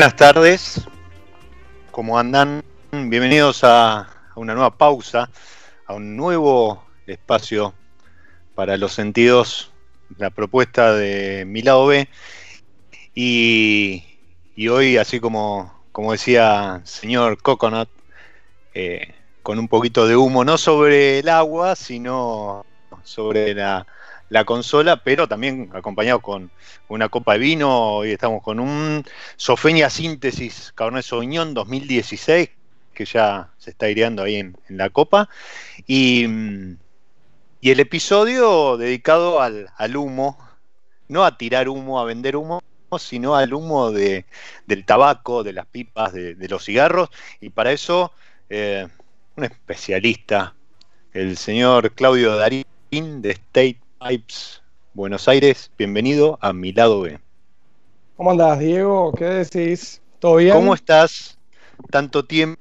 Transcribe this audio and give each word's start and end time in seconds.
Buenas 0.00 0.16
tardes, 0.16 0.80
¿cómo 1.90 2.18
andan? 2.18 2.64
Bienvenidos 2.90 3.64
a, 3.64 3.98
a 3.98 4.32
una 4.36 4.54
nueva 4.54 4.70
pausa, 4.70 5.28
a 5.84 5.92
un 5.92 6.16
nuevo 6.16 6.82
espacio 7.06 7.74
para 8.54 8.78
los 8.78 8.94
sentidos, 8.94 9.72
la 10.16 10.30
propuesta 10.30 10.94
de 10.94 11.44
mi 11.44 11.60
lado 11.60 11.86
B. 11.88 12.08
Y, 13.14 14.02
hoy, 14.70 14.96
así 14.96 15.20
como, 15.20 15.84
como 15.92 16.12
decía 16.12 16.80
señor 16.84 17.36
Coconut, 17.42 17.90
eh, 18.72 19.14
con 19.42 19.58
un 19.58 19.68
poquito 19.68 20.06
de 20.08 20.16
humo, 20.16 20.46
no 20.46 20.56
sobre 20.56 21.18
el 21.18 21.28
agua, 21.28 21.76
sino 21.76 22.64
sobre 23.02 23.52
la, 23.52 23.86
la 24.30 24.44
consola, 24.44 25.02
pero 25.02 25.28
también 25.28 25.70
acompañado 25.74 26.20
con 26.20 26.50
una 26.88 27.08
copa 27.08 27.34
de 27.34 27.40
vino. 27.40 27.96
Hoy 27.96 28.12
estamos 28.12 28.42
con 28.42 28.60
un 28.60 29.04
Sofeña 29.36 29.90
Síntesis 29.90 30.72
Cabernet 30.74 31.04
Sauvignon 31.04 31.52
2016, 31.52 32.48
que 32.94 33.04
ya 33.04 33.50
se 33.58 33.70
está 33.70 33.86
aireando 33.86 34.22
ahí 34.22 34.36
en, 34.36 34.56
la 34.68 34.88
copa. 34.88 35.28
Y, 35.86 36.26
y 37.60 37.70
el 37.70 37.80
episodio 37.80 38.76
dedicado 38.76 39.42
al, 39.42 39.68
al 39.76 39.96
humo, 39.96 40.38
no 41.08 41.24
a 41.24 41.36
tirar 41.36 41.68
humo, 41.68 42.00
a 42.00 42.04
vender 42.04 42.36
humo, 42.36 42.62
sino 42.98 43.34
al 43.34 43.52
humo 43.52 43.90
de, 43.90 44.26
del 44.66 44.84
tabaco, 44.84 45.42
de 45.42 45.54
las 45.54 45.66
pipas, 45.66 46.12
de, 46.12 46.36
de 46.36 46.48
los 46.48 46.64
cigarros. 46.64 47.10
Y 47.40 47.50
para 47.50 47.72
eso, 47.72 48.12
eh, 48.48 48.86
un 49.36 49.44
especialista, 49.44 50.54
el 51.12 51.36
señor 51.36 51.92
Claudio 51.94 52.36
Darín 52.36 52.64
de 52.90 53.30
State 53.32 53.80
Pipes 54.00 54.62
Buenos 54.94 55.28
Aires. 55.28 55.70
Bienvenido 55.76 56.38
a 56.40 56.54
mi 56.54 56.72
lado 56.72 57.02
B. 57.02 57.18
¿Cómo 58.16 58.30
andás, 58.30 58.58
Diego? 58.58 59.12
¿Qué 59.12 59.24
decís? 59.26 60.00
¿Todo 60.18 60.36
bien? 60.36 60.56
¿Cómo 60.56 60.74
estás? 60.74 61.38
Tanto 61.90 62.24
tiempo. 62.24 62.56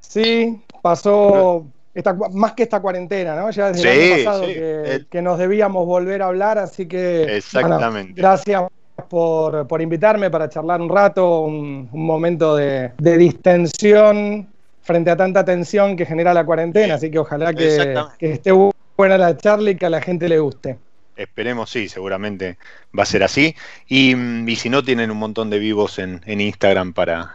Sí, 0.00 0.62
pasó 0.80 1.66
esta, 1.92 2.14
más 2.14 2.52
que 2.52 2.62
esta 2.62 2.80
cuarentena, 2.80 3.34
¿no? 3.34 3.50
Ya 3.50 3.72
desde 3.72 3.82
Sí, 3.82 3.88
el 3.88 4.00
año 4.12 4.24
pasado 4.24 4.46
sí. 4.46 4.54
que, 4.54 4.82
El- 4.84 5.06
que 5.06 5.22
nos 5.22 5.38
debíamos 5.38 5.84
volver 5.86 6.22
a 6.22 6.26
hablar, 6.26 6.58
así 6.58 6.86
que 6.86 7.24
Exactamente. 7.36 8.12
bueno, 8.12 8.16
gracias 8.16 8.62
por, 9.08 9.66
por 9.66 9.82
invitarme 9.82 10.30
para 10.30 10.48
charlar 10.48 10.80
un 10.80 10.88
rato, 10.88 11.40
un, 11.40 11.88
un 11.92 12.06
momento 12.06 12.54
de, 12.54 12.92
de 12.98 13.18
distensión 13.18 14.46
frente 14.82 15.10
a 15.10 15.16
tanta 15.16 15.44
tensión 15.44 15.96
que 15.96 16.06
genera 16.06 16.32
la 16.32 16.46
cuarentena, 16.46 16.94
así 16.94 17.10
que 17.10 17.18
ojalá 17.18 17.52
que, 17.52 18.00
que 18.18 18.32
esté 18.32 18.52
buena 18.96 19.18
la 19.18 19.36
charla 19.36 19.70
y 19.70 19.76
que 19.76 19.86
a 19.86 19.90
la 19.90 20.00
gente 20.02 20.28
le 20.28 20.38
guste. 20.38 20.78
Esperemos, 21.16 21.70
sí, 21.70 21.88
seguramente 21.88 22.58
va 22.96 23.04
a 23.04 23.06
ser 23.06 23.22
así. 23.22 23.54
Y, 23.86 24.14
mm, 24.14 24.48
y 24.48 24.56
si 24.56 24.68
no, 24.68 24.82
tienen 24.84 25.10
un 25.10 25.16
montón 25.16 25.48
de 25.48 25.58
vivos 25.58 25.98
en, 25.98 26.20
en 26.26 26.40
Instagram 26.42 26.92
para, 26.92 27.34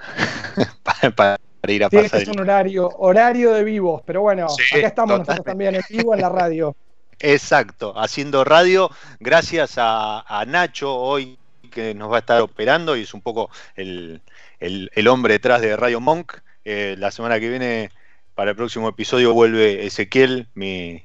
para, 0.84 1.12
para 1.16 1.40
ir 1.74 1.84
a 1.84 1.90
Sí, 1.90 1.98
pasar. 1.98 2.22
es 2.22 2.28
un 2.28 2.40
horario, 2.40 2.90
horario 2.90 3.54
de 3.54 3.64
vivos, 3.64 4.02
pero 4.06 4.22
bueno, 4.22 4.48
Sí, 4.50 4.78
acá 4.78 4.88
estamos 4.88 5.18
nosotros 5.18 5.44
también 5.46 5.76
en 5.76 5.82
vivo 5.90 6.14
en 6.14 6.22
la 6.22 6.30
radio. 6.30 6.76
Exacto, 7.20 7.94
haciendo 8.00 8.44
radio, 8.44 8.90
gracias 9.20 9.76
a, 9.78 10.22
a 10.22 10.46
Nacho 10.46 10.96
hoy 10.96 11.38
que 11.72 11.94
nos 11.94 12.12
va 12.12 12.18
a 12.18 12.20
estar 12.20 12.42
operando 12.42 12.98
y 12.98 13.02
es 13.04 13.14
un 13.14 13.22
poco 13.22 13.50
el, 13.76 14.22
el- 14.60 14.90
el 14.94 15.08
hombre 15.08 15.34
detrás 15.36 15.62
de 15.62 15.76
Radio 15.76 16.00
Monk. 16.02 16.34
Eh, 16.66 16.96
la 16.98 17.12
semana 17.12 17.40
que 17.40 17.50
viene, 17.50 17.92
para 18.36 18.52
el 18.52 18.56
próximo 18.58 18.90
episodio, 18.90 19.34
vuelve 19.34 19.86
Ezequiel, 19.86 20.50
mi, 20.56 21.04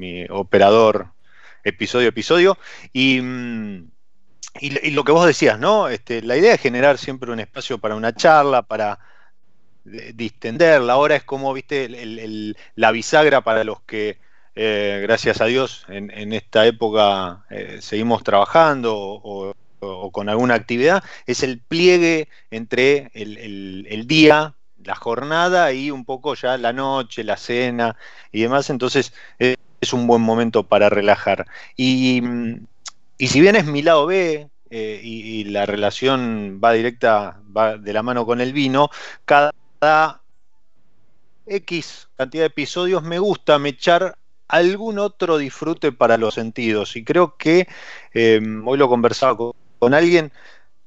mi 0.00 0.26
operador 0.30 1.12
episodio 1.64 2.08
a 2.08 2.10
episodio. 2.10 2.58
Y, 2.92 3.20
mm, 3.20 3.90
y, 4.60 4.90
lo 4.92 5.04
que 5.04 5.12
vos 5.12 5.26
decías, 5.26 5.58
¿no? 5.58 5.88
Este, 5.88 6.22
la 6.22 6.36
idea 6.36 6.54
es 6.54 6.60
generar 6.60 6.98
siempre 6.98 7.32
un 7.32 7.40
espacio 7.40 7.78
para 7.78 7.94
una 7.96 8.14
charla, 8.14 8.62
para 8.62 8.98
eh, 9.86 10.12
distenderla. 10.14 10.94
Ahora 10.94 11.16
es 11.16 11.24
como, 11.24 11.52
viste, 11.52 11.84
el- 11.86 12.56
la 12.76 12.92
bisagra 12.92 13.42
para 13.42 13.64
los 13.64 13.82
que 13.82 14.18
eh, 14.54 15.00
gracias 15.02 15.40
a 15.40 15.46
Dios, 15.46 15.86
en, 15.88 16.32
esta 16.32 16.66
época 16.66 17.44
eh, 17.50 17.78
seguimos 17.80 18.22
trabajando 18.24 18.94
o, 18.94 19.52
con 20.12 20.28
alguna 20.28 20.54
actividad, 20.54 21.02
es 21.26 21.42
el 21.42 21.60
pliegue 21.62 22.28
entre 22.50 23.10
el, 23.14 24.06
día, 24.06 24.56
la 24.84 24.94
jornada 24.94 25.72
y 25.72 25.90
un 25.90 26.04
poco 26.04 26.34
ya 26.34 26.58
la 26.58 26.72
noche, 26.72 27.24
la 27.24 27.36
cena 27.38 27.96
y 28.32 28.42
demás. 28.42 28.68
Entonces 28.70 29.14
es 29.80 29.92
un 29.92 30.06
buen 30.06 30.22
momento 30.22 30.64
para 30.64 30.88
relajar. 30.88 31.46
Y, 31.76 32.22
y 33.18 33.28
si 33.28 33.40
bien 33.40 33.56
es 33.56 33.66
mi 33.66 33.82
lado 33.82 34.06
B, 34.06 34.48
eh, 34.70 35.00
y, 35.02 35.44
la 35.44 35.66
relación 35.66 36.60
va 36.62 36.72
directa, 36.72 37.40
va 37.56 37.76
de 37.76 37.92
la 37.92 38.04
mano 38.04 38.24
con 38.24 38.40
el 38.40 38.52
vino, 38.52 38.88
cada 39.24 39.52
X 41.46 42.08
cantidad 42.16 42.42
de 42.42 42.46
episodios 42.46 43.02
me 43.02 43.18
gusta 43.18 43.58
me 43.58 43.70
echar 43.70 44.16
algún 44.46 45.00
otro 45.00 45.38
disfrute 45.38 45.90
para 45.90 46.16
los 46.18 46.34
sentidos. 46.34 46.94
Y 46.94 47.04
creo 47.04 47.36
que 47.36 47.66
eh, 48.14 48.40
hoy 48.64 48.78
lo 48.78 48.88
conversaba 48.88 49.36
con, 49.36 49.52
con 49.80 49.94
alguien, 49.94 50.32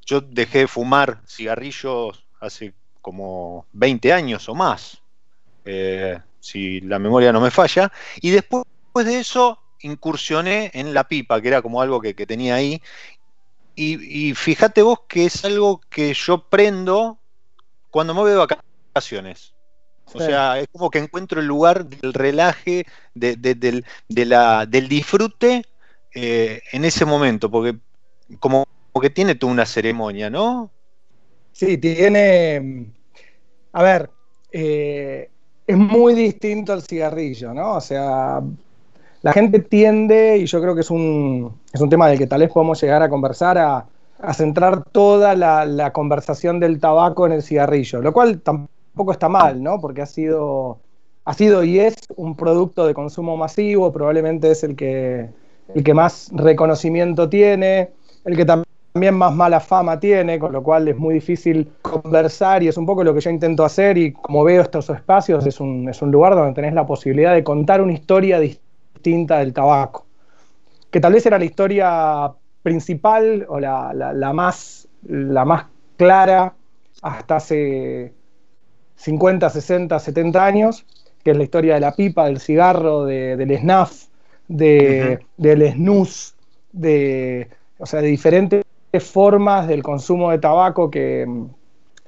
yo 0.06 0.22
dejé 0.22 0.60
de 0.60 0.68
fumar 0.68 1.22
cigarrillos 1.28 2.24
hace 2.40 2.74
como 3.02 3.66
20 3.74 4.14
años 4.14 4.48
o 4.48 4.56
más, 4.56 5.02
eh, 5.66 6.20
si 6.40 6.80
la 6.82 7.00
memoria 7.00 7.34
no 7.34 7.42
me 7.42 7.52
falla, 7.52 7.92
y 8.22 8.32
después 8.32 8.64
de 8.94 9.20
eso 9.20 9.60
incursioné 9.80 10.72
en 10.74 10.94
la 10.94 11.06
pipa, 11.08 11.42
que 11.42 11.48
era 11.50 11.62
como 11.62 11.82
algo 11.82 12.00
que, 12.00 12.16
que 12.16 12.26
tenía 12.26 12.56
ahí, 12.56 12.82
y, 13.76 14.30
y 14.30 14.34
fíjate 14.36 14.82
vos 14.82 15.00
que 15.10 15.26
es 15.26 15.44
algo 15.46 15.82
que 15.90 16.14
yo 16.14 16.48
prendo 16.48 17.20
cuando 17.90 18.14
me 18.14 18.22
voy 18.22 18.32
de 18.32 18.38
vacaciones. 18.94 19.56
O 20.06 20.20
Sí. 20.20 20.26
sea, 20.26 20.60
es 20.60 20.68
como 20.72 20.90
que 20.90 21.00
encuentro 21.00 21.40
el 21.40 21.48
lugar 21.48 21.86
del 21.86 22.14
relaje, 22.14 22.86
de- 23.16 23.36
de- 23.36 23.56
del, 23.56 23.86
de 24.10 24.26
la- 24.26 24.66
del 24.66 24.88
disfrute 24.88 25.64
eh, 26.14 26.62
en 26.72 26.86
ese 26.86 27.06
momento, 27.06 27.50
porque 27.50 27.80
como, 28.40 28.66
como 28.92 29.02
que 29.02 29.10
tiene 29.10 29.34
toda 29.36 29.52
una 29.52 29.66
ceremonia, 29.66 30.30
¿no? 30.30 30.72
Sí, 31.52 31.78
tiene. 31.78 32.92
A 33.72 33.82
ver, 33.82 34.10
eh, 34.52 35.30
es 35.66 35.78
muy 35.78 36.14
distinto 36.14 36.74
al 36.74 36.84
cigarrillo, 36.84 37.54
¿no? 37.54 37.76
O 37.76 37.82
sea, 37.82 38.42
la 39.24 39.34
gente 39.34 39.60
tiende, 39.60 40.38
y 40.38 40.46
yo 40.46 40.62
creo 40.62 40.76
que 40.76 40.82
es 40.82 40.92
un, 40.92 41.60
es 41.72 41.82
un 41.82 41.90
tema 41.90 42.08
del 42.10 42.18
que 42.20 42.28
tal 42.28 42.42
vez 42.42 42.52
podamos 42.52 42.80
llegar 42.82 43.02
a 43.02 43.10
conversar, 43.10 43.58
a, 43.58 43.86
a 44.20 44.34
centrar 44.34 44.84
toda 44.92 45.34
la, 45.34 45.92
conversación 45.92 46.60
del 46.60 46.80
tabaco 46.80 47.26
en 47.26 47.32
el 47.32 47.42
cigarrillo, 47.42 48.02
lo 48.02 48.12
cual 48.14 48.42
tampoco 48.42 49.14
está 49.14 49.30
mal, 49.30 49.64
¿no? 49.64 49.80
Porque 49.80 50.02
ha 50.02 50.06
sido, 50.06 50.80
ha 51.24 51.34
sido 51.34 51.64
y 51.64 51.80
es 51.80 51.96
un 52.18 52.36
producto 52.36 52.86
de 52.86 52.94
consumo 52.94 53.38
masivo, 53.38 53.92
probablemente 53.94 54.52
es 54.52 54.64
el 54.64 54.76
que, 54.76 55.30
el 55.74 55.84
que 55.84 55.94
más 55.94 56.30
reconocimiento 56.34 57.30
tiene, 57.30 57.92
el 58.26 58.36
que 58.36 58.46
también 58.46 58.74
también 58.94 59.16
más 59.16 59.34
mala 59.34 59.60
fama 59.60 60.00
tiene, 60.00 60.38
con 60.38 60.52
lo 60.52 60.62
cual 60.62 60.88
es 60.88 60.96
muy 60.96 61.16
difícil 61.16 61.68
conversar 61.82 62.62
y 62.62 62.68
es 62.68 62.78
un 62.78 62.86
poco 62.86 63.04
lo 63.04 63.12
que 63.16 63.22
yo 63.22 63.32
intento 63.32 63.66
hacer 63.66 63.98
y 63.98 64.14
como 64.14 64.44
veo 64.44 64.62
estos 64.62 64.88
espacios 64.92 65.48
es 65.48 65.60
un, 65.60 65.90
es 65.90 66.00
un 66.04 66.12
lugar 66.12 66.36
donde 66.36 66.54
tenés 66.54 66.76
la 66.76 66.86
posibilidad 66.86 67.34
de 67.34 67.44
contar 67.44 67.82
una 67.82 67.94
historia 67.94 68.40
distinta 68.40 68.63
del 69.04 69.54
tabaco, 69.54 70.06
que 70.92 71.00
tal 71.00 71.14
vez 71.14 71.26
era 71.26 71.40
la 71.40 71.46
historia 71.46 72.32
principal 72.64 73.46
o 73.50 73.60
la, 73.60 73.94
la- 73.94 74.14
la 74.14 74.34
más, 74.34 74.88
la 75.04 75.46
más 75.46 75.66
clara 75.98 76.56
hasta 77.02 77.38
hace 77.38 78.14
50, 78.96 79.50
60, 79.50 80.00
70 80.00 80.46
años, 80.46 80.86
que 81.24 81.32
es 81.32 81.38
la 81.38 81.44
historia 81.44 81.76
de 81.76 81.82
la 81.82 81.96
pipa, 81.96 82.26
del 82.26 82.40
cigarro, 82.40 83.06
de- 83.06 83.38
del 83.38 83.58
snuff, 83.60 84.06
de, 84.48 85.20
del 85.38 85.72
snus, 85.74 86.36
de, 86.72 87.50
o 87.80 87.86
sea, 87.86 88.02
de 88.02 88.08
diferentes 88.08 88.64
formas 89.02 89.68
del 89.68 89.84
consumo 89.84 90.32
de 90.32 90.40
tabaco 90.40 90.92
que, 90.92 91.26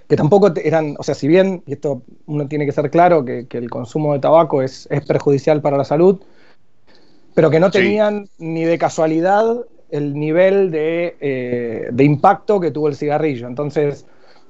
que 0.07 0.15
tampoco 0.15 0.51
eran, 0.63 0.95
o 0.99 1.03
sea, 1.03 1.15
si 1.15 1.27
bien, 1.27 1.63
y 1.65 1.73
esto 1.73 2.03
uno 2.27 2.47
tiene 2.47 2.65
que 2.65 2.71
ser 2.71 2.89
claro, 2.91 3.25
que, 3.25 3.47
que 3.47 3.57
el 3.57 3.69
consumo 3.69 4.13
de 4.13 4.19
tabaco 4.19 4.61
es, 4.61 4.87
es 4.91 5.05
perjudicial 5.05 5.61
para 5.61 5.77
la 5.77 5.83
salud, 5.83 6.19
pero 7.35 7.51
que 7.51 7.59
no 7.59 7.67
Sí. 7.71 7.79
tenían 7.79 8.27
ni 8.39 8.63
de 8.63 8.77
casualidad 8.79 9.57
el 9.91 10.13
nivel 10.15 10.71
de, 10.71 11.15
eh, 11.19 11.89
de 11.91 12.03
impacto 12.03 12.59
que 12.59 12.71
tuvo 12.71 12.87
el 12.87 12.95
cigarrillo. 12.95 13.47
Entonces, 13.47 14.05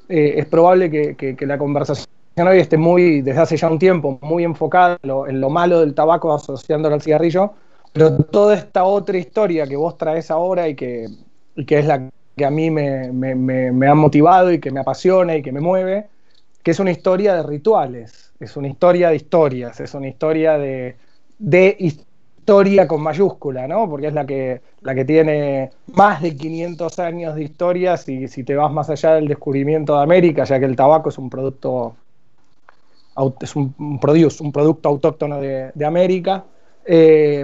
eh, 0.08 0.36
es 0.38 0.46
probable 0.46 0.90
que, 0.90 1.16
que- 1.16 1.36
que 1.36 1.46
la 1.46 1.58
conversación 1.58 2.08
hoy 2.38 2.60
esté 2.60 2.78
muy, 2.78 3.22
desde 3.22 3.42
hace 3.42 3.58
ya 3.58 3.70
un 3.70 3.80
tiempo, 3.80 4.18
muy 4.22 4.44
enfocada 4.44 4.98
en 5.02 5.10
lo, 5.10 5.28
en 5.28 5.42
lo 5.42 5.50
malo 5.50 5.80
del 5.82 5.94
tabaco 5.94 6.34
asociándolo 6.34 6.96
al 6.96 7.02
cigarrillo, 7.02 7.54
pero 7.92 8.18
toda 8.18 8.56
esta 8.56 8.84
otra 8.86 9.18
historia 9.18 9.66
que 9.68 9.76
vos 9.76 9.98
traes 9.98 10.30
ahora 10.32 10.68
y 10.68 10.76
que, 10.76 11.08
y 11.56 11.66
que 11.66 11.80
es 11.80 11.86
la 11.86 12.10
que 12.38 12.46
a 12.46 12.50
mí 12.52 12.70
me, 12.70 13.12
me- 13.12 13.36
me- 13.36 13.72
me 13.72 13.88
ha 13.88 13.96
motivado 13.96 14.52
y 14.52 14.60
que 14.60 14.70
me 14.72 14.82
apasiona 14.82 15.36
y 15.38 15.42
que 15.42 15.52
me 15.54 15.62
mueve, 15.62 16.08
que 16.62 16.72
es 16.72 16.80
una 16.80 16.92
historia 16.92 17.34
de 17.36 17.44
rituales, 17.44 18.34
es 18.40 18.58
una 18.58 18.68
historia 18.68 19.10
de 19.10 19.16
historias, 19.16 19.80
es 19.80 19.94
una 19.94 20.08
historia 20.10 20.58
de, 20.58 20.96
de 21.40 21.78
historia 22.46 22.88
con 22.88 23.02
mayúscula, 23.02 23.68
¿no? 23.68 23.90
Porque 23.90 24.08
es 24.08 24.14
la 24.14 24.24
que, 24.24 24.62
la 24.82 24.94
que 24.94 25.04
tiene 25.04 25.72
más 25.88 26.22
de 26.22 26.36
500 26.36 27.00
años 27.00 27.34
de 27.34 27.44
historia 27.44 27.98
si, 27.98 28.28
si 28.28 28.44
te 28.44 28.54
vas 28.56 28.72
más 28.72 28.88
allá 28.92 29.16
del 29.16 29.28
descubrimiento 29.28 29.98
de 29.98 30.04
América, 30.04 30.44
ya 30.44 30.60
que 30.60 30.66
el 30.66 30.76
tabaco 30.76 31.10
es 31.10 31.18
un 31.18 31.28
producto 31.28 31.96
es 33.42 33.56
un, 33.56 33.74
un 33.80 34.00
produce, 34.00 34.44
un 34.44 34.52
producto 34.52 34.90
autóctono 34.90 35.42
de, 35.42 35.72
de 35.74 35.86
América, 35.86 36.44
eh, 36.86 37.44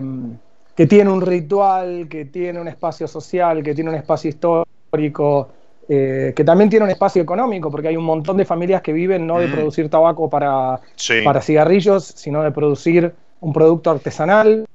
que 0.75 0.85
tiene 0.85 1.09
un 1.09 1.21
ritual, 1.21 2.07
que 2.07 2.25
tiene 2.25 2.61
un 2.61 2.67
espacio 2.67 3.07
social, 3.07 3.63
que 3.63 3.73
tiene 3.73 3.89
un 3.89 3.95
espacio 3.95 4.29
histórico, 4.29 5.49
eh, 5.89 6.33
que 6.35 6.43
también 6.43 6.69
tiene 6.69 6.85
un 6.85 6.91
espacio 6.91 7.23
económico, 7.23 7.71
porque 7.71 7.87
hay 7.87 7.97
un 7.97 8.03
montón 8.03 8.37
de 8.37 8.45
familias 8.45 8.83
que 8.83 8.93
viven 8.93 9.25
no 9.25 9.39
de 9.39 9.47
producir 9.47 9.89
tabaco 9.89 10.29
para, 10.29 10.79
Sí. 10.95 11.21
para 11.23 11.41
cigarrillos, 11.41 12.03
sino 12.05 12.43
de 12.43 12.51
producir 12.51 13.11
un 13.39 13.53
producto 13.53 13.89
artesanal, 13.89 14.65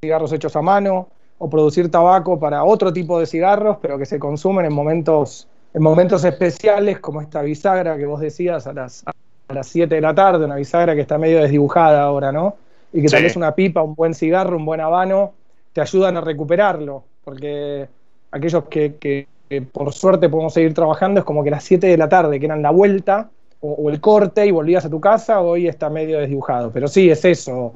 cigarros 0.00 0.32
hechos 0.32 0.54
a 0.56 0.62
mano, 0.62 1.08
o 1.38 1.48
producir 1.48 1.90
tabaco 1.90 2.38
para 2.38 2.64
otro 2.64 2.92
tipo 2.92 3.18
de 3.20 3.26
cigarros, 3.26 3.78
pero 3.80 3.98
que 3.98 4.06
se 4.06 4.18
consumen 4.18 4.66
en 4.66 4.72
momentos, 4.72 5.46
en 5.72 5.82
momentos 5.82 6.24
especiales, 6.24 6.98
como 7.00 7.20
esta 7.20 7.42
bisagra 7.42 7.96
que 7.96 8.06
vos 8.06 8.20
decías 8.20 8.66
a 8.66 8.72
las, 8.72 9.04
a 9.06 9.54
las 9.54 9.66
7 9.68 9.94
de 9.96 10.00
la 10.00 10.14
tarde, 10.14 10.44
una 10.44 10.56
bisagra 10.56 10.94
que 10.94 11.02
está 11.02 11.16
medio 11.18 11.40
desdibujada 11.40 12.02
ahora, 12.02 12.32
¿no? 12.32 12.56
Y 12.92 13.02
que 13.02 13.08
tal 13.08 13.22
vez 13.22 13.36
una 13.36 13.54
pipa, 13.54 13.82
un 13.82 13.94
buen 13.94 14.14
cigarro, 14.14 14.56
un 14.56 14.64
buen 14.64 14.80
habano, 14.80 15.34
te 15.72 15.80
ayudan 15.80 16.16
a 16.16 16.20
recuperarlo, 16.22 17.04
porque 17.24 17.88
aquellos 18.30 18.64
que, 18.64 18.96
que- 18.96 19.26
que 19.48 19.62
por 19.62 19.92
suerte 19.94 20.28
podemos 20.28 20.52
seguir 20.52 20.74
trabajando 20.74 21.20
es 21.20 21.24
como 21.24 21.42
que 21.42 21.50
las 21.50 21.64
7 21.64 21.86
de 21.86 21.96
la 21.96 22.08
tarde, 22.08 22.38
que 22.38 22.44
eran 22.46 22.60
la 22.62 22.70
vuelta, 22.70 23.30
o, 23.60 23.72
o 23.72 23.90
el 23.90 23.98
corte 24.00 24.44
y 24.46 24.50
volvías 24.50 24.84
a 24.84 24.90
tu 24.90 25.00
casa, 25.00 25.40
hoy 25.40 25.66
está 25.68 25.88
medio 25.88 26.18
desdibujado. 26.18 26.70
Pero 26.70 26.86
sí, 26.88 27.08
es 27.10 27.24
eso, 27.24 27.74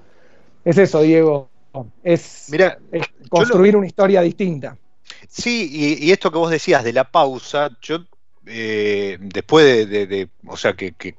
es 0.64 0.78
eso, 0.78 1.02
Diego. 1.02 1.48
Es, 2.02 2.46
Mira, 2.50 2.78
es 2.90 3.06
construir 3.28 3.76
una 3.76 3.86
historia 3.86 4.20
distinta. 4.20 4.76
Sí, 5.28 5.68
y, 5.72 6.06
y 6.06 6.12
esto 6.12 6.30
que 6.30 6.38
vos 6.38 6.50
decías 6.50 6.84
de 6.84 6.92
la 6.92 7.10
pausa, 7.10 7.70
yo 7.80 8.04
eh, 8.46 9.18
después 9.20 9.64
de, 9.64 9.86
de- 9.86 10.06
de- 10.06 10.28
o 10.46 10.56
sea, 10.56 10.74
que, 10.74 10.92
que 10.92 11.16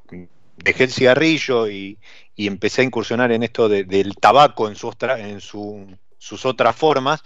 dejé 0.58 0.84
el 0.86 0.92
cigarrillo 0.92 1.68
y, 1.70 1.98
y 2.36 2.48
empecé 2.48 2.82
a 2.82 2.86
incursionar 2.86 3.32
en 3.32 3.44
esto 3.44 3.70
de- 3.70 3.84
del 3.86 4.16
tabaco 4.16 4.68
en, 4.68 4.76
sus 4.76 4.96
tra- 4.98 5.20
en 5.20 5.40
su- 5.42 5.88
sus 6.18 6.46
otras 6.46 6.76
formas, 6.76 7.24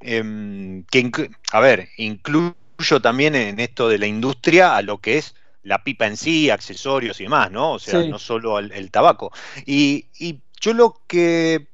em, 0.00 0.84
que, 0.84 1.10
a 1.52 1.60
ver, 1.60 1.88
incluyo 1.96 2.54
también 3.02 3.34
en 3.34 3.58
esto 3.60 3.88
de 3.88 3.98
la 3.98 4.06
industria 4.06 4.76
a 4.76 4.82
lo 4.82 4.98
que 4.98 5.18
es 5.18 5.34
la 5.62 5.82
pipa 5.82 6.06
en 6.06 6.16
sí, 6.16 6.50
accesorios 6.50 7.20
y 7.20 7.24
demás, 7.24 7.50
¿no? 7.50 7.72
O 7.72 7.78
sea, 7.78 8.02
Sí. 8.02 8.08
no 8.08 8.18
solo 8.18 8.58
el, 8.58 8.70
el 8.72 8.90
tabaco. 8.90 9.32
Y, 9.66 10.06
y 10.18 10.40
yo 10.60 10.72
lo 10.72 11.02
que 11.06 11.68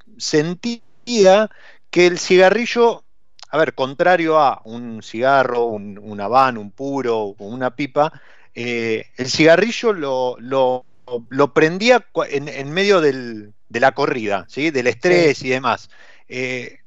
que 1.91 2.07
el 2.07 2.19
cigarrillo 2.19 3.05
a 3.51 3.59
ver, 3.59 3.75
contrario 3.75 4.39
a 4.41 4.61
un 4.65 5.01
cigarro, 5.03 5.67
un, 5.67 5.97
un 5.99 6.21
habano, 6.21 6.61
un 6.61 6.73
puro 6.73 7.19
o 7.39 7.47
una 7.47 7.77
pipa, 7.77 8.13
eh, 8.55 9.07
el 9.17 9.31
cigarrillo 9.31 9.93
lo, 9.93 10.37
lo 10.41 10.87
lo 11.29 11.53
prendía 11.53 12.07
en, 12.31 12.49
en 12.49 12.73
medio 12.73 13.01
del- 13.03 13.53
de 13.69 13.81
la 13.81 13.93
corrida, 13.93 14.47
¿sí? 14.49 14.71
del 14.71 14.87
estrés 14.87 15.43
y 15.43 15.51
demás. 15.51 15.91
Eh, 16.29 16.79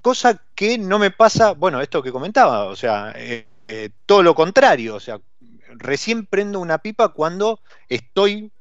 cosa 0.00 0.42
que 0.54 0.78
no 0.78 0.98
me 0.98 1.10
pasa, 1.10 1.52
bueno, 1.52 1.80
esto 1.80 2.02
que 2.02 2.12
comentaba, 2.12 2.64
o 2.66 2.76
sea, 2.76 3.12
eh, 3.16 3.46
todo 4.06 4.22
lo 4.22 4.34
contrario, 4.34 4.94
o 4.94 5.00
sea, 5.00 5.20
recién 5.76 6.26
prendo 6.26 6.60
una 6.60 6.78
pipa 6.78 7.08
cuando 7.10 7.60
estoy 7.88 8.52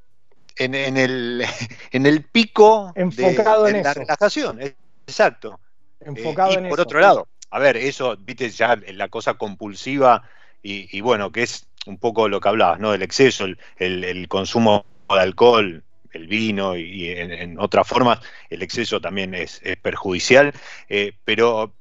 en, 0.58 0.76
en 0.76 0.98
el, 0.98 1.44
en 1.92 2.06
el 2.06 2.24
pico 2.24 2.94
de- 2.96 3.02
Enfocado 3.02 3.64
de, 3.66 3.72
en 3.72 3.84
la 3.84 3.92
eso. 3.92 4.00
relajación, 4.02 4.60
exacto. 5.08 5.60
Enfocado 6.00 6.52
Eh, 6.52 6.56
y 6.56 6.58
en 6.58 6.66
por 6.68 6.80
eso. 6.80 6.82
otro 6.82 7.00
lado, 7.00 7.28
a 7.52 7.60
ver, 7.60 7.78
eso, 7.78 8.18
viste, 8.18 8.50
ya 8.50 8.76
la 8.94 9.10
cosa 9.10 9.36
compulsiva 9.36 10.24
y, 10.64 10.88
y 10.98 11.02
bueno, 11.02 11.32
que 11.32 11.44
es 11.44 11.68
un 11.88 11.98
poco 12.00 12.30
lo 12.30 12.40
que 12.42 12.50
hablabas, 12.50 12.80
¿no? 12.80 12.92
Del 12.92 13.04
exceso, 13.04 13.46
el, 13.46 13.60
el- 13.78 14.04
el 14.04 14.28
consumo 14.28 14.86
de 15.10 15.20
alcohol, 15.20 15.84
el 16.12 16.28
vino 16.28 16.76
y, 16.78 17.10
en, 17.12 17.32
en 17.32 17.60
otras 17.60 17.88
formas, 17.88 18.20
el 18.50 18.64
exceso 18.64 19.02
también 19.02 19.34
es, 19.36 19.62
es 19.64 19.78
perjudicial, 19.78 20.54
eh, 20.90 21.14
pero 21.26 21.76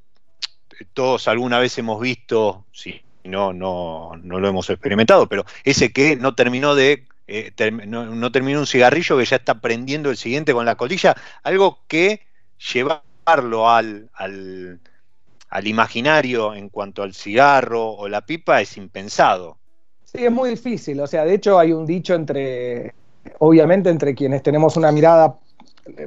todos 0.92 1.28
alguna 1.28 1.58
vez 1.58 1.76
hemos 1.78 2.00
visto, 2.00 2.66
si 2.72 3.00
no, 3.24 3.52
no, 3.52 4.12
no 4.22 4.40
lo 4.40 4.48
hemos 4.48 4.68
experimentado, 4.70 5.28
pero 5.28 5.44
ese 5.64 5.92
que 5.92 6.16
no 6.16 6.34
terminó 6.34 6.74
de... 6.74 7.06
eh, 7.26 7.52
term- 7.56 7.86
no, 7.86 8.04
no 8.06 8.32
terminó 8.32 8.60
un 8.60 8.66
cigarrillo 8.66 9.16
que 9.18 9.24
ya 9.24 9.36
está 9.36 9.60
prendiendo 9.60 10.10
el 10.10 10.16
siguiente 10.16 10.52
con 10.52 10.66
la 10.66 10.76
colilla, 10.76 11.14
algo 11.42 11.84
que 11.88 12.26
llevarlo 13.24 13.68
al, 13.70 14.10
al, 14.14 14.80
al 15.50 15.66
imaginario 15.66 16.54
en 16.54 16.68
cuanto 16.68 17.02
al 17.02 17.14
cigarro 17.14 17.90
o 17.90 18.08
la 18.08 18.20
pipa 18.22 18.60
es 18.60 18.76
impensado. 18.76 19.56
Sí, 20.04 20.24
es 20.24 20.32
muy 20.32 20.50
difícil. 20.50 21.00
O 21.00 21.06
sea, 21.06 21.24
de 21.24 21.34
hecho 21.34 21.58
hay 21.58 21.72
un 21.72 21.86
dicho 21.86 22.14
entre, 22.14 22.94
obviamente, 23.38 23.90
entre 23.90 24.14
quienes 24.14 24.42
tenemos 24.42 24.76
una 24.76 24.92
mirada 24.92 25.36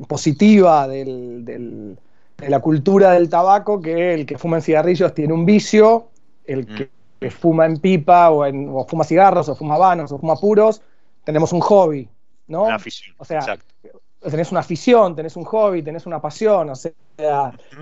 positiva 0.07 0.87
del- 0.87 1.43
del- 1.45 1.97
de 2.37 2.49
la 2.49 2.59
cultura 2.59 3.11
del 3.13 3.29
tabaco, 3.29 3.81
que 3.81 4.13
el 4.13 4.25
que 4.25 4.37
fuma 4.37 4.57
en 4.57 4.61
cigarrillos 4.63 5.13
tiene 5.13 5.33
un 5.33 5.45
vicio, 5.45 6.09
el 6.45 6.65
que, 6.67 6.89
que 7.19 7.31
fuma 7.31 7.65
en 7.65 7.79
pipa 7.79 8.29
o, 8.29 8.45
en- 8.45 8.69
o 8.71 8.85
fuma 8.85 9.03
cigarros 9.03 9.49
o 9.49 9.55
fuma 9.55 9.77
vanos 9.77 10.11
o 10.11 10.19
fuma 10.19 10.35
puros, 10.35 10.81
tenemos 11.23 11.51
un 11.51 11.61
hobby, 11.61 12.07
¿no? 12.47 12.65
Una 12.65 12.75
afición. 12.75 13.15
O 13.17 13.25
sea, 13.25 13.39
Exacto. 13.39 13.65
Tenés 14.31 14.51
una 14.51 14.61
afición, 14.61 15.15
tenés 15.15 15.35
un 15.35 15.43
hobby, 15.45 15.83
tenés 15.83 16.05
una 16.05 16.21
pasión, 16.21 16.69
o 16.69 16.75
sea, 16.75 16.91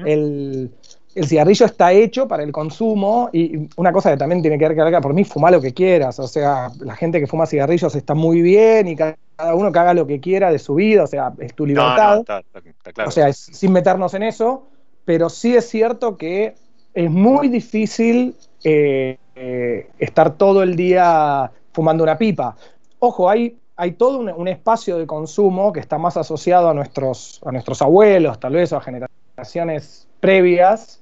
el, 0.05 0.71
el 1.15 1.27
cigarrillo 1.27 1.65
está 1.65 1.91
hecho 1.91 2.27
para 2.27 2.43
el 2.43 2.51
consumo 2.51 3.29
y 3.31 3.67
una 3.77 3.91
cosa 3.91 4.11
que 4.11 4.17
también 4.17 4.41
tiene 4.41 4.57
que 4.57 4.67
ver 4.67 4.91
que 4.93 5.01
por 5.01 5.13
mí, 5.13 5.23
fuma 5.23 5.51
lo 5.51 5.61
que 5.61 5.73
quieras, 5.73 6.19
o 6.19 6.27
sea, 6.27 6.69
la 6.79 6.95
gente 6.95 7.19
que 7.19 7.27
fuma 7.27 7.45
cigarrillos 7.45 7.95
está 7.95 8.13
muy 8.13 8.41
bien 8.41 8.87
y 8.87 8.95
ca- 8.95 9.15
cada 9.35 9.55
uno 9.55 9.71
que 9.71 9.79
haga 9.79 9.93
lo 9.93 10.07
que 10.07 10.19
quiera 10.19 10.51
de 10.51 10.59
su 10.59 10.75
vida, 10.75 11.03
o 11.03 11.07
sea, 11.07 11.33
es 11.39 11.53
tu 11.53 11.65
No, 11.65 11.73
libertad. 11.73 12.13
no, 12.15 12.19
está, 12.21 12.39
está- 12.39 12.59
está 12.69 12.93
claro. 12.93 13.09
O 13.09 13.11
sea, 13.11 13.27
es- 13.27 13.37
sin 13.37 13.71
meternos 13.71 14.13
en 14.13 14.23
eso, 14.23 14.67
pero 15.03 15.29
sí 15.29 15.55
es 15.55 15.67
cierto 15.67 16.17
que 16.17 16.55
es 16.93 17.11
muy 17.11 17.49
difícil 17.49 18.35
eh, 18.63 19.17
eh, 19.35 19.89
estar 19.99 20.37
todo 20.37 20.63
el 20.63 20.75
día 20.75 21.51
fumando 21.73 22.03
una 22.03 22.17
pipa. 22.17 22.55
Ojo, 22.99 23.29
hay, 23.29 23.57
hay 23.77 23.91
todo 23.94 24.20
un, 24.20 24.29
un 24.29 24.48
espacio 24.48 24.98
de 24.98 25.08
consumo 25.08 25.74
que 25.74 25.79
está 25.82 25.98
más 25.98 26.17
asociado 26.17 26.70
a 26.70 26.74
nuestros, 26.74 27.41
a 27.46 27.51
nuestros 27.51 27.82
abuelos, 27.82 28.39
tal 28.39 28.53
vez, 28.53 28.72
o 28.74 28.77
a 28.77 28.82
generaciones 28.82 30.08
previas, 30.20 31.01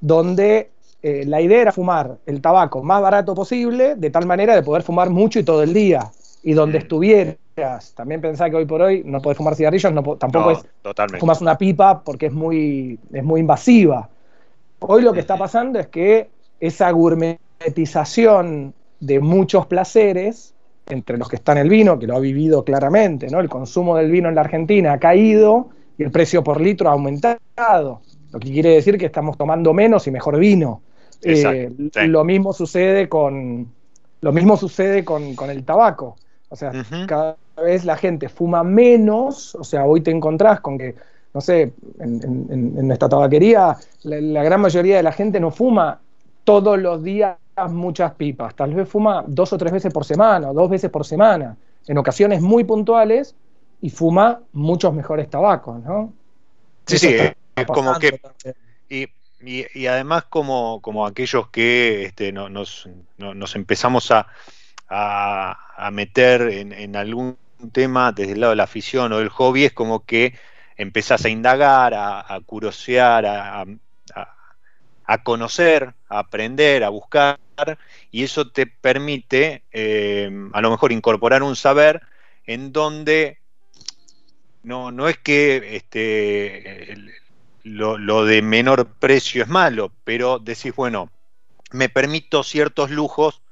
donde 0.00 0.70
eh, 1.02 1.24
la 1.26 1.40
idea 1.40 1.62
era 1.62 1.72
fumar 1.72 2.18
el 2.26 2.40
tabaco 2.40 2.82
más 2.82 3.02
barato 3.02 3.34
posible, 3.34 3.94
de 3.96 4.10
tal 4.10 4.26
manera 4.26 4.54
de 4.54 4.62
poder 4.62 4.82
fumar 4.82 5.10
mucho 5.10 5.38
y 5.38 5.44
todo 5.44 5.62
el 5.62 5.72
día, 5.74 6.10
y 6.42 6.52
donde 6.54 6.78
Mm. 6.78 6.82
estuvieras. 6.82 7.38
También 7.94 8.20
pensá 8.20 8.50
que 8.50 8.56
hoy 8.56 8.66
por 8.66 8.82
hoy 8.82 9.02
no 9.04 9.20
podés 9.22 9.38
fumar 9.38 9.54
cigarrillos, 9.56 9.92
no 9.92 10.02
po- 10.02 10.16
tampoco 10.16 10.50
No, 10.50 10.58
es 10.58 10.66
totalmente. 10.82 11.20
fumas 11.20 11.40
una 11.40 11.56
pipa 11.56 12.02
porque 12.04 12.26
es 12.26 12.32
muy, 12.32 12.98
es 13.12 13.24
muy 13.24 13.40
invasiva. 13.40 14.10
Hoy 14.80 15.02
lo 15.02 15.12
que 15.14 15.20
está 15.20 15.38
pasando 15.38 15.78
es 15.78 15.86
que 15.88 16.28
esa 16.60 16.90
gourmetización 16.90 18.74
de 19.00 19.20
muchos 19.20 19.66
placeres, 19.66 20.54
entre 20.88 21.18
los 21.18 21.28
que 21.28 21.36
está 21.36 21.52
en 21.52 21.58
el 21.58 21.68
vino, 21.68 21.98
que 21.98 22.06
lo 22.06 22.16
ha 22.16 22.20
vivido 22.20 22.64
claramente, 22.64 23.28
¿no? 23.28 23.40
El 23.40 23.48
consumo 23.48 23.96
del 23.96 24.10
vino 24.10 24.28
en 24.28 24.34
la 24.36 24.42
Argentina 24.42 24.92
ha 24.94 24.98
caído 24.98 25.70
y 25.98 26.02
el 26.04 26.10
precio 26.10 26.44
por 26.44 26.60
litro 26.60 26.88
ha 26.88 26.92
aumentado, 26.92 28.02
lo 28.32 28.38
que 28.40 28.52
quiere 28.52 28.70
decir 28.70 28.98
que 28.98 29.06
estamos 29.06 29.36
tomando 29.36 29.72
menos 29.72 30.06
y 30.06 30.10
mejor 30.10 30.38
vino. 30.38 30.82
Eh, 31.22 31.34
sí. 31.92 32.06
Lo 32.08 32.24
mismo 32.24 32.52
sucede 32.52 33.08
con 33.08 33.72
lo 34.20 34.32
mismo 34.32 34.56
sucede 34.56 35.04
con, 35.04 35.34
con 35.34 35.50
el 35.50 35.64
tabaco. 35.64 36.16
O 36.48 36.56
sea, 36.56 36.70
cada 37.06 37.36
vez 37.62 37.84
la 37.84 37.96
gente 37.96 38.28
fuma 38.28 38.62
menos, 38.64 39.54
o 39.54 39.64
sea, 39.64 39.84
hoy 39.86 40.00
te 40.00 40.10
encontrás 40.10 40.60
con 40.60 40.78
que, 40.78 40.94
no 41.34 41.40
sé, 41.40 41.72
en, 42.00 42.22
en- 42.22 42.46
en- 42.50 42.78
en 42.78 42.86
nuestra 42.86 43.08
tabaquería, 43.08 43.76
la, 44.04 44.20
la 44.20 44.42
gran 44.44 44.60
mayoría 44.60 44.96
de 44.96 45.02
la 45.02 45.12
gente 45.12 45.38
no 45.40 45.50
fuma 45.50 46.00
todos 46.44 46.78
los 46.78 47.02
días 47.02 47.36
muchas 47.68 48.12
pipas, 48.14 48.54
tal 48.54 48.74
vez 48.74 48.88
fuma 48.88 49.24
dos 49.26 49.52
o 49.52 49.58
tres 49.58 49.72
veces 49.72 49.92
por 49.92 50.04
semana, 50.04 50.50
o 50.50 50.54
dos 50.54 50.68
veces 50.68 50.90
por 50.90 51.06
semana, 51.06 51.56
en 51.86 51.98
ocasiones 51.98 52.42
muy 52.42 52.64
puntuales, 52.64 53.34
y 53.80 53.90
fuma 53.90 54.40
muchos 54.52 54.92
mejores 54.92 55.28
tabacos, 55.30 55.82
¿no? 55.82 56.12
Sí, 56.86 56.96
Eso 56.96 57.08
sí, 57.08 57.16
es 57.56 57.66
como 57.66 57.98
que. 57.98 58.20
Y, 58.88 59.06
y- 59.40 59.66
y 59.74 59.86
además 59.86 60.24
como, 60.28 60.80
como 60.82 61.06
aquellos 61.06 61.48
que 61.48 62.04
este, 62.04 62.32
no- 62.32 62.48
nos, 62.48 62.88
no- 63.16 63.34
nos 63.34 63.56
empezamos 63.56 64.10
a, 64.10 64.26
a- 64.88 65.56
a 65.76 65.90
meter 65.90 66.42
en, 66.42 66.72
en 66.72 66.94
algún 66.96 67.38
tema 67.72 68.12
desde 68.12 68.32
el 68.32 68.40
lado 68.40 68.50
de 68.50 68.56
la 68.56 68.64
afición 68.64 69.12
o 69.12 69.18
del 69.18 69.28
hobby, 69.30 69.64
es 69.64 69.72
como 69.72 70.04
que 70.04 70.34
empezás 70.76 71.24
a 71.24 71.28
indagar, 71.30 71.94
a, 71.94 72.34
a 72.34 72.40
curiosear, 72.40 73.24
a- 73.26 73.64
a 75.04 75.22
conocer, 75.22 75.94
a 76.08 76.18
aprender, 76.18 76.82
a 76.84 76.88
buscar, 76.88 77.38
y 78.10 78.24
eso 78.24 78.50
te 78.50 78.66
permite 78.66 79.62
eh, 79.72 80.30
a 80.52 80.60
lo 80.60 80.70
mejor 80.70 80.92
incorporar 80.92 81.42
un 81.42 81.56
saber 81.56 82.02
en 82.46 82.72
donde 82.72 83.38
no, 84.62 84.90
no 84.92 85.08
es 85.08 85.18
que 85.18 85.76
este, 85.76 86.96
lo, 87.62 87.98
lo 87.98 88.24
de 88.24 88.42
menor 88.42 88.86
precio 88.98 89.42
es 89.42 89.48
malo, 89.48 89.92
pero 90.04 90.38
decís, 90.38 90.74
bueno, 90.74 91.10
me 91.72 91.88
permito 91.88 92.42
ciertos 92.42 92.90
lujos 92.90 93.42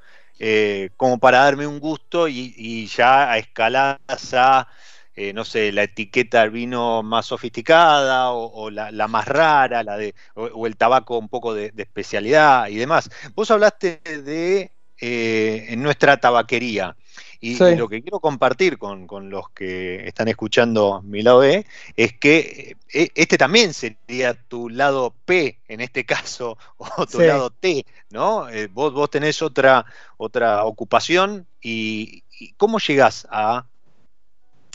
eh, 0.41 0.91
como 0.97 1.19
para 1.19 1.45
darme 1.45 1.67
un 1.67 1.79
gusto 1.79 2.27
y, 2.27 2.87
ya 2.87 3.39
escalás 3.39 3.99
a, 4.33 4.69
eh, 5.16 5.33
no 5.33 5.44
sé, 5.44 5.73
la 5.73 5.85
etiqueta 5.85 6.40
del 6.42 6.50
vino 6.50 7.02
más 7.02 7.26
sofisticada 7.26 8.30
o, 8.33 8.47
o 8.64 8.71
la, 8.71 8.90
la 8.90 9.09
más 9.09 9.26
rara, 9.28 9.83
la 9.83 9.97
de, 9.97 10.14
o, 10.35 10.44
o 10.47 10.66
el 10.66 10.76
tabaco 10.76 11.18
un 11.18 11.28
poco 11.28 11.54
de, 11.54 11.71
de 11.71 11.83
especialidad 11.85 12.68
y 12.68 12.76
demás. 12.76 13.11
Vos 13.35 13.50
hablaste 13.50 14.00
de 14.04 14.73
eh, 15.00 15.75
nuestra 15.76 16.16
tabaquería. 16.18 16.97
Y, 17.40 17.59
Sí. 17.59 17.64
lo 17.75 17.88
que 17.88 18.02
quiero 18.02 18.21
compartir 18.21 18.78
con, 18.78 19.06
con 19.06 19.30
los 19.30 19.50
que 19.50 20.06
están 20.09 20.28
escuchando 20.28 21.02
mi 21.02 21.23
lado 21.23 21.40
B 21.40 21.66
es 21.97 22.14
que 22.18 22.76
eh, 22.92 23.09
este 23.14 23.37
también 23.38 23.75
sería 23.75 24.35
tu 24.35 24.68
lado 24.71 25.14
P 25.25 25.61
en 25.68 25.80
este 25.80 26.04
caso, 26.06 26.56
o 26.78 27.06
tu 27.06 27.18
Sí. 27.18 27.25
lado 27.25 27.50
T, 27.50 27.85
¿no? 28.11 28.49
Eh, 28.49 28.68
vos, 28.68 28.92
vos 28.92 29.11
tenés 29.11 29.42
otra, 29.42 29.85
otra 30.16 30.64
ocupación 30.64 31.47
y, 31.61 32.25
y 32.38 32.52
¿cómo 32.54 32.78
llegás 32.78 33.26
a 33.30 33.66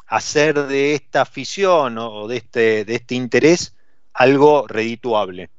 hacer 0.10 0.68
de 0.68 0.96
esta 0.96 1.22
afición 1.22 1.98
o 2.00 2.28
de 2.28 2.38
este, 2.38 2.86
de 2.86 2.96
este 2.96 3.16
interés 3.16 3.76
algo 4.14 4.68
redituable? 4.68 5.50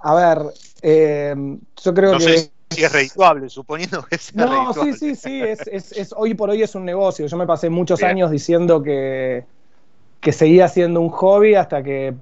A 0.00 0.14
ver, 0.14 0.38
eh, 0.82 1.34
yo 1.82 1.94
creo 1.94 2.16
No 2.16 2.18
que... 2.18 2.24
sé 2.24 2.52
si 2.70 2.82
es 2.84 2.92
redituable, 2.92 3.48
suponiendo 3.48 4.02
que 4.04 4.18
sea 4.18 4.44
No, 4.44 4.72
sí, 4.74 4.92
redituable. 4.92 4.94
sí, 4.94 5.14
sí, 5.16 5.42
es, 5.42 5.66
es- 5.66 5.92
es- 5.92 6.14
hoy 6.16 6.34
por 6.34 6.50
hoy 6.50 6.62
es 6.62 6.74
un 6.74 6.84
negocio. 6.84 7.26
Yo 7.26 7.36
me 7.36 7.46
pasé 7.46 7.70
muchos 7.70 8.02
Bien. 8.02 8.04
años 8.04 8.30
diciendo 8.30 8.82
que, 8.82 9.44
que 10.20 10.32
seguía 10.32 10.68
siendo 10.68 11.00
un 11.00 11.10
hobby 11.10 11.54
hasta 11.56 11.82
que 11.82 12.14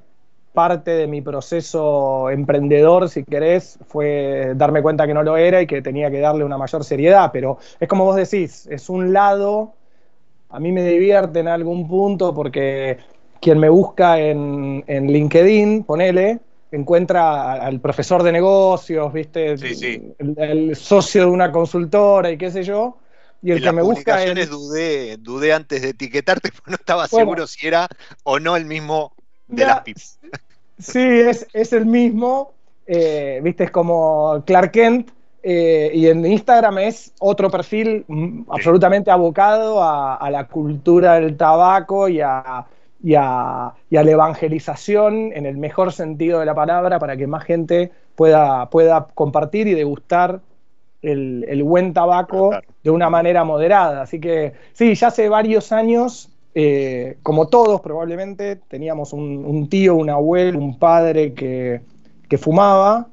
parte 0.55 0.93
de 0.93 1.07
mi 1.09 1.23
proceso 1.23 2.31
emprendedor, 2.31 3.09
si 3.11 3.25
querés, 3.25 3.79
fue 3.89 4.53
darme 4.57 4.83
cuenta 4.83 5.07
que 5.07 5.15
no 5.15 5.23
lo 5.25 5.37
era 5.37 5.63
y 5.63 5.67
que 5.69 5.83
tenía 5.83 6.11
que 6.11 6.21
darle 6.21 6.45
una 6.45 6.59
mayor 6.59 6.85
seriedad. 6.85 7.31
Pero 7.33 7.59
es 7.81 7.89
como 7.89 8.05
vos 8.05 8.17
decís, 8.17 8.67
es 8.69 8.89
un 8.91 9.13
lado, 9.13 9.75
a 10.49 10.61
mí 10.61 10.73
me 10.73 10.83
divierte 10.85 11.41
en 11.41 11.49
algún 11.49 11.89
punto 11.89 12.35
porque 12.35 12.99
quien 13.41 13.59
me 13.59 13.69
busca 13.69 14.19
en, 14.21 14.85
en 14.87 15.07
LinkedIn, 15.13 15.85
ponele, 15.85 16.41
encuentra 16.71 17.55
al 17.55 17.81
profesor 17.81 18.23
de 18.23 18.33
negocios, 18.33 19.13
¿viste? 19.13 19.59
Sí, 19.59 19.75
sí. 19.75 20.03
El, 20.19 20.35
el 20.39 20.77
socio 20.77 21.23
de 21.23 21.31
una 21.31 21.53
consultora 21.53 22.31
y 22.31 22.39
qué 22.39 22.51
sé 22.51 22.63
yo. 22.63 22.99
Y 23.43 23.53
el 23.53 23.61
en 23.61 23.63
que 23.63 23.73
las 23.73 23.73
me 23.73 23.83
busca 23.83 24.25
en, 24.25 24.35
publicaciones 24.35 24.51
dudé, 24.51 25.17
dudé 25.19 25.53
antes 25.53 25.83
de 25.83 25.91
etiquetarte 25.91 26.51
porque 26.53 26.71
no 26.71 26.77
estaba 26.77 27.09
Bueno. 27.11 27.17
seguro 27.17 27.47
si 27.47 27.67
era 27.67 27.89
o 28.25 28.39
no 28.41 28.57
el 28.57 28.67
mismo 28.67 29.15
de 29.49 29.65
Ya, 29.65 29.67
las 29.67 29.81
pipas. 29.81 30.19
Sí, 30.79 31.01
es, 31.01 31.47
es 31.53 31.73
el 31.73 31.87
mismo. 31.87 32.55
eh, 32.87 33.41
Viste, 33.43 33.65
es 33.65 33.71
como 33.71 34.43
Clark 34.47 34.73
Kent 34.73 35.11
Eh, 35.49 35.93
y 35.95 36.09
en 36.09 36.27
Instagram 36.27 36.79
es 36.79 37.13
otro 37.21 37.49
perfil 37.51 38.05
mm, 38.09 38.51
absolutamente 38.51 39.13
abocado 39.13 39.81
a, 39.81 40.17
a, 40.17 40.29
la 40.29 40.49
cultura 40.49 41.21
del 41.21 41.37
tabaco 41.37 42.09
y 42.09 42.21
a, 42.21 42.67
y, 43.01 43.15
a, 43.15 43.73
y 43.89 43.97
a, 43.97 44.03
la 44.03 44.11
evangelización 44.11 45.31
en 45.33 45.47
el 45.47 45.57
mejor 45.57 45.93
sentido 45.93 46.41
de 46.41 46.47
la 46.47 46.55
palabra 46.57 46.99
para 46.99 47.17
que 47.17 47.29
más 47.29 47.45
gente 47.45 47.93
pueda, 48.17 48.69
pueda 48.71 49.07
compartir 49.15 49.69
y 49.69 49.75
degustar 49.75 50.41
el, 51.01 51.45
el 51.49 51.63
buen 51.63 51.95
tabaco 51.95 52.51
de 52.83 52.91
una 52.91 53.09
manera 53.09 53.45
moderada. 53.45 54.03
Así 54.03 54.19
que 54.19 54.55
sí, 54.73 54.97
ya 54.97 55.07
hace 55.07 55.29
varios 55.29 55.71
años 55.71 56.29
eh, 56.57 57.19
como 57.23 57.47
todos 57.47 57.83
probablemente, 57.83 58.57
teníamos 58.57 59.13
un, 59.13 59.45
un, 59.45 59.69
tío, 59.69 59.95
un 59.95 60.11
abuelo, 60.11 60.59
un 60.59 60.77
padre 60.77 61.35
que, 61.35 61.83
que 62.29 62.37
fumaba. 62.37 63.07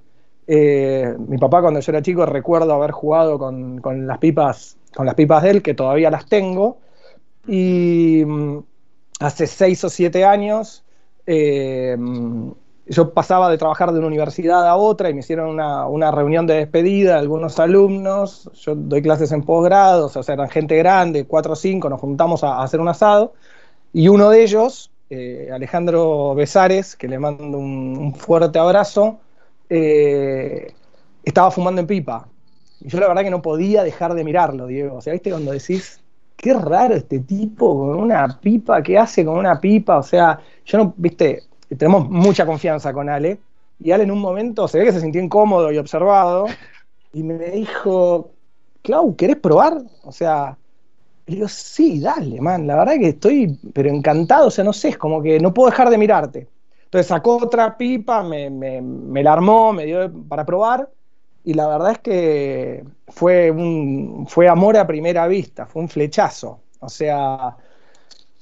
Eh, 0.47 1.15
mi 1.27 1.38
papá 1.38 1.62
cuando 1.62 1.79
yo 1.79 1.91
era 1.91 2.01
chico 2.01 2.25
recuerdo 2.25 2.73
haber 2.73 2.91
jugado 2.91 3.39
con, 3.39 3.81
las 4.05 4.17
pipas 4.17 4.77
con 4.95 5.05
las 5.05 5.15
pipas 5.15 5.43
de 5.43 5.50
él, 5.50 5.62
que 5.62 5.73
todavía 5.73 6.09
las 6.09 6.25
tengo. 6.27 6.77
Y 7.47 8.23
mm, 8.25 8.59
hace 9.19 9.47
seis 9.47 9.83
o 9.83 9.89
siete 9.89 10.25
años 10.25 10.83
eh, 11.25 11.97
yo 12.88 13.13
pasaba 13.13 13.50
de 13.50 13.57
trabajar 13.57 13.91
de 13.93 14.00
una 14.00 14.07
universidad 14.07 14.67
a 14.67 14.75
otra 14.75 15.09
y 15.09 15.13
me 15.13 15.21
hicieron 15.21 15.50
una, 15.51 16.12
reunión 16.12 16.45
de 16.47 16.55
despedida 16.55 17.13
de 17.13 17.19
algunos 17.19 17.59
alumnos. 17.59 18.50
Yo 18.55 18.75
doy 18.75 19.01
clases 19.01 19.31
en 19.31 19.43
posgrado, 19.43 20.07
o 20.07 20.09
sea, 20.09 20.33
eran 20.33 20.50
gente 20.50 20.75
grande, 20.77 21.25
cuatro 21.25 21.53
o 21.53 21.55
cinco, 21.55 21.89
nos 21.89 22.01
juntamos 22.01 22.43
a, 22.43 22.62
hacer 22.62 22.81
un 22.81 22.89
asado. 22.89 23.33
Y 23.93 24.07
uno 24.09 24.29
de 24.29 24.43
ellos, 24.43 24.91
eh, 25.09 25.50
Alejandro 25.53 26.35
Besares, 26.35 26.95
que 26.95 27.07
le 27.07 27.19
mando 27.19 27.57
un 27.57 28.15
fuerte 28.15 28.59
abrazo, 28.59 29.19
eh, 29.70 30.74
estaba 31.24 31.51
fumando 31.51 31.82
en 31.82 31.88
pipa. 31.88 32.27
Y 32.82 32.89
yo 32.89 33.00
la 33.00 33.08
verdad 33.08 33.24
que 33.24 33.29
no 33.29 33.41
podía 33.41 33.84
dejar 33.84 34.13
de 34.13 34.24
mirarlo, 34.24 34.67
Diego. 34.67 34.98
O 34.98 35.01
sea, 35.01 35.13
¿viste 35.13 35.29
cuando 35.29 35.51
decís, 35.51 36.01
qué 36.36 36.53
raro 36.53 36.96
este 36.96 37.20
tipo 37.20 37.77
con 37.77 37.96
una 37.96 38.39
pipa, 38.39 38.84
qué 38.84 38.98
hace 38.98 39.24
con 39.25 39.38
una 39.38 39.60
pipa? 39.60 39.98
O 39.98 40.03
sea, 40.03 40.39
yo 40.65 40.77
no, 40.77 40.93
viste, 40.98 41.43
tenemos 41.77 42.10
mucha 42.10 42.46
confianza 42.46 42.93
con 42.93 43.10
Ale, 43.10 43.39
y 43.79 43.91
Ale 43.91 44.03
en 44.03 44.12
un 44.12 44.20
momento 44.20 44.67
se 44.67 44.79
ve 44.79 44.86
que 44.86 44.91
se 44.91 45.01
sintió 45.01 45.22
incómodo 45.22 45.72
y 45.72 45.77
observado, 45.77 46.46
y 47.13 47.24
me 47.24 47.38
dijo, 47.38 48.32
Clau, 48.82 49.15
¿querés 49.15 49.38
probar? 49.38 49.82
O 50.03 50.12
sea, 50.12 50.58
le 51.25 51.36
digo, 51.36 51.48
sí, 51.48 52.00
dale, 52.01 52.41
man, 52.41 52.67
la 52.67 52.77
verdad 52.77 52.96
que 53.00 53.10
estoy, 53.10 53.58
pero 53.74 53.89
encantado, 53.89 54.48
o 54.48 54.51
sea, 54.51 54.63
no 54.63 54.74
sé, 54.74 54.89
es 54.89 54.98
como 54.98 55.22
que 55.22 55.39
no 55.39 55.53
puedo 55.53 55.70
dejar 55.70 55.89
de 55.89 55.98
mirarte. 55.98 56.48
Entonces 56.93 57.07
sacó 57.07 57.38
otra 57.38 57.75
pipa, 57.75 58.21
me, 58.21 58.51
me, 58.51 58.79
me 58.79 59.23
la 59.23 59.33
armó, 59.33 59.73
me 59.73 59.83
dio 59.83 60.13
para 60.29 60.45
probar, 60.45 60.91
y 61.43 61.55
la 61.55 61.67
verdad 61.67 61.93
es 61.93 61.97
que 61.97 62.83
fue, 63.07 63.50
un, 63.50 64.27
fue 64.29 64.47
amor 64.47 64.77
a 64.77 64.85
primera 64.85 65.25
vista, 65.25 65.65
fue 65.65 65.81
un 65.81 65.89
flechazo. 65.89 66.59
O 66.81 66.89
sea, 66.89 67.57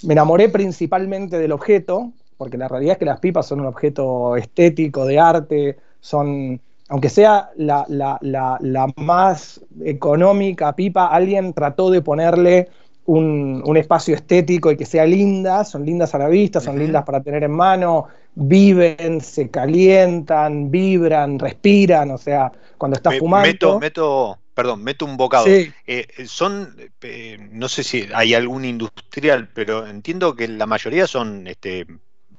me 0.02 0.12
enamoré 0.12 0.50
principalmente 0.50 1.38
del 1.38 1.50
objeto, 1.50 2.12
porque 2.36 2.58
la 2.58 2.68
realidad 2.68 2.92
es 2.92 2.98
que 2.98 3.06
las 3.06 3.20
pipas 3.20 3.46
son 3.46 3.60
un 3.60 3.66
objeto 3.68 4.36
estético, 4.36 5.06
de 5.06 5.18
arte, 5.18 5.78
son, 6.02 6.60
aunque 6.90 7.08
sea 7.08 7.52
la, 7.56 7.86
la, 7.88 8.92
más 8.96 9.62
económica 9.82 10.76
pipa, 10.76 11.06
alguien 11.06 11.54
trató 11.54 11.90
de 11.90 12.02
ponerle 12.02 12.68
un, 13.06 13.62
un, 13.64 13.76
espacio 13.76 14.14
estético 14.14 14.70
y 14.70 14.76
que 14.76 14.86
sea 14.86 15.04
linda, 15.04 15.64
son 15.64 15.84
lindas 15.84 16.14
a 16.14 16.18
la 16.18 16.28
vista, 16.28 16.60
son 16.60 16.74
uh 16.74 16.78
-huh. 16.78 16.82
lindas 16.82 17.04
para 17.04 17.20
tener 17.20 17.42
en 17.42 17.50
mano, 17.50 18.06
viven, 18.34 19.20
se 19.20 19.50
calientan, 19.50 20.70
vibran, 20.70 21.38
respiran, 21.38 22.10
o 22.10 22.18
sea, 22.18 22.52
cuando 22.78 22.96
estás 22.96 23.14
Me, 23.14 23.18
fumando... 23.18 23.48
Meto, 23.48 23.80
meto, 23.80 24.38
perdón, 24.54 24.84
meto 24.84 25.04
un 25.04 25.16
bocado. 25.16 25.46
Sí. 25.46 25.72
Eh, 25.86 26.06
son, 26.26 26.76
eh, 27.02 27.38
no 27.50 27.68
sé 27.68 27.82
si 27.82 28.08
hay 28.14 28.34
algún 28.34 28.64
industrial, 28.64 29.48
pero 29.52 29.86
entiendo 29.86 30.36
que 30.36 30.48
la 30.48 30.66
mayoría 30.66 31.06
son 31.06 31.46
este, 31.46 31.86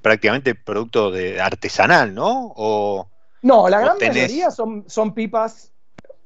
prácticamente 0.01 0.55
producto 0.55 1.11
de 1.11 1.41
artesanal, 1.41 2.13
¿no? 2.13 2.53
O, 2.55 3.07
no, 3.41 3.67
la 3.67 3.81
gran 3.81 3.97
tenés... 3.97 4.23
mayoría 4.23 4.51
son, 4.51 4.85
son 4.87 5.13
pipas 5.13 5.71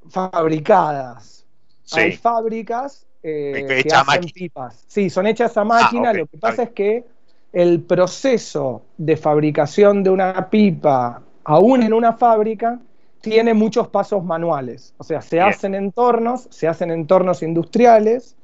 fabricadas. 0.09 1.45
Sí. 1.83 1.99
Hay 1.99 2.11
fábricas 2.17 3.06
eh, 3.27 3.83
que 3.83 3.93
hacen 3.93 4.23
pipas. 4.33 4.83
Sí, 4.87 5.09
son 5.09 5.27
hechas 5.27 5.55
a 5.57 5.63
máquina. 5.63 6.09
Ah, 6.09 6.11
okay. 6.11 6.21
Lo 6.21 6.27
que 6.27 6.37
pasa 6.37 6.63
okay. 6.63 6.65
es 6.65 6.71
que 6.71 7.05
el 7.53 7.81
proceso 7.81 8.83
de 8.97 9.17
fabricación 9.17 10.03
de 10.03 10.09
una 10.09 10.49
pipa, 10.49 11.21
aún 11.43 11.83
en 11.83 11.93
una 11.93 12.13
fábrica, 12.13 12.79
tiene 13.21 13.53
muchos 13.53 13.87
pasos 13.87 14.23
manuales. 14.23 14.93
O 14.97 15.03
sea, 15.03 15.21
se 15.21 15.37
Bien. 15.37 15.49
hacen 15.49 15.75
entornos, 15.75 16.47
se 16.49 16.67
hacen 16.67 16.91
entornos 16.91 17.43
industriales. 17.43 18.35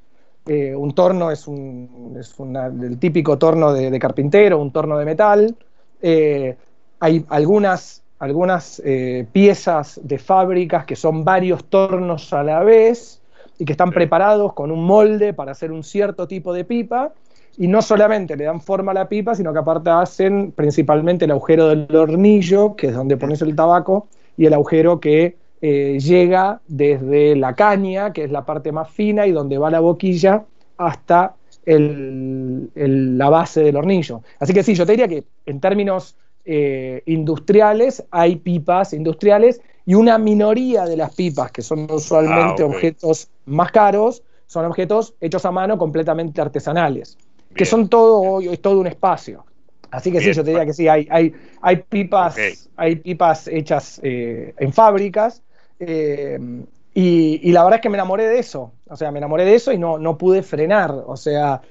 Eh, 0.45 0.75
un 0.75 0.93
torno 0.93 1.31
es, 1.31 1.47
un, 1.47 2.17
es 2.19 2.37
una, 2.37 2.65
el 2.65 2.97
típico 2.99 3.37
torno 3.37 3.71
de, 3.71 3.89
de, 3.89 3.99
carpintero, 3.99 4.59
un 4.59 4.71
torno 4.71 4.97
de 4.97 5.05
metal. 5.05 5.55
Eh, 6.01 6.57
hay 6.99 7.25
algunas, 7.29 8.03
algunas 8.19 8.81
eh, 8.83 9.25
piezas 9.31 10.01
de 10.03 10.17
fábricas 10.17 10.85
que 10.85 10.95
son 10.95 11.23
varios 11.23 11.65
tornos 11.65 12.33
a 12.33 12.43
la 12.43 12.61
vez 12.61 13.21
y 13.63 13.65
que 13.65 13.71
están 13.71 13.91
preparados 13.91 14.51
con 14.51 14.71
un 14.71 14.83
molde 14.83 15.33
para 15.33 15.53
hacer 15.53 15.71
un 15.71 15.83
cierto 15.83 16.27
tipo 16.27 16.51
de 16.51 16.65
pipa. 16.65 17.13
Y 17.57 17.69
no 17.69 17.81
solamente 17.81 18.35
le 18.35 18.43
dan 18.43 18.59
forma 18.59 18.91
a 18.91 18.95
la 18.95 19.07
pipa, 19.07 19.35
sino 19.35 19.53
que 19.53 19.59
aparte 19.59 19.89
hacen 19.89 20.51
principalmente 20.51 21.23
el 21.23 21.31
agujero 21.31 21.69
del 21.69 21.95
hornillo, 21.95 22.75
que 22.75 22.87
es 22.87 22.93
donde 22.93 23.15
pones 23.15 23.41
el 23.41 23.55
tabaco, 23.55 24.07
y 24.35 24.47
el 24.47 24.53
agujero 24.53 24.99
que 24.99 25.37
eh, 25.61 25.97
llega 25.97 26.59
desde 26.67 27.37
la 27.37 27.55
caña, 27.55 28.11
que 28.11 28.25
es 28.25 28.31
la 28.31 28.43
parte 28.45 28.73
más 28.73 28.89
fina 28.89 29.27
y 29.27 29.31
donde 29.31 29.57
va 29.57 29.71
la 29.71 29.79
boquilla, 29.79 30.43
hasta 30.75 31.35
el, 31.65 32.69
el, 32.75 33.17
la 33.17 33.29
base 33.29 33.63
del 33.63 33.77
hornillo. 33.77 34.23
Así 34.41 34.53
que 34.53 34.61
sí, 34.61 34.75
yo 34.75 34.85
te 34.85 34.91
diría 34.91 35.07
que 35.07 35.23
en 35.45 35.61
términos 35.61 36.17
eh, 36.43 37.01
industriales 37.05 38.03
hay 38.11 38.35
pipas 38.35 38.91
industriales 38.91 39.61
y 39.85 39.95
una 39.95 40.17
minoría 40.17 40.85
de 40.85 40.97
las 40.97 41.13
pipas, 41.13 41.51
que 41.51 41.61
son 41.61 41.87
usualmente 41.91 42.63
ah, 42.63 42.65
okay. 42.65 42.65
objetos 42.65 43.29
más 43.45 43.71
caros, 43.71 44.23
son 44.47 44.65
objetos 44.65 45.15
hechos 45.19 45.45
a 45.45 45.51
mano 45.51 45.77
completamente 45.77 46.41
artesanales, 46.41 47.17
Bien. 47.17 47.55
que 47.55 47.65
son 47.65 47.89
todo, 47.89 48.39
es 48.39 48.61
todo 48.61 48.79
un 48.79 48.87
espacio. 48.87 49.45
Así 49.91 50.11
que 50.11 50.19
Bien. 50.19 50.33
sí, 50.33 50.37
yo 50.37 50.43
te 50.43 50.51
diría 50.51 50.65
que 50.65 50.73
sí, 50.73 50.87
hay, 50.87 51.07
hay, 51.09 51.33
hay, 51.61 51.77
pipas, 51.77 52.33
okay. 52.33 52.53
hay 52.77 52.95
pipas 52.97 53.47
hechas 53.47 53.99
eh, 54.03 54.53
en 54.57 54.73
fábricas. 54.73 55.41
Eh, 55.79 56.39
y, 56.95 57.39
y, 57.43 57.51
la 57.51 57.63
verdad 57.63 57.79
es 57.79 57.81
que 57.81 57.89
me 57.89 57.97
enamoré 57.97 58.27
de 58.27 58.39
eso. 58.39 58.71
O 58.87 58.95
sea, 58.95 59.11
me 59.11 59.17
enamoré 59.17 59.45
de 59.45 59.55
eso 59.55 59.71
y 59.71 59.77
no, 59.77 59.97
no 59.97 60.17
pude 60.17 60.43
frenar. 60.43 60.91
O 61.07 61.17
sea, 61.17 61.61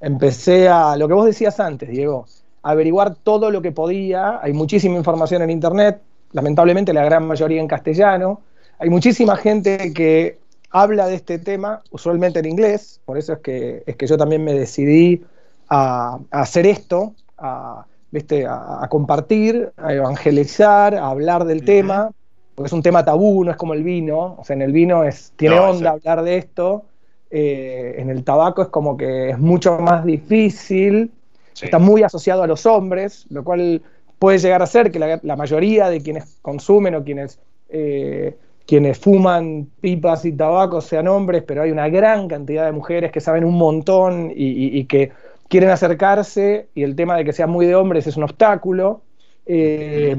empecé 0.00 0.68
a, 0.68 0.96
lo 0.96 1.08
que 1.08 1.14
vos 1.14 1.24
decías 1.24 1.58
antes, 1.60 1.88
Diego, 1.88 2.26
averiguar 2.62 3.14
todo 3.14 3.50
lo 3.50 3.62
que 3.62 3.72
podía. 3.72 4.40
Hay 4.42 4.52
muchísima 4.52 4.96
información 4.96 5.42
en 5.42 5.50
Internet, 5.50 6.02
lamentablemente 6.32 6.92
la 6.92 7.04
gran 7.04 7.26
mayoría 7.26 7.60
en 7.60 7.68
castellano. 7.68 8.40
Hay 8.78 8.90
muchísima 8.90 9.36
gente 9.36 9.92
que 9.92 10.38
habla 10.70 11.06
de 11.06 11.14
este 11.14 11.38
tema, 11.38 11.82
usualmente 11.90 12.40
en 12.40 12.46
inglés. 12.46 13.00
Por 13.04 13.18
eso 13.18 13.34
es 13.34 13.38
que, 13.40 13.82
es 13.86 13.96
que 13.96 14.06
yo 14.06 14.16
también 14.16 14.42
me 14.42 14.54
decidí 14.54 15.22
a, 15.68 16.18
a 16.30 16.40
hacer 16.40 16.66
esto, 16.66 17.14
a, 17.38 17.84
¿viste? 18.10 18.46
A, 18.46 18.82
a, 18.82 18.88
compartir, 18.88 19.70
a 19.76 19.92
evangelizar, 19.92 20.94
a 20.94 21.08
hablar 21.08 21.44
del 21.44 21.58
uh 21.58 21.62
-huh. 21.62 21.66
tema, 21.66 22.10
porque 22.54 22.66
es 22.66 22.72
un 22.72 22.82
tema 22.82 23.04
tabú, 23.04 23.44
no 23.44 23.50
es 23.50 23.56
como 23.56 23.74
el 23.74 23.82
vino, 23.82 24.36
o 24.38 24.44
sea, 24.44 24.54
en 24.54 24.62
el 24.62 24.72
vino 24.72 25.04
es, 25.04 25.32
tiene 25.36 25.56
no, 25.56 25.70
onda 25.70 25.92
sí. 25.92 25.98
hablar 25.98 26.24
de 26.24 26.36
esto, 26.36 26.84
eh, 27.30 27.94
en 27.98 28.10
el 28.10 28.24
tabaco 28.24 28.62
es 28.62 28.68
como 28.68 28.96
que 28.96 29.30
es 29.30 29.38
mucho 29.38 29.78
más 29.78 30.04
difícil, 30.04 31.10
sí. 31.54 31.64
está 31.64 31.78
muy 31.78 32.02
asociado 32.02 32.42
a 32.42 32.46
los 32.46 32.66
hombres, 32.66 33.26
lo 33.30 33.42
cual 33.42 33.82
puede 34.22 34.38
llegar 34.38 34.62
a 34.62 34.66
ser 34.68 34.92
que 34.92 35.00
la, 35.00 35.34
mayoría 35.34 35.88
de 35.88 36.00
quienes 36.00 36.38
consumen 36.42 36.94
o 36.94 37.02
quienes, 37.02 37.40
eh, 37.68 38.36
quienes 38.68 38.96
fuman 38.96 39.66
pipas 39.80 40.24
y 40.24 40.30
tabaco 40.30 40.80
sean 40.80 41.08
hombres, 41.08 41.42
pero 41.44 41.62
hay 41.62 41.72
una 41.72 41.88
gran 41.88 42.28
cantidad 42.28 42.64
de 42.64 42.70
mujeres 42.70 43.10
que 43.10 43.20
saben 43.20 43.44
un 43.44 43.58
montón 43.58 44.32
y, 44.32 44.84
que 44.84 45.10
quieren 45.48 45.70
acercarse 45.70 46.68
y 46.72 46.84
el 46.84 46.94
tema 46.94 47.16
de 47.16 47.24
que 47.24 47.32
sean 47.32 47.50
muy 47.50 47.66
de 47.66 47.74
hombres 47.74 48.06
es 48.06 48.16
un 48.16 48.22
obstáculo. 48.22 49.02
Eh, 49.44 50.14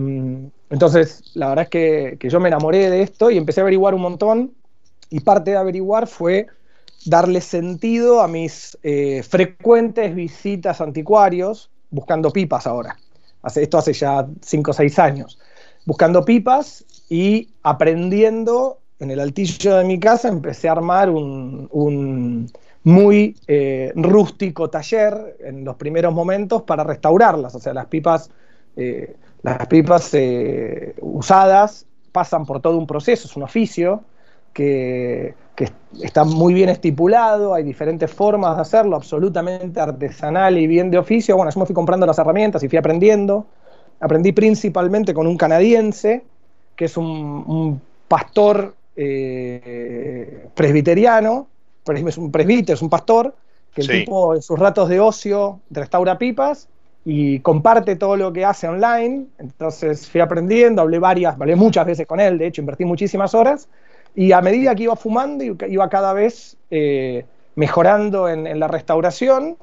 entonces, 0.70 1.32
la 1.34 1.48
verdad 1.48 1.64
es 1.64 1.70
que, 1.70 2.18
que, 2.20 2.30
yo 2.30 2.42
me 2.42 2.50
enamoré 2.50 2.90
de 2.90 3.04
esto 3.04 3.32
y 3.32 3.38
empecé 3.38 3.62
a 3.62 3.64
averiguar 3.64 3.94
un 3.94 4.02
montón 4.02 4.52
y 5.12 5.22
parte 5.22 5.52
de 5.52 5.58
averiguar 5.58 6.08
fue 6.08 6.48
darle 7.06 7.40
sentido 7.40 8.20
a 8.20 8.28
mis 8.28 8.78
eh, 8.84 9.24
frecuentes 9.24 10.14
visitas 10.14 10.82
a 10.82 10.84
anticuarios, 10.84 11.72
buscando 11.90 12.32
pipas 12.32 12.68
ahora. 12.68 12.98
Hace, 13.44 13.64
esto 13.64 13.78
hace 13.78 13.94
ya 13.94 14.28
5 14.42 14.72
o 14.72 14.74
6 14.74 15.00
años. 15.00 15.40
Buscando 15.86 16.26
pipas 16.26 16.86
y 17.10 17.50
aprendiendo 17.62 18.80
en 19.00 19.12
el 19.12 19.20
altillo 19.20 19.76
de 19.76 19.84
mi 19.84 20.00
casa, 20.00 20.30
empecé 20.30 20.70
a 20.70 20.74
armar 20.74 21.10
un, 21.10 22.50
muy 22.84 23.36
eh, 23.48 23.92
rústico 23.96 24.70
taller 24.70 25.38
en 25.42 25.64
los 25.64 25.76
primeros 25.76 26.14
momentos 26.14 26.64
para 26.64 26.84
restaurarlas. 26.84 27.54
O 27.56 27.60
sea, 27.60 27.74
las 27.74 27.86
pipas, 27.88 28.30
eh, 28.76 29.16
las 29.42 29.68
pipas 29.68 30.14
eh, 30.14 30.96
usadas 31.02 31.86
pasan 32.12 32.46
por 32.46 32.62
todo 32.62 32.78
un 32.78 32.88
proceso, 32.88 33.28
es 33.28 33.36
un 33.36 33.44
oficio. 33.44 34.04
Que, 34.54 35.36
que 35.56 35.70
está 36.02 36.24
muy 36.24 36.54
bien 36.54 36.70
estipulado, 36.70 37.54
hay 37.54 37.64
diferentes 37.64 38.12
formas 38.12 38.56
de 38.56 38.62
hacerlo, 38.62 38.96
absolutamente 38.96 39.80
artesanal 39.80 40.58
y 40.58 40.68
bien 40.68 40.92
de 40.92 40.98
oficio. 40.98 41.36
Bueno, 41.36 41.52
yo 41.52 41.60
me 41.60 41.66
fui 41.66 41.76
comprando 41.76 42.06
las 42.06 42.18
herramientas 42.20 42.64
y 42.64 42.70
fui 42.70 42.78
aprendiendo. 42.78 43.46
Aprendí 44.00 44.32
principalmente 44.32 45.14
con 45.14 45.28
un 45.28 45.38
canadiense, 45.38 46.24
que 46.76 46.86
es 46.86 46.98
un, 46.98 47.06
un 47.06 47.82
pastor 48.08 48.76
eh, 48.96 50.48
presbiteriano, 50.56 51.48
es 51.88 52.18
un 52.18 52.32
presbítero, 52.32 52.76
es 52.76 52.82
un 52.82 52.90
pastor, 52.90 53.36
que 53.74 53.82
el 53.82 53.88
Sí. 53.88 53.94
tipo 54.00 54.36
en 54.36 54.42
sus 54.42 54.58
ratos 54.60 54.90
de 54.90 55.00
ocio 55.00 55.60
restaura 55.70 56.18
pipas 56.18 56.68
y 57.06 57.40
comparte 57.40 57.96
todo 57.96 58.16
lo 58.18 58.32
que 58.32 58.46
hace 58.46 58.68
online. 58.68 59.26
Entonces 59.38 60.10
fui 60.10 60.22
aprendiendo, 60.22 60.82
hablé 60.82 61.00
varias, 61.00 61.36
hablé 61.36 61.56
muchas 61.56 61.86
veces 61.86 62.08
con 62.08 62.20
él, 62.20 62.38
de 62.38 62.48
hecho 62.48 62.62
invertí 62.62 62.86
muchísimas 62.86 63.34
horas. 63.34 63.68
Y 64.16 64.32
a 64.32 64.42
medida 64.42 64.76
que 64.76 64.84
iba 64.84 64.96
fumando, 64.96 65.44
iba 65.44 65.90
cada 65.90 66.14
vez 66.14 66.58
eh, 66.70 67.26
mejorando 67.56 68.30
en, 68.30 68.60
la 68.60 68.68
restauración. 68.68 69.58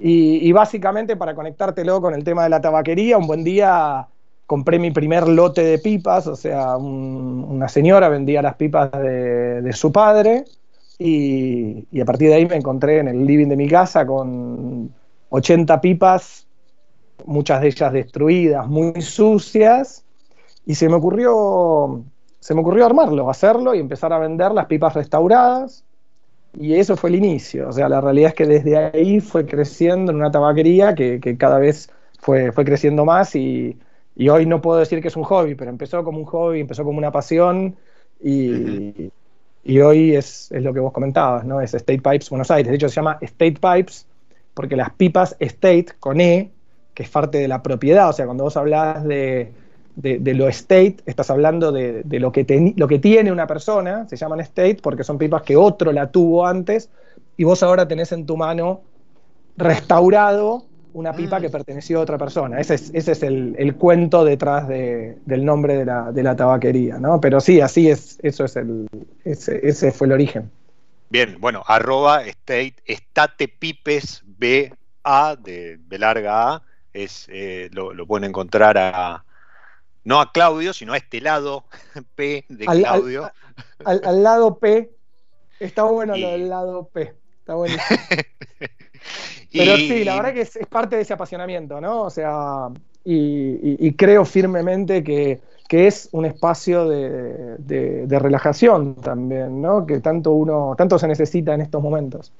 Y, 0.00 0.52
básicamente 0.52 1.16
para 1.16 1.34
conectártelo 1.34 2.00
con 2.00 2.14
el 2.14 2.22
tema 2.22 2.44
de 2.44 2.50
la 2.50 2.60
tabaquería, 2.60 3.18
un 3.18 3.26
buen 3.26 3.42
día 3.42 4.06
compré 4.46 4.78
mi 4.78 4.92
primer 4.92 5.26
lote 5.26 5.62
de 5.64 5.78
pipas, 5.78 6.26
o 6.28 6.36
sea, 6.36 6.76
un- 6.76 7.44
una 7.48 7.68
señora 7.68 8.08
vendía 8.08 8.40
las 8.40 8.54
pipas 8.54 8.92
de, 8.92 9.70
su 9.72 9.90
padre 9.90 10.44
y 10.98 12.00
a 12.00 12.04
partir 12.04 12.28
de 12.28 12.36
ahí 12.36 12.46
me 12.46 12.56
encontré 12.56 12.98
en 12.98 13.08
el 13.08 13.26
living 13.26 13.48
de 13.48 13.56
mi 13.56 13.68
casa 13.68 14.06
con 14.06 14.92
80 15.30 15.80
pipas, 15.80 16.46
muchas 17.26 17.60
de 17.60 17.68
ellas 17.68 17.92
destruidas, 17.92 18.66
muy 18.68 19.00
sucias, 19.02 20.04
y 20.66 20.74
se 20.74 20.88
me 20.88 20.94
ocurrió, 20.94 22.02
se 22.40 22.54
me 22.54 22.60
ocurrió 22.60 22.86
armarlo, 22.86 23.30
hacerlo 23.30 23.74
y 23.74 23.80
empezar 23.80 24.12
a 24.12 24.18
vender 24.18 24.52
las 24.52 24.66
pipas 24.66 24.94
restauradas. 24.94 25.84
Y 26.58 26.74
eso 26.74 26.96
fue 26.96 27.10
el 27.10 27.16
inicio. 27.16 27.68
O 27.68 27.72
sea, 27.72 27.88
la 27.88 28.00
realidad 28.00 28.30
es 28.30 28.34
que 28.34 28.46
desde 28.46 28.76
ahí 28.76 29.20
fue 29.20 29.46
creciendo 29.46 30.12
en 30.12 30.18
una 30.18 30.30
tabaquería 30.30 30.94
que, 30.94 31.20
que 31.20 31.36
cada 31.36 31.58
vez 31.58 31.90
fue, 32.20 32.52
fue 32.52 32.64
creciendo 32.64 33.04
más 33.04 33.34
y, 33.36 33.78
y 34.16 34.28
hoy 34.28 34.46
no 34.46 34.60
puedo 34.60 34.78
decir 34.78 35.00
que 35.00 35.08
es 35.08 35.16
un 35.16 35.24
hobby, 35.24 35.54
pero 35.54 35.70
empezó 35.70 36.02
como 36.04 36.18
un 36.18 36.24
hobby, 36.24 36.60
empezó 36.60 36.84
como 36.84 36.98
una 36.98 37.12
pasión 37.12 37.76
y, 38.20 39.12
y 39.64 39.80
hoy 39.80 40.16
es, 40.16 40.50
es 40.50 40.62
lo 40.62 40.72
que 40.74 40.80
vos 40.80 40.92
comentabas, 40.92 41.44
¿no? 41.44 41.60
Es 41.60 41.74
State 41.74 42.00
Pipes 42.00 42.30
Buenos 42.30 42.50
Aires. 42.50 42.70
De 42.70 42.76
hecho, 42.76 42.88
se 42.88 42.96
llama 42.96 43.18
State 43.20 43.58
Pipes 43.60 44.06
porque 44.54 44.74
las 44.76 44.90
pipas 44.94 45.36
State 45.38 45.86
con 46.00 46.20
E, 46.20 46.50
que 46.94 47.04
es 47.04 47.10
parte 47.10 47.38
de 47.38 47.46
la 47.48 47.62
propiedad, 47.62 48.08
o 48.08 48.12
sea, 48.12 48.24
cuando 48.26 48.44
vos 48.44 48.56
hablas 48.56 49.04
de, 49.04 49.52
de, 50.00 50.18
de 50.20 50.34
lo 50.34 50.48
estate, 50.48 50.96
estás 51.06 51.28
hablando 51.30 51.72
de, 51.72 52.02
de 52.04 52.20
lo, 52.20 52.30
que 52.30 52.72
lo 52.76 52.86
que 52.86 53.00
tiene 53.00 53.32
una 53.32 53.46
persona, 53.48 54.06
se 54.08 54.16
llaman 54.16 54.40
estate 54.40 54.78
porque 54.80 55.02
son 55.02 55.18
pipas 55.18 55.42
que 55.42 55.56
otro 55.56 55.90
la 55.92 56.10
tuvo 56.10 56.46
antes 56.46 56.88
y 57.36 57.42
vos 57.44 57.62
ahora 57.64 57.86
tenés 57.86 58.12
en 58.12 58.24
tu 58.24 58.36
mano 58.36 58.80
restaurado 59.56 60.64
una 60.94 61.12
pipa 61.12 61.38
Mm. 61.38 61.42
que 61.42 61.50
perteneció 61.50 61.98
a 61.98 62.02
otra 62.02 62.16
persona. 62.16 62.60
Ese 62.60 62.74
es, 62.74 62.90
ese 62.94 63.12
es 63.12 63.22
el, 63.22 63.54
el 63.58 63.74
cuento 63.74 64.24
detrás 64.24 64.68
de- 64.68 65.16
del 65.26 65.44
nombre 65.44 65.76
de 65.76 65.84
la, 65.84 66.12
de 66.12 66.22
la 66.22 66.34
tabaquería, 66.36 66.98
¿no? 66.98 67.20
Pero 67.20 67.40
sí, 67.40 67.60
así 67.60 67.90
es, 67.90 68.18
eso 68.22 68.44
es 68.44 68.56
el, 68.56 68.86
ese, 69.24 69.60
ese 69.68 69.90
fue 69.92 70.06
el 70.06 70.12
origen. 70.12 70.50
Bien, 71.10 71.36
bueno, 71.40 71.62
arroba 71.66 72.22
state, 72.22 72.74
estate 72.84 73.48
pipes 73.48 74.22
B 74.24 74.72
A 75.02 75.36
de, 75.36 75.78
B 75.80 75.98
larga 75.98 76.54
A, 76.54 76.62
es, 76.92 77.26
eh, 77.30 77.68
lo, 77.72 77.92
lo 77.94 78.06
pueden 78.06 78.28
encontrar 78.28 78.76
a, 78.78 79.24
no 80.08 80.20
a 80.20 80.32
Claudio, 80.32 80.72
sino 80.72 80.94
a 80.94 80.96
este 80.96 81.20
lado 81.20 81.64
P 82.14 82.44
de 82.48 82.64
Al- 82.66 82.78
Claudio. 82.80 83.30
Al, 83.84 84.00
al 84.04 84.22
lado 84.22 84.58
P, 84.58 84.90
está 85.60 85.82
bueno 85.82 86.16
Y- 86.16 86.22
lo 86.22 86.30
del 86.30 86.48
lado 86.48 86.88
P, 86.92 87.14
está 87.40 87.54
buenísimo. 87.54 87.84
Pero 89.52 89.76
Y- 89.76 89.88
sí, 89.88 90.04
la 90.04 90.16
verdad 90.16 90.32
que 90.34 90.40
es, 90.42 90.56
es 90.56 90.66
parte 90.66 90.96
de 90.96 91.02
ese 91.02 91.12
apasionamiento, 91.12 91.80
¿no? 91.80 92.02
O 92.02 92.10
sea, 92.10 92.68
y 93.04 93.92
creo 93.94 94.24
firmemente 94.26 95.02
que, 95.02 95.40
que 95.68 95.86
es 95.86 96.08
un 96.12 96.24
espacio 96.26 96.86
de, 96.88 97.56
de- 97.58 98.06
de 98.06 98.18
relajación 98.18 98.94
también, 98.96 99.60
¿no? 99.62 99.86
Que 99.86 100.00
tanto 100.00 100.32
uno, 100.32 100.74
tanto 100.76 100.98
se 100.98 101.06
necesita 101.08 101.54
en 101.54 101.60
estos 101.62 101.82
momentos. 101.82 102.32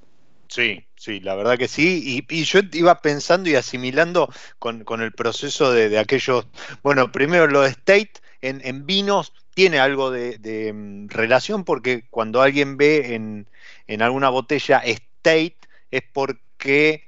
Sí, 0.48 0.86
sí, 0.96 1.20
la 1.20 1.34
verdad 1.34 1.58
que 1.58 1.68
sí. 1.68 2.24
Y, 2.30 2.34
y 2.40 2.44
yo 2.44 2.60
iba 2.72 3.00
pensando 3.02 3.50
y 3.50 3.54
asimilando 3.54 4.28
con, 4.58 4.84
con 4.84 5.02
el 5.02 5.12
proceso 5.12 5.72
de, 5.72 5.88
de 5.90 5.98
aquellos, 5.98 6.46
bueno, 6.82 7.12
primero 7.12 7.46
lo 7.46 7.60
de 7.62 7.68
State 7.68 8.12
en, 8.40 8.60
en 8.64 8.86
vinos 8.86 9.32
tiene 9.54 9.78
algo 9.78 10.10
de, 10.10 10.38
de, 10.38 10.72
mm, 10.72 11.08
relación 11.08 11.64
porque 11.64 12.04
cuando 12.10 12.40
alguien 12.40 12.76
ve 12.78 13.14
en, 13.14 13.46
en 13.86 14.02
alguna 14.02 14.30
botella 14.30 14.78
State 14.78 15.56
es 15.90 16.02
porque 16.12 17.04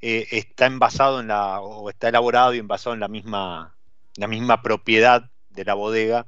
eh, 0.00 0.28
está 0.30 0.66
envasado 0.66 1.20
en 1.20 1.28
la, 1.28 1.60
o 1.60 1.90
está 1.90 2.08
elaborado 2.10 2.54
y 2.54 2.58
envasado 2.58 2.94
en 2.94 3.00
la 3.00 3.08
misma, 3.08 3.74
la 4.16 4.28
misma 4.28 4.62
propiedad 4.62 5.30
de 5.50 5.64
la 5.64 5.74
bodega. 5.74 6.26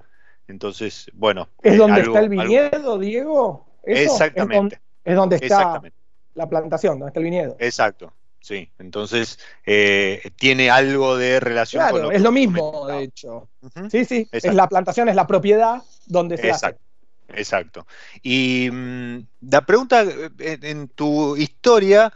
Entonces, 0.48 1.11
bueno. 1.14 1.48
¿Es 1.62 1.74
eh, 1.74 1.76
donde 1.76 2.00
algo- 2.00 2.16
está 2.16 2.24
el 2.26 2.31
algo- 2.40 2.42
viñedo, 2.42 2.98
Diego? 2.98 3.66
¿Eso? 3.85 4.00
Es 4.02 4.02
Exactamente. 4.14 4.57
donde, 4.57 4.79
es 5.05 5.16
donde 5.16 5.37
está 5.37 5.46
Exactamente. 5.46 5.96
La 6.37 6.49
plantación, 6.49 6.99
donde 6.99 7.09
está 7.11 7.20
el 7.20 7.25
viñedo. 7.25 7.57
Exacto, 7.59 8.12
sí. 8.40 8.70
Entonces 8.79 9.38
eh, 9.64 10.22
tiene 10.37 10.70
algo 10.70 11.16
de 11.16 11.40
relación 11.40 11.81
con 11.83 11.90
Claro, 11.90 12.05
lo 12.05 12.11
es 12.12 12.18
que 12.18 12.22
lo 12.25 12.33
mismo, 12.33 12.87
de 12.87 13.03
hecho. 13.03 13.49
Sí, 13.90 14.05
sí, 14.05 14.29
es 14.31 14.33
Exacto. 14.33 14.57
la 14.57 14.68
plantación, 14.68 15.09
es 15.09 15.16
la 15.16 15.27
propiedad 15.27 15.83
donde 16.07 16.37
se 16.37 16.51
hace. 16.51 16.66
Exacto, 16.66 16.83
exacto. 17.29 17.87
Y 18.22 18.68
mm, 18.70 19.27
la 19.51 19.64
pregunta 19.66 20.05
eh, 20.05 20.59
en, 20.62 20.88
tu 20.88 21.37
historia 21.37 22.12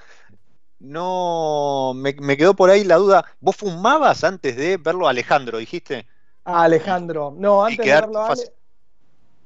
no 0.78 1.92
me, 1.94 2.14
me 2.14 2.36
quedó 2.36 2.54
por 2.54 2.70
ahí 2.70 2.84
la 2.84 2.96
duda. 2.96 3.24
¿Vos 3.40 3.56
fumabas 3.56 4.22
antes 4.24 4.56
de 4.56 4.76
verlo 4.76 5.06
a 5.06 5.10
Alejandro, 5.10 5.58
dijiste? 5.58 6.06
a 6.44 6.62
Alejandro. 6.64 7.34
No, 7.36 7.64
antes 7.64 7.86
de 7.86 7.92
verlo 7.92 8.18
a. 8.18 8.28
Ale- 8.32 8.52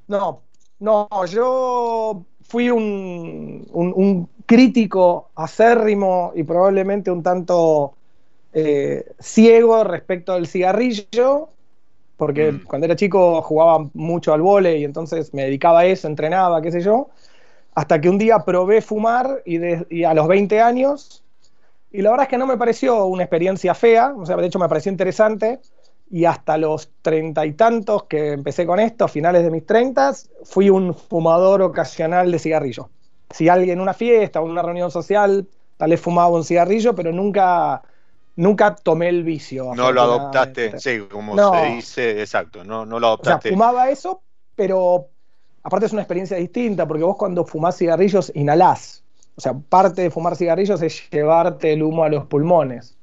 No, 0.07 0.43
no, 0.79 1.07
yo 1.25 2.25
fui 2.47 2.69
un, 2.69 3.67
un- 3.71 3.93
un 3.95 4.29
crítico 4.45 5.31
acérrimo 5.35 6.31
y 6.35 6.43
probablemente 6.43 7.11
un 7.11 7.23
tanto 7.23 7.95
eh, 8.53 9.05
ciego 9.19 9.83
respecto 9.83 10.33
al 10.33 10.47
cigarrillo, 10.47 11.49
porque 12.17 12.53
Mm. 12.53 12.57
cuando 12.67 12.85
era 12.85 12.95
chico 12.95 13.41
jugaba 13.41 13.89
mucho 13.93 14.33
al 14.33 14.41
vole 14.41 14.77
y 14.79 14.83
entonces 14.85 15.33
me 15.33 15.43
dedicaba 15.45 15.81
a 15.81 15.85
eso, 15.85 16.07
entrenaba, 16.07 16.61
qué 16.61 16.71
sé 16.71 16.81
yo, 16.81 17.09
hasta 17.75 18.01
que 18.01 18.09
un 18.09 18.17
día 18.17 18.39
probé 18.39 18.81
fumar 18.81 19.41
y, 19.45 19.57
de- 19.59 19.87
y 19.89 20.03
a 20.05 20.13
los 20.13 20.27
20 20.27 20.61
años, 20.61 21.23
y 21.91 22.01
la 22.01 22.11
verdad 22.11 22.25
es 22.25 22.29
que 22.29 22.37
no 22.37 22.47
me 22.47 22.57
pareció 22.57 23.05
una 23.05 23.23
experiencia 23.23 23.73
fea, 23.73 24.13
o 24.17 24.25
sea, 24.25 24.35
de 24.37 24.47
hecho 24.47 24.59
me 24.59 24.69
pareció 24.69 24.91
interesante, 24.91 25.59
y 26.09 26.25
hasta 26.25 26.57
los 26.57 26.91
treinta 27.01 27.45
y 27.45 27.53
tantos 27.53 28.03
que 28.03 28.33
empecé 28.33 28.65
con 28.65 28.79
esto, 28.79 29.07
finales 29.07 29.43
de 29.43 29.51
mis 29.51 29.65
treintas, 29.65 30.29
fui 30.43 30.69
un 30.69 30.93
fumador 30.93 31.61
ocasional 31.61 32.31
de 32.31 32.39
cigarrillo. 32.39 32.89
Si 33.31 33.49
alguien 33.49 33.77
en 33.77 33.81
una 33.81 33.93
fiesta 33.93 34.39
o 34.39 34.45
en 34.45 34.51
una 34.51 34.61
reunión 34.61 34.91
social, 34.91 35.47
tal 35.77 35.89
vez 35.89 35.99
fumaba 35.99 36.29
un 36.29 36.43
cigarrillo, 36.43 36.93
pero 36.95 37.11
nunca, 37.11 37.81
nunca 38.35 38.75
tomé 38.75 39.09
el 39.09 39.23
vicio. 39.23 39.73
No 39.75 39.91
lo 39.91 40.01
adoptaste, 40.01 40.79
sí, 40.79 40.99
como 41.11 41.35
No. 41.35 41.51
se 41.51 41.65
dice, 41.65 42.21
exacto, 42.21 42.63
no, 42.63 42.85
no 42.85 42.99
lo 42.99 43.07
O 43.07 43.23
sea, 43.23 43.35
adoptaste. 43.35 43.49
fumaba 43.49 43.89
eso, 43.89 44.21
pero 44.55 45.09
aparte 45.63 45.87
es 45.87 45.93
una 45.93 46.03
experiencia 46.03 46.37
distinta, 46.37 46.87
porque 46.87 47.03
vos 47.03 47.17
cuando 47.17 47.45
fumás 47.45 47.77
cigarrillos 47.77 48.31
inhalás. 48.35 49.03
O 49.35 49.41
sea, 49.41 49.53
parte 49.53 50.01
de 50.03 50.11
fumar 50.11 50.35
cigarrillos 50.35 50.81
es 50.81 51.09
llevarte 51.09 51.73
el 51.73 51.83
humo 51.83 52.03
a 52.03 52.09
los 52.09 52.25
pulmones. 52.25 52.94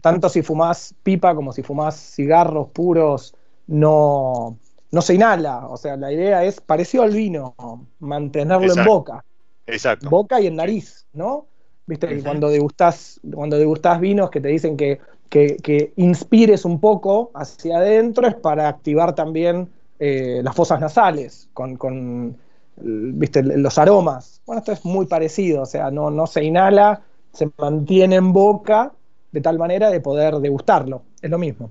Tanto 0.00 0.28
si 0.28 0.42
fumás 0.42 0.94
pipa 1.02 1.34
como 1.34 1.52
si 1.52 1.62
fumás 1.62 1.96
cigarros 1.96 2.68
puros, 2.70 3.34
no, 3.66 4.58
no 4.90 5.02
se 5.02 5.14
inhala. 5.14 5.66
O 5.68 5.76
sea, 5.76 5.96
la 5.96 6.12
idea 6.12 6.44
es, 6.44 6.60
parecido 6.60 7.04
al 7.04 7.12
vino, 7.12 7.54
mantenerlo 8.00 8.72
en 8.74 8.84
boca. 8.84 9.24
Exacto. 9.66 10.10
Boca 10.10 10.40
y 10.40 10.46
en 10.46 10.56
nariz, 10.56 11.06
¿no? 11.12 11.46
Viste, 11.86 12.14
y 12.14 12.22
cuando 12.22 12.48
degustás, 12.48 13.20
cuando 13.34 13.58
degustás 13.58 14.00
vinos 14.00 14.30
que 14.30 14.40
te 14.40 14.48
dicen 14.48 14.76
que, 14.76 15.00
que, 15.28 15.56
que 15.56 15.92
inspires 15.96 16.64
un 16.64 16.80
poco 16.80 17.30
hacia 17.34 17.78
adentro 17.78 18.26
es 18.26 18.34
para 18.34 18.68
activar 18.68 19.14
también 19.14 19.68
eh, 19.98 20.40
las 20.42 20.54
fosas 20.54 20.80
nasales 20.80 21.48
con, 21.52 21.76
con, 21.76 22.36
viste, 22.76 23.42
los 23.42 23.78
aromas. 23.78 24.40
Bueno, 24.46 24.60
esto 24.60 24.72
es 24.72 24.84
muy 24.84 25.06
parecido, 25.06 25.62
o 25.62 25.66
sea, 25.66 25.90
no, 25.90 26.10
no 26.10 26.26
se 26.26 26.44
inhala, 26.44 27.02
se 27.32 27.50
mantiene 27.56 28.16
en 28.16 28.32
boca 28.32 28.92
de 29.32 29.40
tal 29.40 29.58
manera 29.58 29.90
de 29.90 30.00
poder 30.00 30.34
degustarlo. 30.36 31.02
Es 31.20 31.30
lo 31.30 31.38
mismo. 31.38 31.70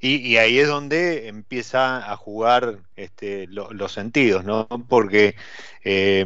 Y, 0.00 0.16
y 0.16 0.36
ahí 0.36 0.58
es 0.58 0.68
donde 0.68 1.28
empieza 1.28 2.10
a 2.12 2.16
jugar 2.16 2.80
este, 2.96 3.46
lo- 3.46 3.72
los 3.72 3.92
sentidos, 3.92 4.44
¿no? 4.44 4.68
Porque 4.88 5.34
eh, 5.82 6.24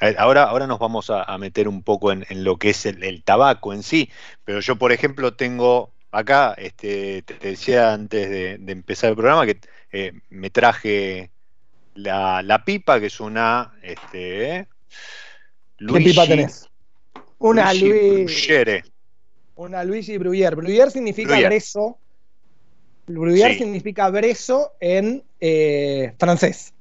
a- 0.00 0.22
ahora, 0.22 0.44
ahora 0.44 0.66
nos 0.66 0.78
vamos 0.78 1.10
a, 1.10 1.22
a 1.22 1.38
meter 1.38 1.68
un 1.68 1.82
poco 1.82 2.10
en, 2.12 2.26
en 2.28 2.44
lo 2.44 2.58
que 2.58 2.70
es 2.70 2.86
el, 2.86 3.02
el 3.04 3.22
tabaco 3.22 3.72
en 3.72 3.82
sí, 3.82 4.10
pero 4.44 4.60
yo, 4.60 4.76
por 4.76 4.92
ejemplo, 4.92 5.34
tengo 5.34 5.92
acá, 6.10 6.54
este, 6.58 7.22
te 7.22 7.34
decía 7.48 7.92
antes 7.92 8.28
de, 8.30 8.58
de 8.58 8.72
empezar 8.72 9.10
el 9.10 9.16
programa 9.16 9.46
que 9.46 9.60
eh, 9.92 10.12
me 10.30 10.50
traje 10.50 11.30
la, 11.94 12.42
la 12.42 12.64
pipa, 12.64 12.98
que 13.00 13.06
es 13.06 13.20
una. 13.20 13.74
Este, 13.82 14.68
¿Qué 15.78 16.00
pipa 16.00 16.26
tenés? 16.26 16.68
Una 17.38 17.72
Luigi 17.74 18.24
Luigi. 18.24 18.93
Una 19.56 19.84
Luigi 19.84 20.18
Bruyère. 20.18 20.56
Bruyère 20.56 20.90
significa 20.90 21.30
Bruyère. 21.34 21.48
brezo. 21.48 21.98
Bruyère 23.06 23.52
Sí. 23.52 23.58
significa 23.60 24.08
brezo 24.10 24.72
en 24.80 25.22
eh, 25.40 26.12
francés. 26.18 26.72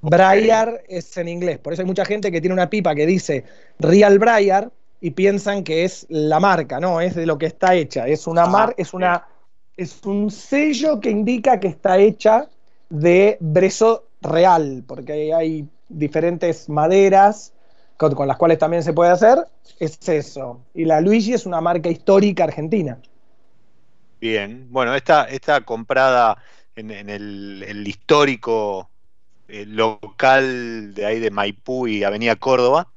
Briar 0.00 0.82
es 0.88 1.16
en 1.16 1.28
inglés. 1.28 1.58
Por 1.58 1.72
eso 1.72 1.82
hay 1.82 1.86
mucha 1.86 2.04
gente 2.04 2.30
que 2.30 2.40
tiene 2.40 2.54
una 2.54 2.70
pipa 2.70 2.94
que 2.94 3.06
dice 3.06 3.44
Real 3.78 4.18
Briar 4.18 4.70
y 5.00 5.10
piensan 5.10 5.64
que 5.64 5.84
es 5.84 6.06
la 6.08 6.38
marca, 6.40 6.78
no, 6.80 7.00
es 7.00 7.14
de 7.14 7.26
lo 7.26 7.36
que 7.38 7.46
está 7.46 7.74
hecha. 7.74 8.06
Es 8.06 8.26
una 8.26 8.44
Ah, 8.44 8.48
mar, 8.48 8.74
es 8.78 8.94
una 8.94 9.26
es 9.76 10.00
un 10.06 10.30
sello 10.30 11.00
que 11.00 11.10
indica 11.10 11.60
que 11.60 11.68
está 11.68 11.98
hecha 11.98 12.48
de 12.88 13.36
brezo 13.40 14.06
real, 14.22 14.84
porque 14.86 15.34
hay 15.34 15.68
diferentes 15.88 16.68
maderas 16.70 17.52
con, 17.96 18.14
con 18.14 18.28
las 18.28 18.36
cuales 18.36 18.58
también 18.58 18.82
se 18.82 18.92
puede 18.92 19.10
hacer. 19.10 19.38
Es 19.78 19.98
eso. 20.08 20.60
Y 20.74 20.84
la 20.84 21.00
Luigi 21.00 21.32
es 21.34 21.46
una 21.46 21.60
marca 21.60 21.88
histórica 21.88 22.44
argentina. 22.44 22.98
Bien, 24.20 24.66
bueno, 24.70 24.94
esta, 24.94 25.24
esta 25.24 25.60
comprada 25.60 26.38
en, 26.74 26.90
en 26.90 27.10
el, 27.10 27.64
el 27.66 27.86
histórico 27.86 28.90
eh, 29.48 29.66
local 29.66 30.94
de 30.94 31.04
ahí 31.06 31.20
de 31.20 31.30
Maipú 31.30 31.86
y 31.86 32.02
Avenida 32.02 32.36
Córdoba, 32.36 32.88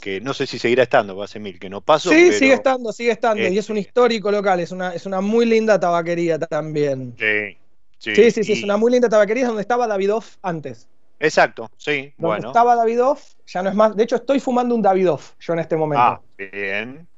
que 0.00 0.20
no 0.20 0.34
sé 0.34 0.46
si 0.46 0.58
seguirá 0.58 0.82
estando, 0.82 1.22
hace 1.22 1.38
mil 1.38 1.58
que 1.58 1.70
no 1.70 1.80
paso. 1.80 2.10
sí, 2.10 2.16
pero- 2.26 2.38
sigue 2.38 2.52
estando, 2.54 2.92
sigue 2.92 3.12
estando. 3.12 3.42
y 3.46 3.56
es 3.58 3.70
un 3.70 3.76
Este- 3.78 3.88
histórico 3.88 4.30
local, 4.30 4.60
es 4.60 4.72
una, 4.72 4.92
es 4.92 5.06
una 5.06 5.20
muy 5.20 5.46
linda 5.46 5.78
tabaquería 5.78 6.38
también. 6.38 7.14
Sí, 7.18 7.56
sí, 7.98 8.30
Sí, 8.30 8.44
sí, 8.44 8.52
es 8.52 8.62
una 8.64 8.76
muy 8.76 8.90
linda 8.92 9.08
tabaquería, 9.08 9.44
es 9.44 9.48
donde 9.48 9.62
estaba 9.62 9.86
Davidoff 9.86 10.36
antes. 10.42 10.88
Exacto, 11.18 11.70
sí, 11.76 12.12
Donde 12.18 12.36
bueno. 12.36 12.48
estaba 12.48 12.76
Davidoff, 12.76 13.34
ya 13.46 13.62
no 13.62 13.70
es 13.70 13.74
más. 13.74 13.96
De 13.96 14.02
hecho, 14.02 14.16
estoy 14.16 14.40
fumando 14.40 14.74
un 14.74 14.82
Davidoff 14.82 15.32
yo 15.40 15.54
en 15.54 15.60
este 15.60 15.76
momento. 15.76 16.02
Ah, 16.02 16.20
bien, 16.36 17.08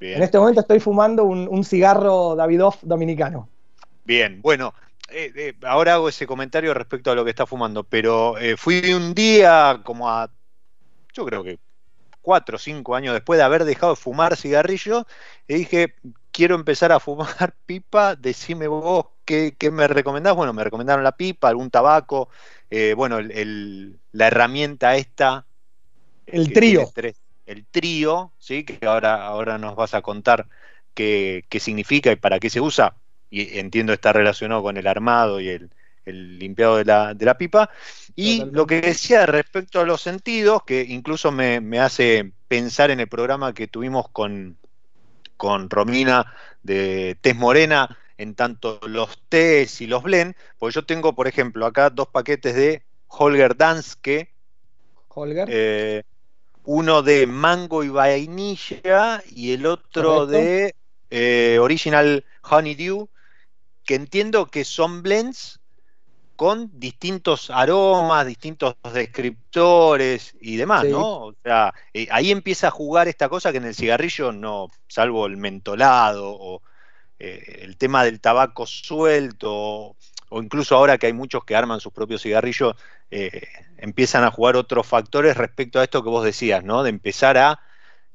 bien. 0.00 0.16
En 0.16 0.22
este 0.22 0.38
momento 0.38 0.60
estoy 0.60 0.80
fumando 0.80 1.24
un, 1.24 1.48
un 1.48 1.64
cigarro 1.64 2.34
Davidoff 2.34 2.82
dominicano. 2.82 3.48
Bien, 4.04 4.40
bueno, 4.42 4.74
eh, 5.08 5.32
eh, 5.36 5.54
ahora 5.64 5.94
hago 5.94 6.08
ese 6.08 6.26
comentario 6.26 6.74
respecto 6.74 7.10
a 7.10 7.14
lo 7.14 7.24
que 7.24 7.30
está 7.30 7.46
fumando, 7.46 7.84
pero 7.84 8.36
eh, 8.38 8.56
fui 8.56 8.92
un 8.92 9.14
día 9.14 9.80
como 9.84 10.10
a, 10.10 10.30
yo 11.12 11.24
creo 11.24 11.44
que 11.44 11.58
cuatro 12.20 12.56
o 12.56 12.58
cinco 12.58 12.96
años 12.96 13.14
después 13.14 13.38
de 13.38 13.44
haber 13.44 13.64
dejado 13.64 13.94
de 13.94 14.00
fumar 14.00 14.36
cigarrillo, 14.36 15.06
y 15.46 15.54
dije, 15.54 15.94
quiero 16.32 16.56
empezar 16.56 16.90
a 16.90 16.98
fumar 16.98 17.54
pipa, 17.66 18.16
decime 18.16 18.66
vos 18.66 19.06
qué, 19.24 19.54
qué 19.56 19.70
me 19.70 19.86
recomendás. 19.86 20.34
Bueno, 20.34 20.52
me 20.52 20.64
recomendaron 20.64 21.04
la 21.04 21.12
pipa, 21.12 21.48
algún 21.48 21.70
tabaco, 21.70 22.28
eh, 22.70 22.94
bueno, 22.94 23.18
el- 23.18 23.30
el- 23.32 24.00
la 24.12 24.28
herramienta 24.28 24.96
esta. 24.96 25.46
El 26.26 26.52
trío. 26.52 26.90
tres- 26.94 27.20
el 27.46 27.66
trío, 27.66 28.32
¿sí? 28.38 28.64
que 28.64 28.84
ahora, 28.86 29.24
ahora 29.26 29.58
nos 29.58 29.76
vas 29.76 29.94
a 29.94 30.02
contar 30.02 30.48
qué, 30.94 31.44
qué 31.48 31.60
significa 31.60 32.10
y 32.12 32.16
para 32.16 32.40
qué 32.40 32.50
se 32.50 32.60
usa. 32.60 32.96
Y 33.30 33.58
entiendo 33.58 33.92
está 33.92 34.12
relacionado 34.12 34.62
con 34.62 34.76
el 34.76 34.86
armado 34.86 35.40
y 35.40 35.48
el, 35.48 35.70
el 36.04 36.38
limpiado 36.38 36.76
de 36.76 36.84
la, 36.84 37.14
de 37.14 37.24
la 37.24 37.38
pipa. 37.38 37.70
Y 38.16 38.38
Totalmente. 38.38 38.56
lo 38.56 38.66
que 38.66 38.80
decía 38.80 39.26
respecto 39.26 39.80
a 39.80 39.84
los 39.84 40.00
sentidos, 40.00 40.62
que 40.64 40.82
incluso 40.88 41.30
me, 41.30 41.60
me 41.60 41.78
hace 41.80 42.32
pensar 42.48 42.90
en 42.90 43.00
el 43.00 43.08
programa 43.08 43.54
que 43.54 43.68
tuvimos 43.68 44.08
con, 44.10 44.58
con 45.36 45.70
Romina 45.70 46.32
de 46.62 47.16
Tez 47.20 47.36
Morena, 47.36 47.96
en 48.18 48.34
tanto 48.34 48.80
los 48.88 49.18
tés 49.28 49.80
y 49.80 49.86
los 49.86 50.02
blend, 50.02 50.34
pues 50.58 50.74
yo 50.74 50.84
tengo, 50.86 51.14
por 51.14 51.28
ejemplo, 51.28 51.66
acá 51.66 51.90
dos 51.90 52.08
paquetes 52.08 52.54
de 52.54 52.82
Holger 53.08 53.56
Danske, 53.56 54.34
Holger. 55.08 55.48
eh, 55.48 56.02
uno 56.64 57.02
de 57.02 57.26
mango 57.26 57.84
y 57.84 57.88
vainilla 57.88 59.22
y 59.30 59.52
el 59.52 59.66
otro 59.66 60.26
Correcto. 60.26 60.26
de 60.26 60.74
eh, 61.10 61.58
Original 61.60 62.24
Honeydew, 62.42 63.08
que 63.84 63.94
entiendo 63.96 64.46
que 64.48 64.64
son 64.64 65.02
blends 65.02 65.60
con 66.36 66.70
distintos 66.78 67.50
aromas, 67.50 68.26
distintos 68.26 68.76
descriptores 68.94 70.36
y 70.40 70.56
demás, 70.56 70.82
Sí. 70.82 70.88
¿no? 70.88 71.26
O 71.28 71.34
sea, 71.42 71.74
eh, 71.94 72.08
ahí 72.10 72.30
empieza 72.32 72.68
a 72.68 72.70
jugar 72.70 73.08
esta 73.08 73.28
cosa 73.28 73.52
que 73.52 73.58
en 73.58 73.66
el 73.66 73.74
cigarrillo 73.74 74.32
no, 74.32 74.68
salvo 74.88 75.26
el 75.26 75.36
mentolado 75.38 76.30
o 76.38 76.62
eh, 77.18 77.60
el 77.62 77.76
tema 77.76 78.04
del 78.04 78.20
tabaco 78.20 78.66
suelto, 78.66 79.96
o, 80.28 80.42
incluso 80.42 80.76
ahora 80.76 80.98
que 80.98 81.06
hay 81.06 81.12
muchos 81.12 81.44
que 81.44 81.56
arman 81.56 81.80
sus 81.80 81.92
propios 81.92 82.22
cigarrillos, 82.22 82.74
eh, 83.10 83.42
empiezan 83.78 84.24
a 84.24 84.30
jugar 84.30 84.56
otros 84.56 84.86
factores 84.86 85.36
respecto 85.36 85.78
a 85.78 85.84
esto 85.84 86.02
que 86.02 86.10
vos 86.10 86.24
decías, 86.24 86.64
¿no? 86.64 86.82
De 86.82 86.90
empezar 86.90 87.38
a 87.38 87.60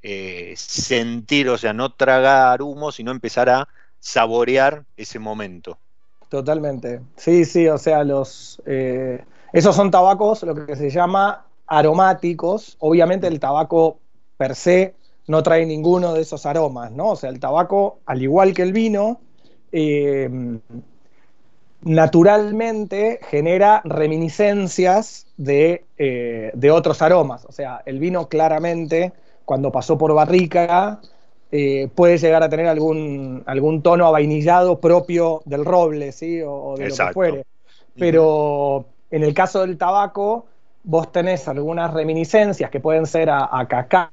eh, 0.01 0.53
sentir, 0.57 1.49
o 1.49 1.57
sea, 1.57 1.73
no 1.73 1.93
tragar 1.93 2.61
humo, 2.61 2.91
sino 2.91 3.11
empezar 3.11 3.49
a 3.49 3.67
saborear 3.99 4.83
ese 4.97 5.19
momento. 5.19 5.77
Totalmente. 6.29 7.01
Sí, 7.17 7.45
sí, 7.45 7.67
o 7.67 7.77
sea, 7.77 8.03
los 8.03 8.61
esos 9.53 9.75
son 9.75 9.91
tabacos, 9.91 10.43
lo 10.43 10.65
que 10.65 10.75
se 10.75 10.89
llama 10.89 11.45
aromáticos. 11.67 12.77
Obviamente 12.79 13.27
el 13.27 13.39
tabaco 13.39 13.99
per 14.37 14.55
se 14.55 14.95
no 15.27 15.43
trae 15.43 15.65
ninguno 15.65 16.13
de 16.13 16.21
esos 16.21 16.45
aromas, 16.45 16.91
¿no? 16.91 17.12
O 17.12 17.15
sea, 17.15 17.29
el 17.29 17.39
tabaco, 17.39 17.99
al 18.05 18.21
igual 18.21 18.53
que 18.53 18.63
el 18.63 18.73
vino, 18.73 19.19
eh, 19.71 20.29
naturalmente 21.84 23.19
genera 23.29 23.81
reminiscencias 23.84 25.27
de, 25.38 25.86
eh, 25.97 26.51
de 26.53 26.71
otros 26.71 27.01
aromas. 27.01 27.45
O 27.45 27.51
sea, 27.51 27.81
el 27.86 27.99
vino 27.99 28.27
claramente, 28.27 29.13
cuando 29.45 29.71
pasó 29.71 29.97
por 29.97 30.13
barrica, 30.13 31.01
eh, 31.51 31.89
puede 31.93 32.17
llegar 32.17 32.43
a 32.43 32.49
tener 32.49 32.67
algún, 32.67 33.43
algún 33.45 33.81
tono 33.81 34.05
avainillado 34.05 34.79
propio 34.79 35.41
del 35.45 35.65
roble, 35.65 36.12
¿sí? 36.12 36.41
O, 36.41 36.53
o 36.53 36.77
de 36.77 36.89
lo 36.89 36.95
que 36.95 37.13
fuere. 37.13 37.45
Pero 37.97 38.86
en 39.10 39.23
el 39.23 39.34
caso 39.34 39.62
del 39.62 39.77
tabaco, 39.77 40.45
vos 40.84 41.12
tenés 41.12 41.47
algunas 41.47 41.93
reminiscencias 41.93 42.69
que 42.69 42.79
pueden 42.79 43.05
ser 43.05 43.29
a, 43.29 43.49
a 43.51 43.67
cacao, 43.67 44.10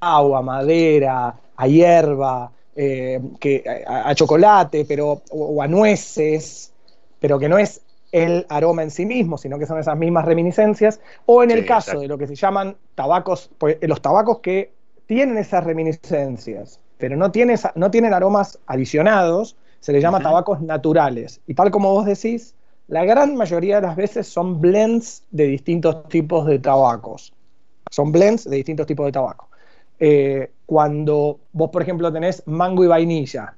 a 0.00 0.42
madera, 0.42 1.34
a 1.56 1.66
hierba, 1.68 2.52
eh, 2.74 3.20
que, 3.40 3.64
a, 3.86 4.10
a 4.10 4.14
chocolate, 4.14 4.84
pero, 4.84 5.22
o, 5.30 5.44
o 5.56 5.62
a 5.62 5.68
nueces, 5.68 6.72
pero 7.18 7.38
que 7.38 7.48
no 7.48 7.58
es 7.58 7.82
el 8.12 8.46
aroma 8.48 8.82
en 8.82 8.90
sí 8.90 9.04
mismo, 9.06 9.36
sino 9.38 9.58
que 9.58 9.66
son 9.66 9.78
esas 9.78 9.96
mismas 9.96 10.24
reminiscencias, 10.24 11.00
o 11.26 11.42
en 11.42 11.50
el 11.50 11.58
Sí, 11.58 11.64
caso 11.64 11.98
exacto. 11.98 12.00
de 12.00 12.08
lo 12.08 12.18
que 12.18 12.26
se 12.26 12.34
llaman 12.34 12.76
tabacos, 12.94 13.50
pues, 13.58 13.78
los 13.82 14.00
tabacos 14.00 14.40
que 14.40 14.72
tienen 15.06 15.38
esas 15.38 15.64
reminiscencias, 15.64 16.80
pero 16.98 17.16
no, 17.16 17.30
tiene 17.32 17.54
esa- 17.54 17.72
no 17.74 17.90
tienen 17.90 18.14
aromas 18.14 18.58
adicionados, 18.66 19.56
se 19.80 19.92
les 19.92 20.02
llama 20.02 20.20
tabacos 20.22 20.60
naturales. 20.62 21.40
Y 21.46 21.54
tal 21.54 21.70
como 21.70 21.92
vos 21.92 22.06
decís, 22.06 22.54
la 22.88 23.04
gran 23.04 23.36
mayoría 23.36 23.76
de 23.76 23.82
las 23.86 23.96
veces 23.96 24.26
son 24.28 24.60
blends 24.60 25.24
de 25.30 25.44
distintos 25.46 26.08
tipos 26.08 26.46
de 26.46 26.58
tabacos. 26.58 27.32
Son 27.90 28.12
blends 28.12 28.44
de 28.48 28.56
distintos 28.56 28.86
tipos 28.86 29.06
de 29.06 29.12
tabaco. 29.12 29.45
Eh, 29.98 30.52
cuando 30.66 31.40
vos, 31.52 31.70
por 31.70 31.82
ejemplo, 31.82 32.12
tenés 32.12 32.42
mango 32.46 32.84
y 32.84 32.86
vainilla, 32.88 33.56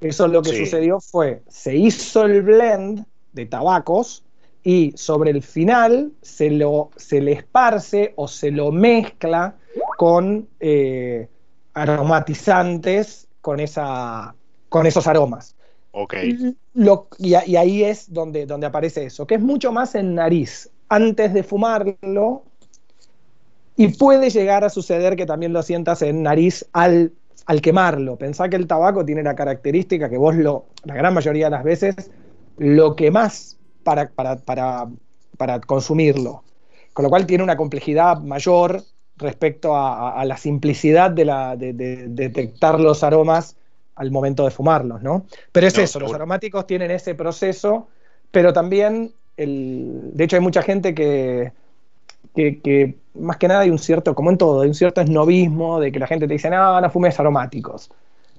eso 0.00 0.28
lo 0.28 0.42
que 0.42 0.50
Sí. 0.50 0.56
sucedió 0.58 1.00
fue, 1.00 1.42
se 1.48 1.76
hizo 1.76 2.24
el 2.24 2.42
blend 2.42 3.04
de 3.32 3.46
tabacos 3.46 4.24
y 4.62 4.92
sobre 4.96 5.30
el 5.30 5.42
final 5.42 6.12
se, 6.22 6.50
lo, 6.50 6.90
se 6.96 7.20
le 7.20 7.32
esparce 7.32 8.12
o 8.16 8.28
se 8.28 8.50
lo 8.50 8.72
mezcla 8.72 9.56
con 9.98 10.48
eh, 10.60 11.28
aromatizantes 11.74 13.28
con, 13.40 13.60
esa, 13.60 14.34
con 14.68 14.86
esos 14.86 15.06
aromas. 15.06 15.56
Ok, 15.92 16.14
Lo- 16.74 17.08
y, 17.18 17.30
y 17.46 17.56
ahí 17.56 17.82
es 17.84 18.12
donde, 18.12 18.46
donde 18.46 18.66
aparece 18.66 19.04
eso, 19.04 19.26
que 19.26 19.34
es 19.36 19.40
mucho 19.40 19.72
más 19.72 19.94
en 19.94 20.14
nariz. 20.14 20.70
Antes 20.88 21.32
de 21.34 21.42
fumarlo, 21.42 22.44
y 23.80 23.88
puede 23.88 24.30
llegar 24.30 24.64
a 24.64 24.68
suceder 24.70 25.16
que 25.16 25.26
también 25.26 25.52
lo 25.52 25.62
sientas 25.62 26.02
en 26.02 26.22
nariz 26.22 26.66
al, 26.72 27.12
al 27.46 27.60
quemarlo. 27.62 28.16
Pensá 28.16 28.48
que 28.48 28.56
el 28.56 28.66
tabaco 28.66 29.04
tiene 29.04 29.22
la 29.22 29.34
característica 29.34 30.10
que 30.10 30.18
vos 30.18 30.34
lo, 30.36 30.66
la 30.84 30.94
gran 30.94 31.14
mayoría 31.14 31.46
de 31.46 31.50
las 31.52 31.64
veces, 31.64 31.94
lo 32.58 32.94
quemás 32.94 33.58
para, 33.82 34.10
para, 34.10 34.36
para, 34.36 34.88
para 35.38 35.60
consumirlo. 35.60 36.44
Con 36.92 37.04
lo 37.04 37.08
cual 37.08 37.24
tiene 37.26 37.42
una 37.44 37.56
complejidad 37.56 38.18
mayor 38.20 38.82
respecto 39.16 39.74
a, 39.74 40.10
a- 40.10 40.20
a 40.20 40.24
la 40.24 40.36
simplicidad 40.36 41.10
de, 41.10 41.24
la, 41.24 41.56
de, 41.56 41.72
de- 41.72 41.96
de 42.08 42.28
detectar 42.28 42.80
los 42.80 43.02
aromas 43.02 43.56
al 43.94 44.10
momento 44.10 44.44
de 44.44 44.50
fumarlos, 44.50 45.02
¿no? 45.02 45.24
Pero 45.52 45.66
es 45.66 45.76
No, 45.76 45.82
eso, 45.84 46.00
los 46.00 46.12
aromáticos 46.14 46.66
tienen 46.66 46.90
ese 46.90 47.14
proceso, 47.14 47.88
pero 48.30 48.52
también, 48.52 49.12
el, 49.36 50.10
de 50.14 50.24
hecho 50.24 50.36
hay 50.36 50.42
mucha 50.42 50.62
gente 50.62 50.94
que, 50.94 51.52
que, 52.34 52.60
que 52.60 52.99
más 53.14 53.36
que 53.36 53.48
nada 53.48 53.60
hay 53.60 53.70
un 53.70 53.78
cierto, 53.78 54.14
como 54.14 54.30
en 54.30 54.38
todo, 54.38 54.62
hay 54.62 54.68
un 54.68 54.74
cierto 54.74 55.00
esnovismo 55.00 55.80
de 55.80 55.92
que 55.92 55.98
la 55.98 56.06
gente 56.06 56.26
te 56.26 56.34
dice, 56.34 56.50
no, 56.50 56.80
no 56.80 56.90
fumes 56.90 57.18
aromáticos. 57.18 57.90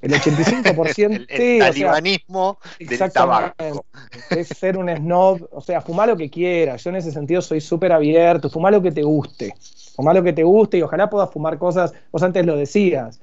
El 0.01 0.11
85%. 0.13 0.97
el, 0.97 1.13
el 1.13 1.27
sí, 1.27 1.55
o 1.55 1.63
sea, 1.63 1.67
talibanismo 1.67 2.57
del 2.79 3.11
tabaco. 3.11 3.85
Es 4.29 4.47
ser 4.47 4.77
un 4.77 4.89
snob, 4.89 5.47
o 5.51 5.61
sea, 5.61 5.81
fumá 5.81 6.05
lo 6.07 6.17
que 6.17 6.29
quieras. 6.29 6.83
Yo 6.83 6.89
en 6.89 6.95
ese 6.97 7.11
sentido 7.11 7.41
soy 7.41 7.61
súper 7.61 7.91
abierto, 7.91 8.49
fumá 8.49 8.71
lo 8.71 8.81
que 8.81 8.91
te 8.91 9.03
guste. 9.03 9.53
Fumá 9.95 10.13
lo 10.13 10.23
que 10.23 10.33
te 10.33 10.43
guste 10.43 10.77
y 10.77 10.81
ojalá 10.81 11.09
puedas 11.09 11.29
fumar 11.29 11.57
cosas, 11.57 11.93
vos 12.11 12.23
antes 12.23 12.45
lo 12.45 12.55
decías. 12.55 13.19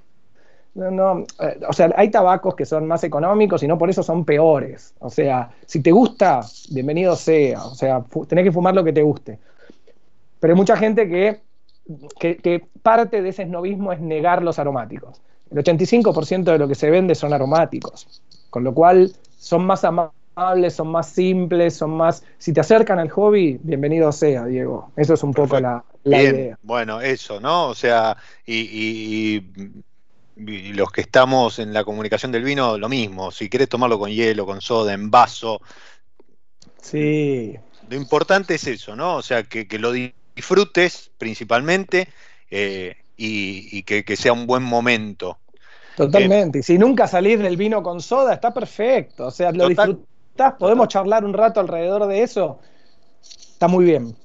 No, 0.75 0.91
no, 0.93 1.25
eh, 1.41 1.59
o 1.69 1.73
sea, 1.73 1.93
hay 1.97 2.11
tabacos 2.11 2.55
que 2.55 2.65
son 2.65 2.87
más 2.87 3.03
económicos 3.03 3.63
y 3.65 3.67
no 3.67 3.77
por 3.79 3.91
eso 3.91 4.03
son 4.05 4.25
peores. 4.25 4.95
O 5.01 5.11
sea, 5.11 5.51
si 5.67 5.83
te 5.83 5.91
gusta, 5.91 6.41
bienvenido 6.71 7.17
sea. 7.17 7.65
O 7.65 7.75
sea, 7.75 8.05
tenés 8.29 8.45
que 8.45 8.53
fumar 8.53 8.75
lo 8.75 8.85
que 8.85 8.93
te 8.93 9.03
guste. 9.03 9.39
Pero 10.41 10.53
hay 10.55 10.57
mucha 10.57 10.77
gente 10.77 11.09
que, 11.09 11.41
que, 12.19 12.37
que 12.37 12.69
parte 12.83 13.23
de 13.23 13.29
ese 13.31 13.45
snobismo 13.45 13.93
es 13.93 14.01
negar 14.01 14.43
los 14.43 14.59
aromáticos. 14.59 15.21
El 15.51 15.59
85% 15.59 16.53
de 16.53 16.59
lo 16.59 16.69
que 16.69 16.75
se 16.75 16.91
vende 16.91 17.15
son 17.15 17.33
aromáticos. 17.33 18.23
Con 18.51 18.65
lo 18.65 18.75
cual 18.75 19.13
son 19.39 19.65
más 19.67 19.85
amables, 19.85 20.75
son 20.75 20.89
más 20.89 21.09
simples, 21.09 21.75
son 21.77 21.91
más... 21.91 22.25
Si 22.39 22.53
te 22.53 22.61
acercan 22.61 22.99
al 22.99 23.11
hobby, 23.11 23.59
bienvenido 23.63 24.13
sea, 24.13 24.45
Diego. 24.45 24.93
Eso 24.97 25.15
es 25.15 25.23
un 25.23 25.35
poco 25.35 25.59
la, 25.61 25.85
la 26.05 26.23
Bien, 26.23 26.25
idea. 26.25 26.59
bueno, 26.63 27.01
eso, 27.01 27.41
¿no? 27.41 27.69
O 27.69 27.75
sea, 27.75 28.17
y, 28.47 28.55
y- 28.61 29.37
y- 30.37 30.53
y 30.53 30.73
los 30.73 30.91
que 30.93 31.01
estamos 31.03 31.59
en 31.59 31.73
la 31.75 31.85
comunicación 31.85 32.33
del 32.33 32.45
vino, 32.45 32.79
lo 32.79 32.89
mismo. 32.89 33.31
Si 33.31 33.49
querés 33.51 33.69
tomarlo 33.69 33.99
con 33.99 34.11
hielo, 34.11 34.47
con 34.47 34.61
soda, 34.61 34.93
en 34.95 35.11
vaso, 35.11 35.61
Sí, 36.83 37.59
lo 37.89 37.97
importante 37.97 38.55
es 38.55 38.67
eso, 38.67 38.95
¿no? 38.97 39.17
O 39.17 39.23
sea, 39.23 39.43
que, 39.45 39.67
que 39.67 39.79
lo 39.79 39.93
disfrutes 40.39 41.11
principalmente 41.19 42.09
eh, 42.51 42.97
y, 43.17 43.69
y 43.79 43.83
que, 43.83 44.05
que 44.05 44.17
sea 44.17 44.33
un 44.33 44.47
buen 44.47 44.63
momento. 44.63 45.39
totalmente. 45.95 46.61
Y 46.61 46.63
si 46.63 46.79
nunca 46.79 47.07
salís 47.09 47.39
del 47.41 47.57
vino 47.57 47.83
con 47.83 48.01
soda, 48.01 48.35
está 48.35 48.53
perfecto. 48.55 49.27
O 49.27 49.31
sea, 49.31 49.53
lo 49.53 49.69
Total. 49.69 49.99
disfrutás, 49.99 50.55
podemos 50.59 50.89
charlar 50.89 51.25
un 51.25 51.35
rato 51.35 51.61
alrededor 51.61 52.07
de 52.07 52.23
eso. 52.23 52.61
Está 53.23 53.69
muy 53.69 53.85
bien. 53.85 54.17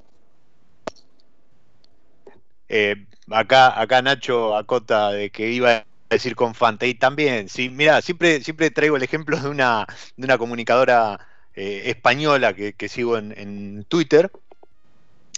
Eh, 2.70 2.96
acá, 3.32 3.80
acá 3.80 4.02
Nacho 4.02 4.56
acota 4.56 5.12
de 5.12 5.30
que 5.32 5.52
iba 5.52 5.70
a 5.78 5.86
decir 6.10 6.36
con. 6.36 6.54
Y 6.82 6.96
también, 6.96 7.50
sí, 7.50 7.70
mira, 7.70 8.02
siempre, 8.02 8.42
siempre 8.44 8.72
traigo 8.72 8.98
el 8.98 9.04
ejemplo 9.04 9.40
de 9.40 9.50
una, 9.50 9.86
de 10.18 10.26
una 10.26 10.38
comunicadora 10.38 11.20
eh, 11.56 11.84
española 11.86 12.54
que, 12.54 12.74
que 12.74 12.90
sigo 12.90 13.18
en, 13.18 13.34
en 13.38 13.86
Twitter. 13.86 14.32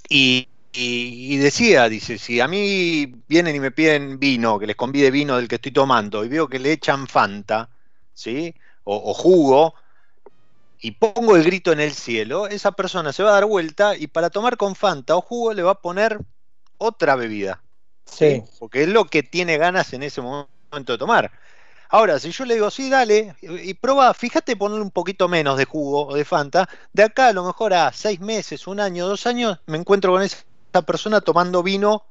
Y, 0.09 0.47
y- 0.75 1.35
y 1.35 1.38
decía, 1.38 1.89
dice, 1.89 2.17
si 2.17 2.39
a 2.41 2.47
mí 2.47 3.05
vienen 3.27 3.55
y 3.55 3.59
me 3.59 3.71
piden 3.71 4.19
vino, 4.19 4.59
que 4.59 4.67
les 4.67 4.75
convide 4.75 5.11
vino 5.11 5.38
del 5.38 5.47
que 5.47 5.55
estoy 5.55 5.71
tomando, 5.71 6.23
y 6.25 6.29
veo 6.29 6.47
que 6.47 6.59
le 6.59 6.71
echan 6.73 7.07
Fanta, 7.07 7.69
¿sí? 8.13 8.53
O, 8.83 9.11
o 9.11 9.13
jugo, 9.13 9.75
y 10.79 10.91
pongo 10.91 11.35
el 11.35 11.43
grito 11.43 11.71
en 11.71 11.79
el 11.79 11.91
cielo, 11.93 12.47
esa 12.47 12.71
persona 12.73 13.11
se 13.13 13.23
va 13.23 13.29
a 13.29 13.33
dar 13.33 13.45
vuelta 13.45 13.95
y 13.97 14.07
para 14.07 14.29
tomar 14.29 14.57
con 14.57 14.75
Fanta 14.75 15.15
o 15.15 15.21
jugo 15.21 15.53
le 15.53 15.63
va 15.63 15.71
a 15.71 15.81
poner 15.81 16.19
otra 16.77 17.15
bebida. 17.15 17.63
Sí. 18.05 18.43
Porque 18.59 18.83
es 18.83 18.89
lo 18.89 19.05
que 19.05 19.23
tiene 19.23 19.57
ganas 19.57 19.93
en 19.93 20.03
ese 20.03 20.21
momento 20.21 20.93
de 20.93 20.97
tomar. 20.97 21.31
Ahora, 21.89 22.19
si 22.19 22.31
yo 22.31 22.45
le 22.45 22.55
digo, 22.55 22.71
sí, 22.71 22.89
dale, 22.89 23.35
y, 23.41 23.71
y 23.71 23.73
prueba, 23.75 24.13
fíjate 24.13 24.55
ponerle 24.57 24.83
un 24.83 24.91
poquito 24.91 25.27
menos 25.29 25.57
de 25.57 25.65
jugo 25.65 26.07
o 26.07 26.15
de 26.15 26.25
Fanta, 26.25 26.69
de 26.93 27.03
acá 27.03 27.29
a 27.29 27.33
lo 27.33 27.45
mejor 27.45 27.73
a 27.73 27.91
seis 27.93 28.19
meses, 28.19 28.67
un 28.67 28.79
año, 28.79 29.07
dos 29.07 29.27
años, 29.27 29.59
me 29.67 29.77
encuentro 29.77 30.11
con 30.13 30.23
esa 30.75 30.85
persona 30.85 31.21
tomando 31.21 31.63
vino 31.63 32.03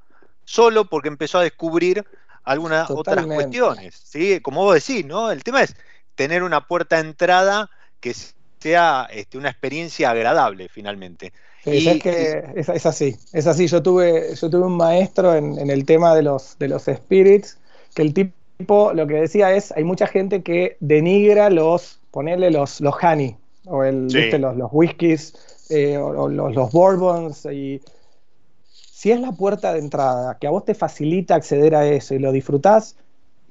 solo 0.44 0.86
porque 0.86 1.08
empezó 1.08 1.38
a 1.38 1.42
descubrir 1.42 2.04
algunas 2.44 2.90
otras 2.90 3.26
cuestiones. 3.26 3.94
¿sí? 4.04 4.40
Como 4.40 4.64
vos 4.64 4.74
decís, 4.74 5.04
¿no? 5.04 5.30
El 5.30 5.42
tema 5.44 5.62
es 5.62 5.76
tener 6.14 6.42
una 6.42 6.66
puerta 6.66 6.96
de 6.96 7.08
entrada 7.08 7.68
que 8.00 8.14
sea 8.58 9.06
este, 9.10 9.36
una 9.36 9.50
experiencia 9.50 10.10
agradable 10.10 10.68
finalmente. 10.68 11.32
Sí, 11.62 11.70
Y- 11.72 11.88
es 11.88 12.02
que 12.02 12.44
es, 12.56 12.68
es 12.70 12.86
así, 12.86 13.16
es 13.32 13.46
así. 13.46 13.66
Yo 13.66 13.82
tuve, 13.82 14.34
yo 14.34 14.48
tuve 14.50 14.64
un 14.64 14.76
maestro 14.76 15.34
en, 15.34 15.58
en 15.58 15.70
el 15.70 15.84
tema 15.84 16.14
de 16.14 16.22
los, 16.22 16.58
de 16.58 16.68
los 16.68 16.84
spirits, 16.84 17.58
que 17.94 18.02
el 18.02 18.14
tipo 18.14 18.92
lo 18.94 19.06
que 19.06 19.14
decía 19.14 19.52
es, 19.54 19.72
hay 19.72 19.84
mucha 19.84 20.06
gente 20.06 20.42
que 20.42 20.76
denigra 20.80 21.50
los, 21.50 21.98
ponerle 22.10 22.50
los, 22.50 22.80
los 22.80 22.94
honey, 23.02 23.36
o 23.66 23.82
el, 23.84 24.10
Sí. 24.10 24.18
¿viste? 24.18 24.38
los, 24.38 24.56
los 24.56 24.68
whiskies, 24.72 25.34
eh, 25.70 25.96
o, 25.96 26.08
o 26.08 26.28
los, 26.28 26.54
los 26.54 26.70
bourbons, 26.70 27.46
y 27.46 27.80
si 29.04 29.12
es 29.12 29.20
la 29.20 29.32
puerta 29.32 29.74
de 29.74 29.80
entrada, 29.80 30.38
que 30.38 30.46
a 30.46 30.50
vos 30.50 30.64
te 30.64 30.74
facilita 30.74 31.34
acceder 31.34 31.74
a 31.74 31.86
eso 31.86 32.14
y 32.14 32.18
lo 32.18 32.32
disfrutás, 32.32 32.96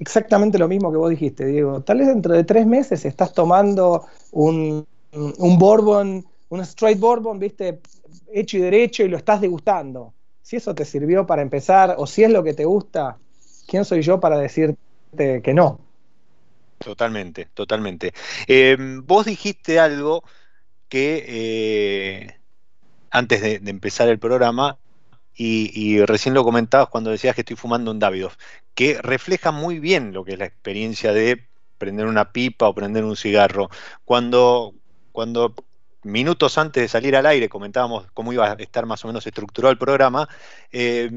exactamente 0.00 0.58
lo 0.58 0.66
mismo 0.66 0.90
que 0.90 0.98
vos 0.98 1.08
dijiste, 1.08 1.46
Diego. 1.46 1.80
Tal 1.82 1.98
vez 1.98 2.08
dentro 2.08 2.34
de 2.34 2.42
tres 2.42 2.66
meses 2.66 3.04
estás 3.04 3.32
tomando 3.32 4.04
un, 4.32 4.84
un 5.12 5.56
bourbon, 5.56 6.26
un 6.48 6.60
straight 6.62 6.98
bourbon, 6.98 7.38
viste, 7.38 7.78
hecho 8.32 8.56
y 8.56 8.62
derecho 8.62 9.04
y 9.04 9.08
lo 9.08 9.16
estás 9.16 9.40
degustando. 9.40 10.12
Si 10.42 10.56
eso 10.56 10.74
te 10.74 10.84
sirvió 10.84 11.24
para 11.24 11.42
empezar 11.42 11.94
o 11.98 12.08
si 12.08 12.24
es 12.24 12.32
lo 12.32 12.42
que 12.42 12.54
te 12.54 12.64
gusta, 12.64 13.16
¿quién 13.68 13.84
soy 13.84 14.02
yo 14.02 14.18
para 14.18 14.36
decirte 14.38 15.40
que 15.40 15.54
no? 15.54 15.78
Totalmente, 16.78 17.46
totalmente. 17.54 18.12
Eh, 18.48 18.76
vos 19.04 19.24
dijiste 19.24 19.78
algo 19.78 20.24
que 20.88 21.24
eh, 21.28 22.40
antes 23.10 23.40
de 23.40 23.70
empezar 23.70 24.08
el 24.08 24.18
programa, 24.18 24.80
y, 25.36 25.70
y 25.74 26.04
recién 26.04 26.34
lo 26.34 26.44
comentabas 26.44 26.88
cuando 26.88 27.10
decías 27.10 27.34
que 27.34 27.40
estoy 27.42 27.56
fumando 27.56 27.90
un 27.90 27.98
Davidoff, 27.98 28.36
que 28.74 29.00
refleja 29.02 29.52
muy 29.52 29.78
bien 29.78 30.12
lo 30.12 30.24
que 30.24 30.32
es 30.32 30.38
la 30.38 30.46
experiencia 30.46 31.12
de 31.12 31.46
prender 31.78 32.06
una 32.06 32.32
pipa 32.32 32.68
o 32.68 32.74
prender 32.74 33.04
un 33.04 33.16
cigarro. 33.16 33.68
Cuando, 34.04 34.74
cuando 35.12 35.54
minutos 36.02 36.58
antes 36.58 36.82
de 36.82 36.88
salir 36.88 37.16
al 37.16 37.26
aire 37.26 37.48
comentábamos 37.48 38.06
cómo 38.14 38.32
iba 38.32 38.52
a 38.52 38.54
estar 38.54 38.86
más 38.86 39.04
o 39.04 39.08
menos 39.08 39.26
estructurado 39.26 39.72
el 39.72 39.78
programa, 39.78 40.28
eh, 40.72 41.10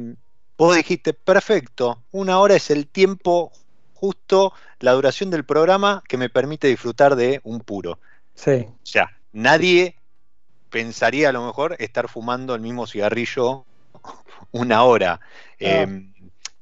vos 0.57 0.75
dijiste, 0.75 1.13
perfecto, 1.13 2.03
una 2.11 2.39
hora 2.39 2.55
es 2.55 2.69
el 2.71 2.87
tiempo 2.87 3.51
justo 3.93 4.53
la 4.79 4.93
duración 4.93 5.29
del 5.29 5.45
programa 5.45 6.03
que 6.07 6.17
me 6.17 6.29
permite 6.29 6.67
disfrutar 6.67 7.15
de 7.15 7.41
un 7.43 7.59
puro. 7.61 7.99
Sí. 8.35 8.65
O 8.67 8.85
sea, 8.85 9.17
nadie 9.31 9.95
pensaría 10.69 11.29
a 11.29 11.31
lo 11.31 11.45
mejor 11.45 11.75
estar 11.79 12.07
fumando 12.07 12.53
el 12.53 12.61
mismo 12.61 12.87
cigarrillo 12.87 13.65
una 14.51 14.83
hora. 14.83 15.19
Eh, 15.59 15.87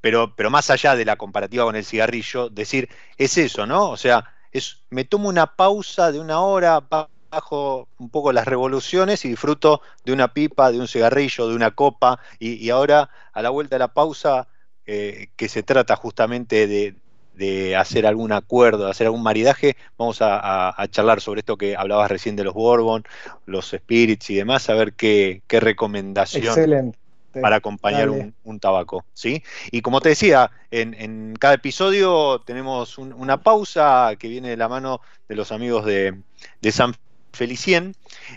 pero, 0.02 0.36
pero 0.36 0.50
más 0.50 0.69
allá 0.69 0.95
de 0.95 1.06
la 1.06 1.15
comparativa 1.17 1.63
con 1.65 1.76
el 1.76 1.86
cigarrillo, 1.86 2.50
decir, 2.50 2.89
es 3.17 3.38
eso, 3.38 3.65
¿no? 3.65 3.89
O 3.89 3.98
sea, 3.98 4.26
es, 4.52 4.86
me 4.89 5.04
tomo 5.06 5.30
una 5.30 5.56
pausa 5.56 6.12
de 6.12 6.19
una 6.19 6.41
hora, 6.41 6.80
ba- 6.80 7.10
bajo 7.32 7.89
un 7.98 8.10
poco 8.10 8.32
las 8.32 8.45
revoluciones 8.48 9.26
y 9.26 9.30
disfruto 9.30 9.82
de 10.04 10.13
una 10.13 10.34
pipa, 10.34 10.71
de 10.71 10.80
un 10.80 10.88
cigarrillo, 10.88 11.48
de 11.50 11.56
una 11.56 11.71
copa, 11.71 12.19
y, 12.39 12.54
y 12.54 12.69
ahora 12.69 13.10
a 13.34 13.41
la 13.41 13.50
vuelta 13.50 13.76
de 13.76 13.80
la 13.80 13.93
pausa, 13.93 14.48
eh, 14.86 15.32
que 15.36 15.50
se 15.50 15.63
trata 15.63 15.95
justamente 15.95 16.67
de, 16.67 16.95
de 17.34 17.76
hacer 17.76 18.06
algún 18.06 18.32
acuerdo, 18.32 18.86
de 18.86 18.91
hacer 18.91 19.08
algún 19.08 19.24
maridaje, 19.24 19.76
vamos 19.98 20.21
a, 20.21 20.38
a- 20.39 20.82
a 20.82 20.88
charlar 20.88 21.19
sobre 21.21 21.39
esto 21.39 21.58
que 21.58 21.76
hablabas 21.76 22.10
recién 22.12 22.36
de 22.36 22.43
los 22.43 22.54
Bourbon, 22.54 23.04
los 23.45 23.71
Spirits 23.71 24.30
y 24.30 24.36
demás, 24.36 24.69
a 24.69 24.76
ver 24.76 24.93
qué, 24.93 25.41
qué 25.48 25.60
recomendación 25.60 26.43
Excelente. 26.43 27.00
Para 27.39 27.58
acompañar 27.58 28.10
un, 28.10 28.36
un 28.43 28.60
tabaco, 28.60 29.06
¿sí? 29.13 29.43
Y 29.71 29.82
como 29.82 30.02
te 30.02 30.10
decía, 30.10 30.52
en, 30.71 30.93
en 30.95 31.36
cada 31.39 31.56
episodio 31.56 32.41
tenemos 32.45 32.98
un- 32.98 33.13
una 33.13 33.43
pausa 33.43 34.15
que 34.19 34.28
viene 34.28 34.50
de 34.50 34.58
la 34.58 34.67
mano 34.69 35.02
de 35.28 35.36
los 35.36 35.52
amigos 35.52 35.86
de, 35.86 36.24
de 36.62 36.71
San 36.71 36.93
Felicien, 37.34 37.93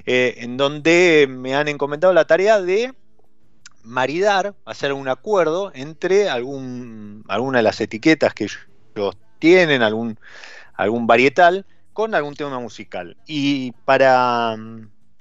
eh, 0.07 0.35
en 0.39 0.57
donde 0.57 1.27
me 1.29 1.55
han 1.55 1.69
encomendado 1.69 2.13
la 2.13 2.27
tarea 2.27 2.61
de 2.61 2.95
maridar, 3.83 4.57
hacer 4.65 4.93
un 4.93 5.09
acuerdo 5.09 5.71
entre 5.75 6.29
algún, 6.29 7.25
alguna 7.29 7.59
de 7.59 7.63
las 7.65 7.81
etiquetas 7.81 8.35
que 8.35 8.45
ellos 8.45 9.15
tienen, 9.39 9.83
algún, 9.83 10.19
algún 10.75 11.07
varietal, 11.07 11.67
con 11.93 12.15
algún 12.15 12.35
tema 12.35 12.61
musical. 12.61 13.17
Y 13.27 13.73
para, 13.85 14.57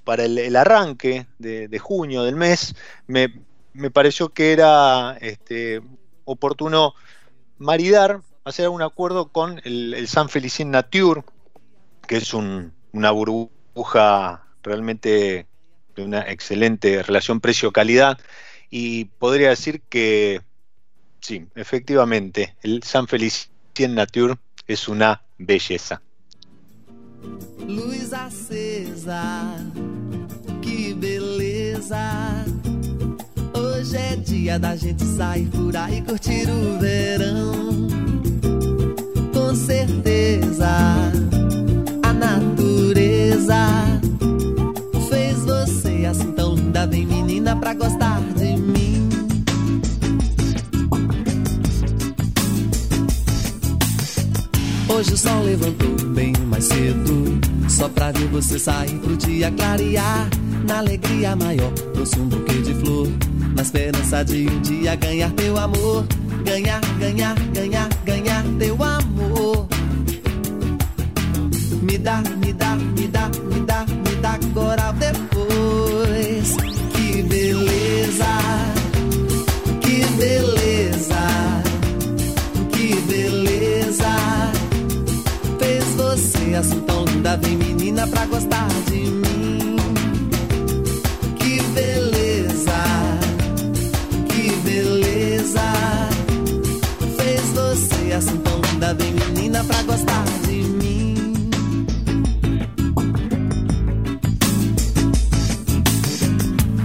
para 0.03 0.25
el, 0.25 0.37
el 0.37 0.55
arranque 0.55 1.27
de, 1.37 1.67
de 1.67 1.79
junio 1.79 2.23
del 2.23 2.35
mes, 2.35 2.75
me, 3.07 3.46
me 3.77 3.91
pareció 3.91 4.29
que 4.29 4.51
era 4.51 5.17
este, 5.21 5.81
oportuno 6.25 6.93
maridar, 7.59 8.21
hacer 8.43 8.69
un 8.69 8.81
acuerdo 8.81 9.27
con 9.31 9.61
el, 9.63 10.07
San 10.07 10.29
Felicien 10.29 10.71
Nature, 10.71 11.23
que 12.07 12.17
es 12.17 12.33
un- 12.33 12.73
una 12.91 13.11
burbuja 13.11 14.43
realmente 14.63 15.45
de 15.95 16.03
una 16.03 16.21
excelente 16.21 17.03
relación 17.03 17.39
precio-calidad, 17.39 18.19
y 18.69 19.05
podría 19.05 19.49
decir 19.49 19.81
que 19.89 20.41
sí, 21.21 21.45
efectivamente, 21.55 22.55
el 22.63 22.83
San 22.83 23.07
Felicien 23.07 23.95
Nature 23.95 24.35
es 24.67 24.87
una 24.87 25.21
belleza. 25.37 26.01
Luz 27.67 28.11
acesa, 28.13 29.55
que 30.61 30.93
beleza. 30.95 32.45
Hoje 33.87 33.95
é 33.95 34.15
dia 34.17 34.59
da 34.59 34.75
gente 34.75 35.01
sair 35.05 35.45
por 35.45 35.73
aí 35.77 36.01
curtir 36.01 36.45
o 36.49 36.77
verão. 36.77 37.87
Com 39.33 39.55
certeza. 39.55 40.67
A 42.03 42.11
natureza 42.11 44.01
fez 45.07 45.37
você 45.45 46.05
assim 46.05 46.33
tão 46.33 46.55
linda, 46.55 46.85
vem 46.85 47.05
menina 47.05 47.55
pra 47.55 47.73
gostar 47.75 48.19
de 48.35 48.57
mim. 48.57 49.07
Hoje 54.89 55.13
o 55.13 55.17
sol 55.17 55.43
levantou 55.43 56.07
bem 56.07 56.33
mais 56.45 56.65
cedo, 56.65 57.39
só 57.69 57.87
pra 57.87 58.11
ver 58.11 58.27
você 58.27 58.59
sair 58.59 58.99
pro 58.99 59.15
dia 59.15 59.49
clarear. 59.49 60.29
Na 60.67 60.79
alegria 60.79 61.37
maior, 61.37 61.71
trouxe 61.93 62.19
um 62.19 62.27
buquê 62.27 62.61
de 62.61 62.73
flor, 62.73 63.07
na 63.57 63.63
esperança 63.63 64.23
de 64.23 64.47
um 64.47 64.61
dia 64.61 64.95
ganhar 64.95 65.31
teu 65.31 65.57
amor. 65.57 66.05
Ganhar, 66.45 66.79
ganhar, 66.99 67.35
ganhar, 67.53 67.89
ganhar 68.05 68.43
teu 68.59 68.75
amor. 68.83 69.67
Me 71.81 71.97
dá, 71.97 72.21
me 72.21 72.53
dá, 72.53 72.75
me 72.75 73.07
dá, 73.07 73.27
me 73.27 73.59
dá, 73.65 73.85
me 73.85 74.15
dá 74.21 74.33
agora 74.33 74.93
depois. 74.93 76.55
Que 76.93 77.23
beleza, 77.23 78.37
que 79.81 80.05
beleza, 80.17 81.63
que 82.71 82.95
beleza. 83.11 84.15
Fez 85.59 85.83
você 85.95 86.55
assim 86.55 86.79
tão 86.81 87.05
linda, 87.05 87.35
vem 87.37 87.57
menina 87.57 88.05
pra 88.05 88.25
gostar 88.27 88.67
linda, 98.87 98.93
vem 98.93 99.13
menina 99.13 99.63
pra 99.63 99.81
gostar 99.83 100.23
de 100.45 100.63
mim. 100.63 101.49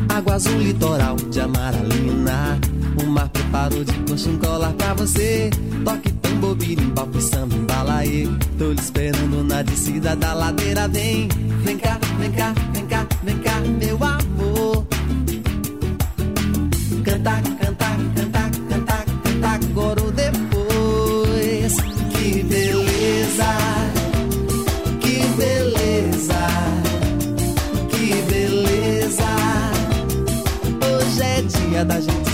Água 0.09 0.35
azul, 0.35 0.59
litoral 0.59 1.17
de 1.17 1.41
amaralina. 1.41 2.59
O 3.03 3.07
mar 3.07 3.29
preparou 3.29 3.85
de 3.85 3.93
coxa 4.09 4.29
em 4.31 4.39
colar 4.39 4.73
pra 4.73 4.95
você. 4.95 5.51
Toque 5.85 6.13
tambor, 6.15 6.55
birimbau, 6.55 7.09
samba, 7.21 7.55
embalaê. 7.55 8.29
Tô 8.59 8.73
lhe 8.73 8.81
esperando 8.81 9.45
na 9.45 9.63
descida 9.63 10.17
da 10.17 10.35
ladeira. 10.35 10.89
Vem, 10.89 11.29
vem 11.65 11.79
cá, 11.79 11.99
vem 12.19 12.33
cá, 12.33 12.55
vem 12.73 12.87
cá, 12.87 13.07
vem 13.23 13.39
cá, 13.39 13.61
meu 13.61 13.97
amor. 14.05 14.32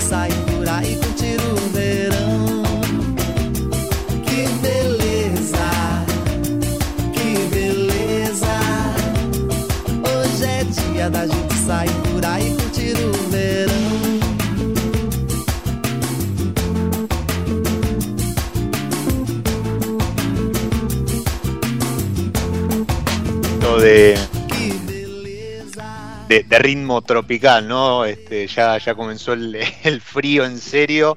sight. 0.09 0.38
De- 26.49 26.59
ritmo 26.59 27.01
tropical, 27.03 27.67
¿no? 27.67 28.05
Este, 28.05 28.47
ya, 28.47 28.77
ya 28.77 28.95
comenzó 28.95 29.33
el, 29.33 29.55
el 29.83 30.01
frío 30.01 30.45
en 30.45 30.57
serio 30.57 31.15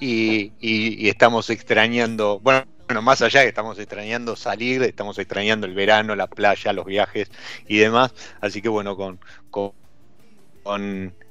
y, 0.00 0.52
y- 0.60 1.08
estamos 1.08 1.50
extrañando, 1.50 2.40
bueno, 2.40 2.64
bueno, 2.88 3.02
más 3.02 3.22
allá 3.22 3.42
que 3.42 3.48
estamos 3.48 3.78
extrañando 3.78 4.36
salir, 4.36 4.82
estamos 4.82 5.18
extrañando 5.18 5.66
el 5.66 5.74
verano, 5.74 6.14
la 6.16 6.26
playa, 6.26 6.72
los 6.72 6.84
viajes 6.84 7.30
y 7.66 7.78
demás. 7.78 8.12
Así 8.40 8.60
que 8.60 8.68
bueno, 8.68 8.96
con, 8.96 9.18
con, 9.50 9.72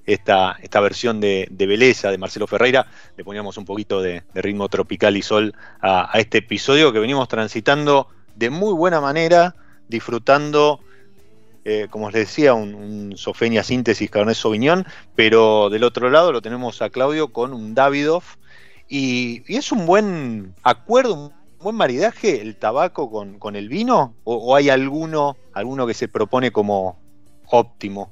esta, 0.05 0.57
esta 0.61 0.79
versión 0.79 1.19
de, 1.21 1.47
de 1.51 1.65
Beleza 1.67 2.09
de 2.11 2.17
Marcelo 2.17 2.47
Ferreira, 2.47 2.87
le 3.15 3.23
poníamos 3.23 3.57
un 3.57 3.65
poquito 3.65 4.01
de, 4.01 4.23
ritmo 4.33 4.67
tropical 4.69 5.15
y 5.15 5.21
sol 5.21 5.53
a 5.81 6.09
este 6.15 6.39
episodio 6.39 6.91
que 6.91 6.99
venimos 6.99 7.27
transitando 7.27 8.07
de 8.35 8.49
muy 8.49 8.73
buena 8.73 8.99
manera, 8.99 9.55
disfrutando 9.87 10.81
eh, 11.63 11.87
como 11.89 12.09
les 12.09 12.27
decía, 12.27 12.53
un, 12.53 12.73
un 12.75 13.17
Sofenia 13.17 13.63
síntesis 13.63 14.09
Cabernet 14.09 14.35
Sauvignon, 14.35 14.85
pero 15.15 15.69
del 15.69 15.83
otro 15.83 16.09
lado 16.09 16.31
lo 16.31 16.41
tenemos 16.41 16.81
a 16.81 16.89
Claudio 16.89 17.31
con 17.31 17.53
un 17.53 17.73
Davidoff 17.75 18.35
y, 18.87 19.43
y 19.47 19.57
es 19.57 19.71
un 19.71 19.85
buen 19.85 20.55
acuerdo, 20.63 21.13
un 21.15 21.33
buen 21.59 21.75
maridaje 21.75 22.41
el 22.41 22.55
tabaco 22.57 23.09
con, 23.11 23.39
con 23.39 23.55
el 23.55 23.69
vino 23.69 24.15
o, 24.23 24.35
o 24.35 24.55
hay 24.55 24.69
alguno, 24.69 25.37
alguno 25.53 25.85
que 25.87 25.93
se 25.93 26.07
propone 26.07 26.51
como 26.51 26.97
óptimo. 27.47 28.09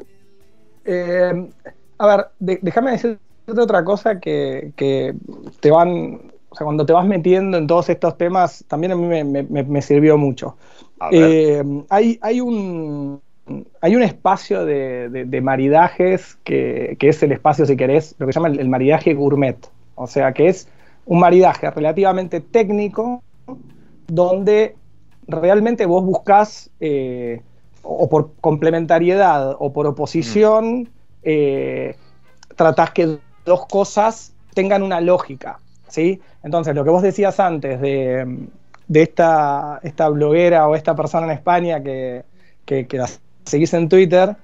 Eh, 0.85 1.49
a 1.97 2.07
ver, 2.07 2.27
de- 2.39 2.59
déjame 2.61 2.91
decirte 2.91 3.19
otra 3.57 3.83
cosa 3.83 4.19
que, 4.19 4.73
que 4.75 5.15
te 5.59 5.71
van, 5.71 6.31
o 6.49 6.55
sea, 6.55 6.65
cuando 6.65 6.85
te 6.85 6.93
vas 6.93 7.05
metiendo 7.05 7.57
en 7.57 7.67
todos 7.67 7.89
estos 7.89 8.17
temas, 8.17 8.63
también 8.67 8.91
a 8.91 8.95
mí 8.95 9.05
me, 9.07 9.23
me- 9.23 9.43
me- 9.43 9.63
me 9.63 9.81
sirvió 9.81 10.17
mucho. 10.17 10.57
Eh, 11.11 11.63
hay, 11.89 12.19
hay, 12.21 12.41
un, 12.41 13.21
hay 13.81 13.95
un 13.95 14.03
espacio 14.03 14.65
de, 14.65 15.09
de- 15.09 15.25
de 15.25 15.41
maridajes 15.41 16.37
que, 16.43 16.95
que 16.99 17.09
es 17.09 17.21
el 17.23 17.31
espacio, 17.31 17.65
si 17.65 17.75
querés, 17.77 18.15
lo 18.19 18.25
que 18.27 18.33
se 18.33 18.39
llama 18.39 18.49
el, 18.49 18.59
el 18.59 18.69
maridaje 18.69 19.13
gourmet. 19.13 19.57
O 19.95 20.07
sea, 20.07 20.31
que 20.33 20.47
es 20.47 20.67
un 21.05 21.19
maridaje 21.19 21.69
relativamente 21.71 22.39
técnico 22.39 23.23
donde 24.07 24.75
realmente 25.27 25.85
vos 25.85 26.03
buscás, 26.03 26.69
eh, 26.79 27.41
o 27.83 28.09
por 28.09 28.33
complementariedad 28.41 29.55
o 29.59 29.71
por 29.71 29.87
oposición, 29.87 30.89
eh, 31.23 31.95
tratás 32.55 32.91
que 32.91 33.17
dos 33.45 33.65
cosas 33.67 34.33
tengan 34.53 34.83
una 34.83 35.01
lógica. 35.01 35.59
¿sí? 35.87 36.21
Entonces, 36.43 36.75
lo 36.75 36.83
que 36.83 36.89
vos 36.89 37.01
decías 37.01 37.39
antes 37.39 37.79
de, 37.81 38.37
de 38.87 39.01
esta, 39.01 39.79
esta 39.83 40.09
bloguera 40.09 40.67
o 40.67 40.75
esta 40.75 40.95
persona 40.95 41.25
en 41.27 41.31
España 41.33 41.81
que, 41.83 42.23
que, 42.65 42.87
seguís 43.49 43.73
en 43.73 43.89
Twitter, 43.89 44.35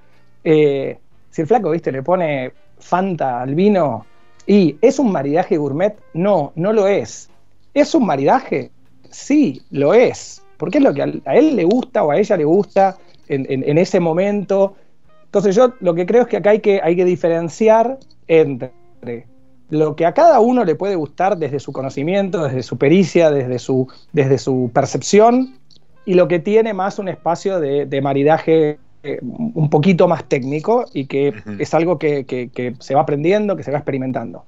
eh, 0.43 0.97
si 1.29 1.41
el 1.41 1.47
flaco, 1.47 1.71
viste, 1.71 1.91
le 1.91 2.03
pone 2.03 2.51
Fanta 2.79 3.41
al 3.41 3.55
vino 3.55 4.05
y 4.47 4.75
es 4.81 4.99
un 4.99 5.11
maridaje 5.11 5.57
gourmet, 5.57 5.95
no, 6.13 6.51
no 6.55 6.73
lo 6.73 6.87
es. 6.87 7.29
¿Es 7.73 7.95
un 7.95 8.05
maridaje? 8.05 8.69
Sí, 9.09 9.61
lo 9.71 9.93
es. 9.93 10.43
Porque 10.57 10.77
es 10.77 10.83
lo 10.83 10.93
que 10.93 11.01
a, 11.01 11.35
él 11.35 11.55
le 11.55 11.63
gusta 11.63 12.03
o 12.03 12.11
a 12.11 12.17
ella 12.17 12.37
le 12.37 12.45
gusta 12.45 12.97
en, 13.27 13.45
en- 13.49 13.67
en 13.67 13.77
ese 13.77 13.99
momento. 13.99 14.75
Entonces 15.25 15.55
yo 15.55 15.73
lo 15.79 15.93
que 15.95 16.05
creo 16.05 16.21
es 16.23 16.27
que 16.27 16.37
acá 16.37 16.51
hay 16.51 16.59
que, 16.59 16.79
hay 16.83 16.95
que 16.95 17.05
diferenciar 17.05 17.97
entre 18.27 18.71
lo 19.69 19.95
que 19.95 20.05
a 20.05 20.13
cada 20.13 20.39
uno 20.39 20.63
le 20.63 20.75
puede 20.75 20.95
gustar 20.95 21.37
desde 21.37 21.59
su 21.59 21.71
conocimiento, 21.73 22.43
desde 22.43 22.61
su 22.63 22.77
pericia, 22.77 23.31
desde 23.31 23.57
su, 23.59 23.87
desde 24.13 24.37
su 24.37 24.69
percepción, 24.73 25.57
y 26.05 26.13
lo 26.13 26.27
que 26.27 26.39
tiene 26.39 26.73
más 26.73 26.99
un 26.99 27.07
espacio 27.09 27.59
de, 27.59 27.85
de 27.87 28.01
maridaje 28.01 28.77
un 29.21 29.69
poquito 29.69 30.07
más 30.07 30.25
técnico 30.25 30.85
y 30.93 31.05
que 31.07 31.33
es 31.59 31.73
algo 31.73 31.97
que, 31.99 32.25
que- 32.25 32.49
que 32.49 32.75
se 32.79 32.95
va 32.95 33.01
aprendiendo, 33.01 33.55
que 33.55 33.63
se 33.63 33.71
va 33.71 33.77
experimentando. 33.77 34.45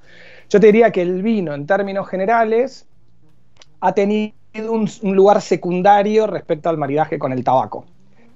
Yo 0.49 0.59
te 0.59 0.67
diría 0.67 0.91
que 0.91 1.01
el 1.01 1.21
vino, 1.21 1.53
en 1.53 1.65
términos 1.65 2.07
generales, 2.07 2.87
ha 3.81 3.93
tenido 3.93 4.33
un, 4.69 4.89
un 5.01 5.15
lugar 5.15 5.41
secundario 5.41 6.27
respecto 6.27 6.69
al 6.69 6.77
maridaje 6.77 7.19
con 7.19 7.31
el 7.31 7.43
tabaco. 7.43 7.85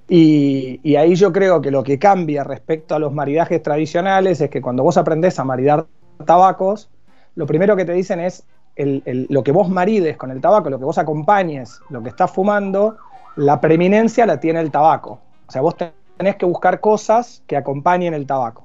Y, 0.07 0.79
y 0.83 0.95
ahí 0.95 1.15
yo 1.15 1.31
creo 1.31 1.61
que 1.61 1.71
lo 1.71 1.83
que 1.83 1.97
cambia 1.97 2.43
respecto 2.43 2.95
a 2.95 2.99
los 2.99 3.13
maridajes 3.13 3.63
tradicionales 3.63 4.41
es 4.41 4.49
que 4.49 4.61
cuando 4.61 4.83
vos 4.83 4.97
aprendés 4.97 5.39
a 5.39 5.45
maridar 5.45 5.85
tabacos, 6.25 6.89
lo 7.35 7.45
primero 7.47 7.75
que 7.75 7.85
te 7.85 7.93
dicen 7.93 8.19
es 8.19 8.43
el- 8.75 9.03
el- 9.05 9.27
lo 9.29 9.43
que 9.43 9.51
vos 9.51 9.69
marides 9.69 10.17
con 10.17 10.31
el 10.31 10.41
tabaco, 10.41 10.69
lo 10.69 10.79
que 10.79 10.85
vos 10.85 10.97
acompañes, 10.97 11.79
lo 11.89 12.03
que 12.03 12.09
estás 12.09 12.31
fumando, 12.31 12.97
la 13.37 13.61
preeminencia 13.61 14.25
la 14.25 14.39
tiene 14.39 14.59
el 14.59 14.71
tabaco. 14.71 15.21
O 15.47 15.51
sea, 15.51 15.61
vos 15.61 15.75
tenés 16.21 16.35
que 16.35 16.45
buscar 16.45 16.79
cosas 16.79 17.41
que 17.47 17.57
acompañen 17.57 18.13
el 18.13 18.27
tabaco. 18.27 18.63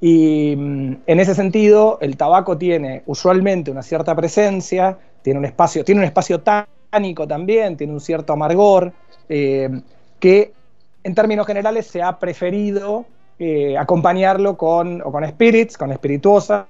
Y 0.00 0.54
mm, 0.56 0.96
en 1.06 1.20
ese 1.20 1.34
sentido, 1.34 1.98
el 2.00 2.16
tabaco 2.16 2.56
tiene 2.56 3.02
usualmente 3.06 3.72
una 3.72 3.82
cierta 3.82 4.14
presencia, 4.14 4.96
tiene 5.20 5.40
un 5.40 5.44
espacio, 5.44 5.84
tiene 5.84 6.02
un 6.02 6.04
espacio 6.04 6.40
tánico 6.40 7.26
también, 7.26 7.76
tiene 7.76 7.92
un 7.92 8.00
cierto 8.00 8.32
amargor, 8.32 8.92
eh, 9.28 9.68
que 10.20 10.52
en 11.02 11.14
términos 11.16 11.48
generales 11.48 11.88
se 11.88 12.00
ha 12.00 12.16
preferido 12.16 13.06
eh, 13.40 13.76
acompañarlo 13.76 14.56
con, 14.56 15.02
o 15.02 15.10
con 15.10 15.26
spirits, 15.28 15.76
con 15.76 15.90
espirituosas, 15.90 16.66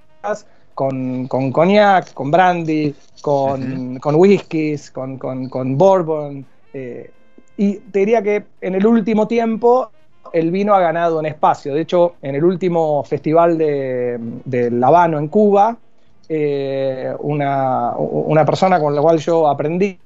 con, 0.73 1.27
con 1.27 1.51
cognac, 1.51 2.15
con 2.15 2.31
brandy, 2.31 2.95
con, 3.21 3.99
con 3.99 4.15
whiskies, 4.15 4.89
con, 4.89 5.19
con, 5.19 5.49
con 5.49 5.77
bourbon. 5.77 6.43
eh, 6.73 7.11
y 7.57 7.75
te 7.75 7.99
diría 7.99 8.21
que 8.21 8.43
en 8.61 8.75
el 8.75 8.85
último 8.85 9.27
tiempo 9.27 9.91
el 10.33 10.51
vino 10.51 10.73
ha 10.73 10.79
ganado 10.79 11.19
un 11.19 11.25
espacio. 11.25 11.73
De 11.73 11.81
hecho, 11.81 12.15
en 12.21 12.35
el 12.35 12.43
último 12.43 13.03
festival 13.03 13.57
de, 13.57 14.17
del 14.45 14.83
Habano 14.83 15.17
en 15.19 15.27
Cuba, 15.27 15.77
eh, 16.27 17.13
una, 17.19 17.93
una 17.97 18.45
persona 18.45 18.79
con 18.79 18.95
la 18.95 19.01
cual 19.01 19.19
yo 19.19 19.47
aprendí 19.47 19.99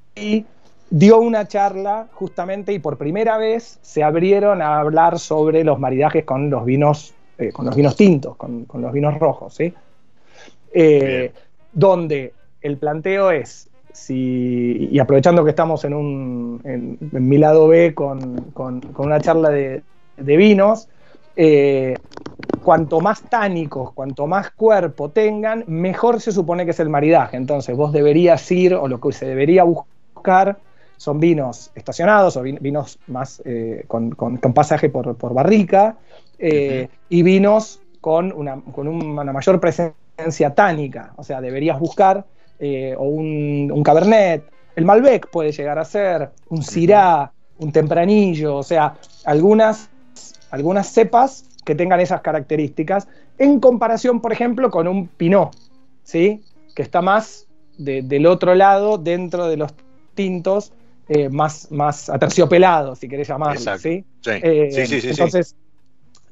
dio 0.92 1.20
una 1.20 1.48
charla 1.48 2.08
justamente 2.14 2.74
y 2.74 2.80
por 2.80 2.98
primera 2.98 3.38
vez 3.38 3.78
se 3.82 4.04
abrieron 4.04 4.62
a 4.62 4.80
hablar 4.80 5.20
sobre 5.20 5.64
los 5.64 5.80
maridajes 5.80 6.26
con 6.26 6.50
los 6.50 6.66
vinos, 6.66 7.14
eh, 7.38 7.52
con 7.52 7.66
los 7.66 7.76
vinos 7.76 7.96
tintos, 7.96 8.36
con, 8.36 8.66
con 8.66 8.82
los 8.82 8.92
vinos 8.92 9.18
rojos, 9.20 9.54
¿sí? 9.54 9.74
Eh, 10.74 11.32
donde 11.72 12.34
el 12.62 12.78
planteo 12.78 13.32
es, 13.32 13.70
si, 13.94 14.90
y 14.92 15.00
aprovechando 15.00 15.44
que 15.44 15.52
estamos 15.52 15.84
en, 15.86 15.94
un, 15.94 16.62
en, 16.64 16.98
en 17.12 17.28
mi 17.30 17.38
lado 17.38 17.68
B 17.68 17.94
con, 17.94 18.52
con- 18.54 18.82
con 18.82 19.06
una 19.08 19.20
charla 19.20 19.50
de, 19.50 19.82
de 20.22 20.38
vinos, 20.38 20.88
eh, 21.36 22.00
cuanto 22.62 23.02
más 23.02 23.24
tánicos, 23.30 23.94
cuanto 23.94 24.28
más 24.28 24.52
cuerpo 24.52 25.12
tengan, 25.12 25.64
mejor 25.68 26.20
se 26.22 26.32
supone 26.32 26.66
que 26.66 26.72
es 26.72 26.80
el 26.80 26.90
maridaje. 26.90 27.38
Entonces 27.38 27.76
vos 27.76 27.92
deberías 27.92 28.50
ir, 28.52 28.74
o 28.76 28.88
lo 28.88 29.00
que 29.00 29.12
se 29.12 29.26
debería 29.26 29.64
buscar, 29.64 30.60
son 30.98 31.20
vinos 31.20 31.72
estacionados 31.76 32.36
o 32.36 32.44
vin- 32.44 32.60
vinos 32.60 33.00
más 33.08 33.42
eh, 33.46 33.86
con, 33.88 34.12
con- 34.12 34.38
con 34.38 34.54
pasaje 34.54 34.90
por, 34.90 35.16
por 35.16 35.34
barrica 35.34 35.98
eh, 36.38 36.90
y 37.08 37.24
vinos 37.24 37.82
con 38.02 38.32
una, 38.34 38.62
con 38.74 38.88
una 38.88 39.32
mayor 39.32 39.60
presencia 39.60 40.54
tánica. 40.54 41.14
O 41.16 41.24
sea, 41.24 41.40
deberías 41.42 41.80
buscar 41.80 42.26
eh, 42.60 42.96
o 42.98 43.04
un, 43.04 43.72
un 43.74 43.84
Cabernet. 43.84 44.52
El 44.76 44.86
Malbec 44.86 45.30
puede 45.30 45.52
llegar 45.52 45.80
a 45.80 45.86
ser, 45.86 46.32
un 46.50 46.62
Syrah, 46.64 47.32
un 47.58 47.72
Tempranillo, 47.72 48.58
o 48.58 48.64
sea, 48.64 48.96
algunas, 49.26 49.90
algunas 50.52 50.88
cepas 50.88 51.46
que 51.66 51.76
tengan 51.76 52.00
esas 52.00 52.22
características 52.22 53.08
en 53.38 53.60
comparación, 53.60 54.22
por 54.22 54.32
ejemplo, 54.34 54.70
con 54.72 54.88
un 54.88 55.08
Pinot, 55.08 55.56
¿sí? 56.04 56.44
que 56.76 56.82
está 56.82 57.02
más 57.02 57.48
de- 57.78 58.02
del 58.02 58.26
otro 58.26 58.56
lado 58.56 58.98
dentro 58.98 59.48
de 59.48 59.58
los 59.58 59.74
tintos 60.16 60.74
eh, 61.08 61.30
más, 61.30 61.72
más 61.72 62.10
aterciopelados, 62.10 63.00
si 63.00 63.08
querés 63.10 63.28
llamarlo. 63.28 63.60
Exacto. 63.60 63.82
¿sí? 63.84 64.06
Sí, 64.22 64.32
Eh, 64.44 64.70
sí, 64.72 64.86
sí, 64.86 65.02
sí, 65.02 65.08
entonces, 65.10 65.56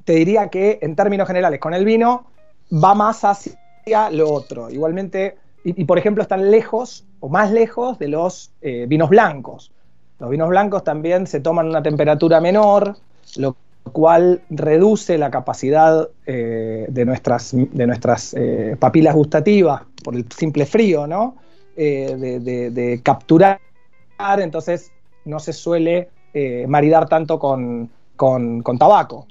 te 0.04 0.14
diría 0.14 0.48
que 0.48 0.78
en 0.82 0.94
términos 0.96 1.26
generales, 1.26 1.60
con 1.60 1.74
el 1.74 1.84
vino 1.84 2.26
va 2.72 2.94
más 2.94 3.24
hacia 3.24 4.10
lo 4.10 4.30
otro. 4.32 4.70
Igualmente, 4.70 5.36
y, 5.64 5.82
y, 5.82 5.84
por 5.84 5.98
ejemplo, 5.98 6.22
están 6.22 6.50
lejos 6.50 7.04
o 7.20 7.28
más 7.28 7.50
lejos 7.50 7.98
de 7.98 8.08
los 8.08 8.50
eh, 8.60 8.86
vinos 8.88 9.08
blancos. 9.10 9.72
Los 10.18 10.30
vinos 10.30 10.48
blancos 10.48 10.84
también 10.84 11.26
se 11.26 11.40
toman 11.40 11.66
a 11.66 11.70
una 11.70 11.82
temperatura 11.82 12.40
menor, 12.40 12.96
lo 13.36 13.56
cual 13.92 14.42
reduce 14.50 15.18
la 15.18 15.30
capacidad 15.30 16.08
eh, 16.26 16.86
de 16.88 17.04
nuestras, 17.04 17.52
de 17.54 17.86
nuestras 17.86 18.34
eh, 18.34 18.76
papilas 18.78 19.14
gustativas 19.14 19.82
por 20.04 20.14
el 20.16 20.24
simple 20.30 20.66
frío, 20.66 21.06
¿no? 21.06 21.36
Eh, 21.76 22.40
de, 22.72 23.00
capturar, 23.02 23.60
entonces 24.38 24.90
no 25.24 25.38
se 25.38 25.52
suele 25.52 26.08
maridar 26.66 27.08
tanto 27.08 27.38
con, 27.38 27.88
con- 28.16 28.62
tabaco. 28.78 29.26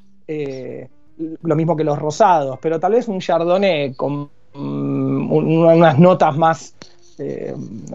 Lo 1.42 1.56
mismo 1.56 1.76
que 1.76 1.84
los 1.84 1.98
rosados, 1.98 2.60
pero 2.62 2.80
tal 2.80 2.92
vez 2.94 3.08
un 3.08 3.20
chardonnay 3.20 3.94
con 3.96 4.30
mm, 4.54 5.32
un- 5.32 5.58
unas 5.66 5.98
notas 6.00 6.38
más, 6.38 6.76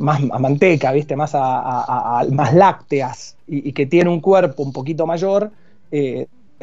más 0.01 0.21
a 0.31 0.39
manteca, 0.39 0.93
¿viste? 0.93 1.15
Más, 1.17 1.35
a, 1.35 2.21
a- 2.21 2.25
más 2.31 2.53
lácteas 2.55 3.37
y, 3.47 3.73
que 3.73 3.87
tiene 3.87 4.11
un 4.11 4.21
cuerpo 4.21 4.63
un 4.63 4.73
poquito 4.73 5.07
mayor, 5.07 5.51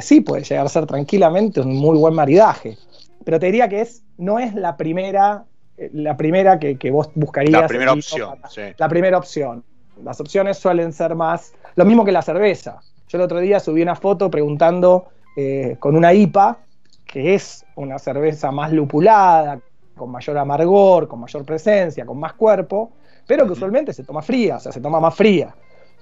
sí 0.01 0.21
puede 0.21 0.43
llegar 0.43 0.65
a 0.65 0.69
ser 0.69 0.85
tranquilamente 0.85 1.61
un 1.61 1.75
muy 1.75 1.97
buen 1.97 2.13
maridaje. 2.13 2.77
Pero 3.25 3.39
te 3.39 3.47
diría 3.47 3.67
que 3.69 3.81
es, 3.81 4.03
no 4.17 4.39
es 4.39 4.53
la 4.55 4.77
primera, 4.77 5.45
eh, 5.77 5.89
la 5.93 6.15
primera 6.17 6.59
que, 6.59 6.77
que 6.77 6.91
vos 6.91 7.09
buscarías. 7.15 7.61
La 7.61 7.67
primera 7.67 7.93
opción, 7.93 8.39
para- 8.41 8.49
sí. 8.49 8.61
la 8.77 8.89
primera 8.89 9.17
opción. 9.17 9.63
Las 10.03 10.19
opciones 10.21 10.57
suelen 10.57 10.93
ser 10.93 11.15
más. 11.15 11.53
Lo 11.75 11.85
mismo 11.85 12.05
que 12.05 12.11
la 12.11 12.21
cerveza. 12.21 12.79
Yo 13.09 13.17
el 13.17 13.23
otro 13.23 13.39
día 13.39 13.59
subí 13.59 13.81
una 13.81 13.95
foto 13.95 14.29
preguntando 14.31 15.07
eh, 15.35 15.75
con 15.79 15.95
una 15.95 16.13
IPA, 16.13 16.57
que 17.05 17.33
es 17.35 17.65
una 17.75 17.97
cerveza 17.99 18.51
más 18.51 18.71
lupulada, 18.71 19.59
con 19.95 20.11
mayor 20.11 20.37
amargor, 20.37 21.07
con 21.07 21.19
mayor 21.19 21.43
presencia, 21.43 22.05
con 22.05 22.19
más 22.19 22.33
cuerpo, 22.33 22.91
pero 23.27 23.45
que 23.45 23.51
usualmente 23.53 23.93
se 23.93 24.03
toma 24.03 24.21
fría, 24.21 24.57
o 24.57 24.59
sea, 24.59 24.71
se 24.71 24.79
toma 24.79 24.99
más 24.99 25.13
fría. 25.15 25.53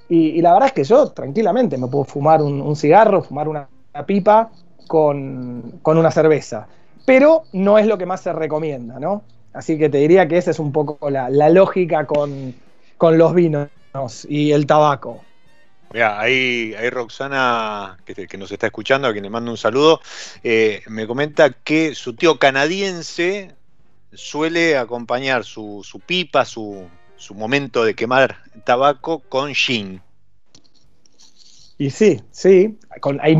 Y, 0.09 0.29
y 0.31 0.41
la 0.41 0.53
verdad 0.53 0.67
es 0.67 0.73
que 0.73 0.83
yo 0.83 1.11
tranquilamente 1.11 1.77
me 1.77 1.87
puedo 1.87 2.03
fumar 2.05 2.41
un, 2.41 2.61
un 2.61 2.75
cigarro, 2.75 3.21
fumar 3.23 3.47
una 3.47 3.67
pipa 4.05 4.51
con, 4.87 5.79
con 5.81 5.97
una 5.97 6.11
cerveza. 6.11 6.67
Pero 7.05 7.43
no 7.53 7.77
es 7.77 7.87
lo 7.87 7.97
que 7.97 8.05
más 8.05 8.21
se 8.21 8.33
recomienda, 8.33 8.99
¿no? 8.99 9.23
Así 9.53 9.77
que 9.77 9.89
te 9.89 9.97
diría 9.97 10.27
que 10.27 10.37
esa 10.37 10.51
es 10.51 10.59
un 10.59 10.71
poco 10.71 11.09
la, 11.09 11.29
la 11.29 11.49
lógica 11.49 12.05
con, 12.05 12.53
con 12.97 13.17
los 13.17 13.33
vinos 13.33 13.69
y 14.27 14.51
el 14.51 14.65
tabaco. 14.67 15.23
Mira, 15.93 16.19
ahí, 16.19 16.73
ahí 16.77 16.89
Roxana, 16.89 17.97
que, 18.05 18.27
que 18.27 18.37
nos 18.37 18.51
está 18.51 18.67
escuchando, 18.67 19.07
a 19.07 19.13
quien 19.13 19.23
le 19.23 19.29
mando 19.29 19.51
un 19.51 19.57
saludo, 19.57 20.01
eh, 20.43 20.81
me 20.87 21.07
comenta 21.07 21.51
que 21.51 21.95
su 21.95 22.13
tío 22.13 22.37
canadiense 22.37 23.55
suele 24.11 24.77
acompañar 24.77 25.45
su, 25.45 25.81
su 25.83 25.99
pipa, 25.99 26.43
su, 26.43 26.87
su 27.15 27.33
momento 27.35 27.85
de 27.85 27.95
quemar 27.95 28.37
tabaco 28.65 29.19
con 29.29 29.53
gin. 29.53 30.01
Y 31.77 31.89
sí, 31.89 32.21
sí, 32.31 32.77
con- 32.99 33.19
hay 33.21 33.35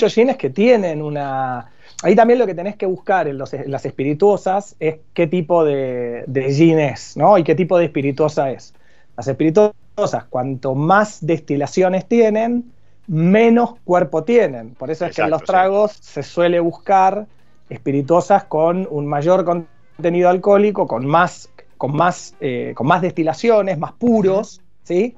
muchos 0.00 0.14
gines 0.14 0.36
que 0.36 0.50
tienen 0.50 1.02
una... 1.02 1.70
Ahí 2.02 2.16
también 2.16 2.38
lo 2.38 2.46
que 2.46 2.54
tenés 2.54 2.76
que 2.76 2.86
buscar 2.86 3.28
en, 3.28 3.36
los- 3.36 3.52
en 3.52 3.70
las 3.70 3.84
espirituosas 3.84 4.74
es 4.80 4.96
qué 5.12 5.26
tipo 5.26 5.64
de, 5.64 6.24
de 6.26 6.54
gin 6.54 6.78
es, 6.78 7.16
¿no? 7.16 7.36
Y 7.36 7.44
qué 7.44 7.54
tipo 7.54 7.76
de 7.76 7.84
espirituosa 7.86 8.50
es. 8.50 8.72
Las 9.16 9.28
espirituosas, 9.28 10.24
cuanto 10.30 10.74
más 10.74 11.18
destilaciones 11.26 12.08
tienen, 12.08 12.72
menos 13.06 13.74
cuerpo 13.84 14.24
tienen. 14.24 14.74
Por 14.74 14.90
eso 14.90 15.04
es 15.04 15.12
que 15.12 15.20
en 15.20 15.28
los 15.30 15.40
sí. 15.40 15.44
tragos 15.44 15.92
se 16.00 16.22
suele 16.22 16.60
buscar 16.60 17.26
espirituosas 17.68 18.44
con 18.44 18.88
un 18.90 19.06
mayor 19.06 19.44
contenido 19.44 20.30
alcohólico, 20.30 20.86
con 20.86 21.04
más, 21.04 21.50
con 21.76 21.94
más, 21.94 22.34
eh, 22.40 22.72
con 22.74 22.86
más 22.86 23.02
destilaciones, 23.02 23.78
más 23.78 23.92
puros, 23.92 24.62
¿sí? 24.82 25.16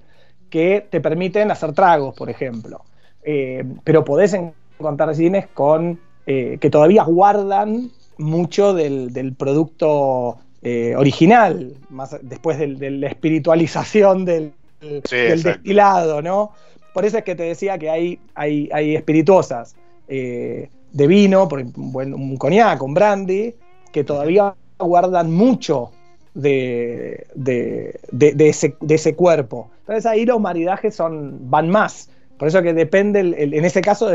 que 0.51 0.87
te 0.91 1.01
permiten 1.01 1.51
hacer 1.51 1.73
tragos, 1.73 2.15
por 2.15 2.29
ejemplo. 2.29 2.85
Eh, 3.23 3.65
pero 3.85 4.05
podés 4.05 4.35
encontrar 4.83 5.15
gines 5.15 5.47
con, 5.55 5.99
eh, 6.27 6.59
que 6.61 6.71
todavía 6.71 7.03
guardan 7.05 7.91
mucho 8.19 8.75
del, 8.75 9.13
del 9.13 9.35
producto 9.35 10.37
eh, 10.63 10.95
original, 10.97 11.75
más 11.91 12.17
después 12.23 12.59
del- 12.59 12.79
de 12.79 12.91
la 12.91 13.09
espiritualización 13.09 14.25
del, 14.25 14.53
Sí, 14.81 15.17
del 15.17 15.33
exacto. 15.39 15.49
destilado, 15.59 16.23
¿no? 16.23 16.53
Por 16.95 17.05
eso 17.05 17.19
es 17.19 17.25
que 17.25 17.35
te 17.35 17.45
decía 17.45 17.79
que 17.79 17.89
hay, 17.91 18.19
hay, 18.35 18.69
hay 18.73 18.95
espirituosas 18.97 19.75
eh, 20.09 20.69
de 20.93 21.07
vino, 21.07 21.49
por 21.49 21.59
un, 21.61 21.73
buen, 21.93 22.13
un 22.15 22.37
cognac, 22.37 22.83
un 22.83 22.93
brandy, 22.95 23.55
que 23.93 24.05
todavía 24.05 24.55
guardan 24.79 25.31
mucho 25.33 25.91
de, 26.35 27.27
de, 27.35 27.99
de- 28.11 28.49
ese, 28.49 28.77
de 28.81 28.95
ese 28.95 29.15
cuerpo. 29.15 29.71
Entonces 29.81 30.07
ahí 30.07 30.25
los 30.25 30.41
maridajes 30.41 30.95
son, 30.95 31.51
van 31.51 31.69
más. 31.71 32.09
Por 32.39 32.49
eso 32.49 32.63
que 32.63 32.73
depende, 32.75 33.21
el- 33.21 33.35
el- 33.35 33.55
en 33.55 33.65
ese 33.65 33.81
caso 33.81 34.09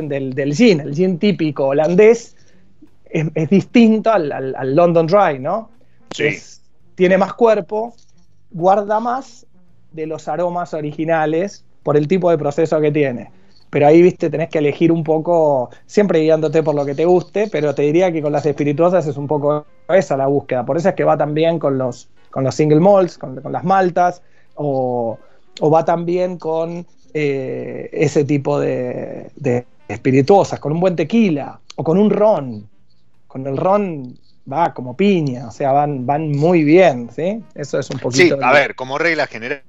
del, 0.00 0.34
del 0.34 0.54
gin. 0.54 0.80
El 0.80 0.94
gin 0.94 1.18
típico 1.18 1.66
holandés 1.68 2.36
es, 3.10 3.26
es 3.34 3.50
distinto 3.50 4.10
al, 4.10 4.32
al- 4.32 4.54
al 4.56 4.74
London 4.74 5.06
Dry, 5.06 5.38
¿no? 5.38 5.70
Sí. 6.10 6.24
Es- 6.24 6.62
tiene 6.94 7.16
más 7.18 7.34
cuerpo, 7.34 7.94
guarda 8.50 9.00
más 9.00 9.46
de 9.92 10.06
los 10.06 10.28
aromas 10.28 10.74
originales 10.74 11.64
por 11.82 11.96
el 11.96 12.06
tipo 12.06 12.30
de 12.30 12.38
proceso 12.38 12.80
que 12.80 12.92
tiene. 12.92 13.30
Pero 13.70 13.86
ahí, 13.86 14.02
viste, 14.02 14.28
tenés 14.28 14.50
que 14.50 14.58
elegir 14.58 14.92
un 14.92 15.02
poco, 15.02 15.70
siempre 15.86 16.20
guiándote 16.20 16.62
por 16.62 16.74
lo 16.74 16.84
que 16.84 16.94
te 16.94 17.06
guste, 17.06 17.48
pero 17.50 17.74
te 17.74 17.82
diría 17.82 18.12
que 18.12 18.20
con 18.20 18.30
las 18.30 18.44
espirituosas 18.44 19.06
es 19.06 19.16
un 19.16 19.26
poco 19.26 19.64
esa 19.88 20.16
la 20.18 20.26
búsqueda. 20.26 20.64
Por 20.66 20.76
eso 20.76 20.90
es 20.90 20.94
que 20.94 21.04
va 21.04 21.16
también 21.16 21.58
con 21.58 21.78
los, 21.78 22.08
con 22.30 22.44
los 22.44 22.54
single 22.54 22.80
malts, 22.80 23.16
con, 23.16 23.40
con 23.40 23.50
las 23.52 23.64
maltas, 23.64 24.20
o, 24.54 25.18
o 25.60 25.70
va 25.70 25.84
también 25.86 26.36
con 26.36 26.86
eh, 27.14 27.88
ese 27.92 28.24
tipo 28.24 28.60
de, 28.60 29.30
de 29.36 29.64
espirituosas, 29.92 30.58
con 30.60 30.72
un 30.72 30.80
buen 30.80 30.96
tequila, 30.96 31.60
o 31.76 31.84
con 31.84 31.98
un 31.98 32.10
ron. 32.10 32.68
Con 33.26 33.46
el 33.46 33.56
ron 33.56 34.18
va 34.50 34.74
como 34.74 34.96
piña, 34.96 35.48
o 35.48 35.50
sea, 35.50 35.72
van, 35.72 36.04
van 36.04 36.32
muy 36.32 36.64
bien, 36.64 37.10
¿sí? 37.14 37.42
Eso 37.54 37.78
es 37.78 37.88
un 37.90 37.98
Sí, 37.98 38.02
poquito... 38.02 38.38
a 38.44 38.52
ver, 38.52 38.74
como 38.74 38.98
regla 38.98 39.26
general, 39.26 39.62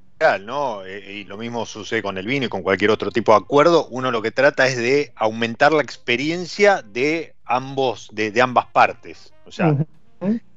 ¿no? 0.45 0.83
Eh, 0.85 1.13
y 1.13 1.23
lo 1.25 1.37
mismo 1.37 1.65
sucede 1.65 2.01
con 2.01 2.17
el 2.17 2.25
vino 2.25 2.45
y 2.45 2.49
con 2.49 2.63
cualquier 2.63 2.91
otro 2.91 3.11
tipo 3.11 3.31
de 3.33 3.37
acuerdo, 3.39 3.87
uno 3.91 4.11
lo 4.11 4.21
que 4.21 4.31
trata 4.31 4.67
es 4.67 4.77
de 4.77 5.11
aumentar 5.15 5.71
la 5.73 5.83
experiencia 5.83 6.81
de 6.81 7.35
ambos, 7.45 8.09
de, 8.11 8.31
de 8.31 8.41
ambas 8.41 8.65
partes. 8.67 9.33
O 9.45 9.51
sea, 9.51 9.75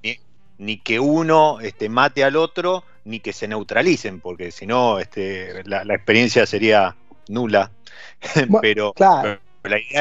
ni, 0.03 0.17
ni 0.59 0.79
que 0.79 0.99
uno 0.99 1.61
este, 1.61 1.89
mate 1.89 2.25
al 2.25 2.37
otro, 2.37 2.85
ni 3.05 3.21
que 3.21 3.33
se 3.33 3.47
neutralicen, 3.49 4.21
porque 4.21 4.51
si 4.51 4.67
no, 4.67 4.99
este, 4.99 5.63
la, 5.65 5.85
la 5.85 5.95
experiencia 5.95 6.47
sería 6.47 6.97
nula. 7.29 7.71
Bueno, 8.35 8.59
pero, 8.63 8.93
claro. 8.95 9.39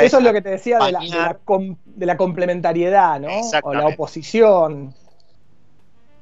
Eso 0.05 0.17
es 0.17 0.23
lo 0.23 0.33
que 0.33 0.41
te 0.41 0.49
decía 0.49 0.79
de 0.79 0.91
la, 0.91 0.99
de 0.99 1.09
la 1.09 1.33
com- 1.45 1.77
de 1.85 2.05
la 2.05 2.17
complementariedad, 2.17 3.19
¿no? 3.19 3.27
O 3.61 3.73
la 3.73 3.87
oposición. 3.87 4.93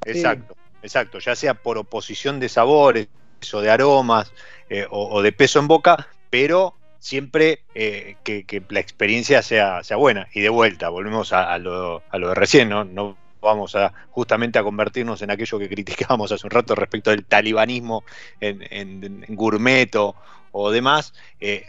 Exacto, 0.04 0.54
exacto, 0.82 1.18
ya 1.18 1.34
sea 1.34 1.54
por 1.54 1.78
oposición 1.78 2.40
de 2.40 2.48
sabores 2.48 3.08
o 3.52 3.60
de 3.60 3.70
aromas 3.70 4.32
eh, 4.68 4.86
o, 4.90 5.08
o 5.14 5.22
de 5.22 5.32
peso 5.32 5.58
en 5.58 5.68
boca, 5.68 6.08
pero 6.30 6.74
siempre 6.98 7.60
eh, 7.74 8.16
que, 8.22 8.44
que 8.44 8.62
la 8.68 8.80
experiencia 8.80 9.42
sea, 9.42 9.82
sea 9.82 9.96
buena. 9.96 10.28
Y 10.32 10.40
de 10.40 10.48
vuelta, 10.48 10.88
volvemos 10.88 11.32
a, 11.32 11.52
a 11.52 11.58
lo, 11.58 12.02
a 12.08 12.18
lo 12.18 12.28
de 12.28 12.34
recién, 12.34 12.68
¿no? 12.68 12.84
No 12.84 13.18
vamos 13.40 13.74
a 13.76 13.92
justamente 14.10 14.58
a 14.58 14.62
convertirnos 14.62 15.20
en 15.20 15.30
aquello 15.30 15.58
que 15.58 15.68
criticábamos 15.68 16.32
hace 16.32 16.46
un 16.46 16.50
rato 16.50 16.74
respecto 16.74 17.10
del 17.10 17.26
talibanismo 17.26 18.04
en, 18.40 18.62
en- 18.70 19.24
en 19.26 19.36
gourmet 19.36 19.94
o, 19.96 20.16
o 20.52 20.70
demás. 20.70 21.12
eh, 21.40 21.66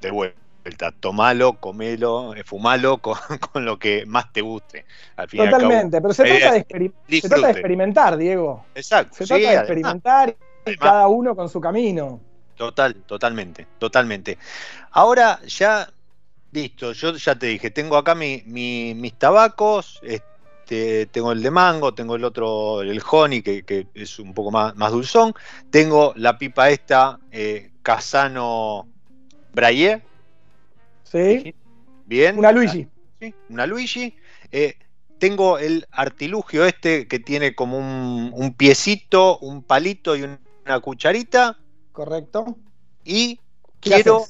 de 0.00 0.10
vuelta, 0.10 0.38
tomalo, 0.76 1.54
comelo, 1.54 2.34
eh, 2.34 2.44
fumalo 2.44 2.98
con, 2.98 3.16
con 3.52 3.64
lo 3.64 3.78
que 3.78 4.04
más 4.06 4.32
te 4.32 4.40
guste. 4.40 4.84
Al 5.16 5.28
fin 5.28 5.40
y 5.40 5.42
al 5.44 5.50
cabo. 5.50 5.62
Totalmente, 5.62 6.00
pero 6.00 6.14
se 6.14 6.24
trata, 6.24 6.52
de 6.52 6.92
se 7.20 7.28
trata 7.28 7.46
de 7.46 7.52
experimentar, 7.52 8.16
Diego. 8.16 8.64
Exacto. 8.74 9.14
Se 9.16 9.24
sí, 9.24 9.28
trata 9.28 9.40
de 9.42 9.46
además, 9.46 9.60
experimentar 9.60 10.36
y 10.64 10.76
cada 10.76 11.08
uno 11.08 11.34
con 11.34 11.48
su 11.48 11.60
camino. 11.60 12.20
Total, 12.56 12.94
totalmente, 13.06 13.66
totalmente. 13.78 14.36
Ahora 14.90 15.40
ya, 15.46 15.88
listo, 16.52 16.92
yo 16.92 17.12
ya 17.14 17.38
te 17.38 17.46
dije, 17.46 17.70
tengo 17.70 17.96
acá 17.96 18.14
mi- 18.16 18.42
mi- 18.46 18.94
mis 18.94 19.12
tabacos, 19.14 20.00
este, 20.02 21.06
tengo 21.06 21.30
el 21.32 21.40
de 21.42 21.50
mango, 21.52 21.94
tengo 21.94 22.16
el 22.16 22.24
otro, 22.24 22.82
el 22.82 23.00
honey, 23.10 23.42
que, 23.42 23.62
que 23.62 23.86
es 23.94 24.18
un 24.18 24.34
poco 24.34 24.50
más, 24.50 24.74
más 24.76 24.90
dulzón, 24.90 25.32
tengo 25.70 26.12
la 26.16 26.36
pipa 26.36 26.68
esta, 26.70 27.20
eh, 27.30 27.70
Casano 27.82 28.88
Braille, 29.54 30.02
¿Sí? 31.10 31.54
bien. 32.04 32.38
Una 32.38 32.52
Luigi. 32.52 32.88
Sí, 33.20 33.34
una 33.48 33.66
Luigi. 33.66 34.14
Eh, 34.52 34.74
tengo 35.18 35.58
el 35.58 35.86
artilugio 35.90 36.64
este 36.64 37.08
que 37.08 37.18
tiene 37.18 37.54
como 37.54 37.78
un, 37.78 38.30
un 38.34 38.54
piecito, 38.54 39.38
un 39.38 39.62
palito 39.64 40.16
y 40.16 40.22
un- 40.22 40.38
una 40.64 40.80
cucharita. 40.80 41.58
Correcto. 41.92 42.56
Y 43.04 43.40
¿Qué 43.80 43.90
quiero, 43.90 44.26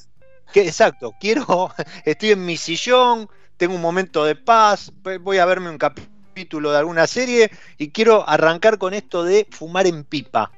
que, 0.53 0.61
exacto, 0.61 1.13
quiero, 1.19 1.45
estoy 2.05 2.31
en 2.31 2.45
mi 2.45 2.57
sillón, 2.57 3.27
tengo 3.57 3.75
un 3.75 3.81
momento 3.81 4.23
de 4.25 4.35
paz, 4.35 4.91
voy 5.21 5.37
a 5.37 5.45
verme 5.45 5.69
un 5.69 5.77
capítulo 5.77 6.71
de 6.71 6.77
alguna 6.77 7.07
serie 7.07 7.51
y 7.77 7.89
quiero 7.89 8.27
arrancar 8.27 8.77
con 8.77 8.93
esto 8.93 9.23
de 9.23 9.47
fumar 9.51 9.85
en 9.87 10.03
pipa. 10.05 10.51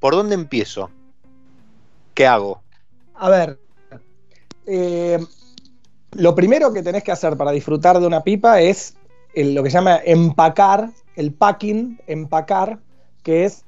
¿Por 0.00 0.14
dónde 0.14 0.34
empiezo? 0.34 0.90
¿Qué 2.14 2.26
hago? 2.26 2.62
A 3.14 3.28
ver, 3.30 3.58
eh, 4.66 5.18
lo 6.12 6.34
primero 6.34 6.72
que 6.72 6.82
tenés 6.82 7.02
que 7.02 7.12
hacer 7.12 7.36
para 7.36 7.50
disfrutar 7.50 7.98
de 8.00 8.06
una 8.06 8.22
pipa 8.22 8.60
es 8.60 8.96
el- 9.34 9.54
lo 9.54 9.62
que 9.62 9.70
se 9.70 9.78
llama 9.78 10.00
empacar, 10.04 10.90
el 11.16 11.32
packing, 11.32 12.00
empacar, 12.06 12.78
que 13.22 13.44
es 13.44 13.64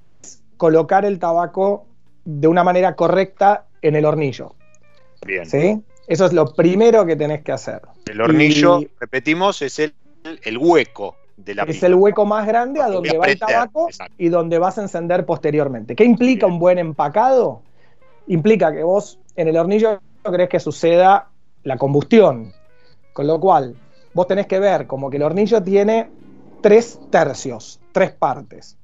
colocar 0.56 1.04
el 1.04 1.18
tabaco 1.18 1.86
de 2.24 2.48
una 2.48 2.64
manera 2.64 2.94
correcta 2.96 3.66
en 3.82 3.96
el 3.96 4.04
hornillo. 4.04 4.54
Bien. 5.26 5.46
¿sí? 5.46 5.82
Eso 6.06 6.26
es 6.26 6.32
lo 6.32 6.52
primero 6.54 7.04
que 7.04 7.16
tenés 7.16 7.42
que 7.42 7.52
hacer. 7.52 7.82
El 8.06 8.20
hornillo, 8.20 8.80
Y- 8.80 8.90
repetimos, 9.00 9.60
es 9.62 9.78
el, 9.80 9.94
el 10.44 10.58
hueco 10.58 11.16
de 11.36 11.54
la 11.54 11.62
es 11.64 11.76
pipa. 11.76 11.86
el 11.86 11.94
hueco 11.96 12.24
más 12.24 12.46
grande 12.46 12.80
a 12.80 12.88
donde 12.88 13.18
va 13.18 13.26
el 13.26 13.38
tabaco 13.38 13.88
exacto. 13.88 14.14
y 14.18 14.28
donde 14.28 14.58
vas 14.58 14.78
a 14.78 14.82
encender 14.82 15.26
posteriormente. 15.26 15.94
¿Qué 15.96 16.04
implica 16.04 16.46
Bien. 16.46 16.54
un 16.54 16.58
buen 16.60 16.78
empacado? 16.78 17.62
Implica 18.28 18.72
que 18.72 18.82
vos 18.82 19.18
en 19.36 19.48
el 19.48 19.56
hornillo 19.56 20.00
querés 20.30 20.48
que 20.48 20.60
suceda 20.60 21.28
la 21.62 21.76
combustión. 21.76 22.52
Con 23.12 23.26
lo 23.26 23.40
cual, 23.40 23.76
vos 24.14 24.26
tenés 24.26 24.46
que 24.46 24.58
ver 24.58 24.86
como 24.86 25.10
que 25.10 25.16
el 25.16 25.22
hornillo 25.22 25.62
tiene 25.62 26.10
tres 26.60 27.00
tercios, 27.10 27.80
tres 27.92 28.12
partes. 28.12 28.76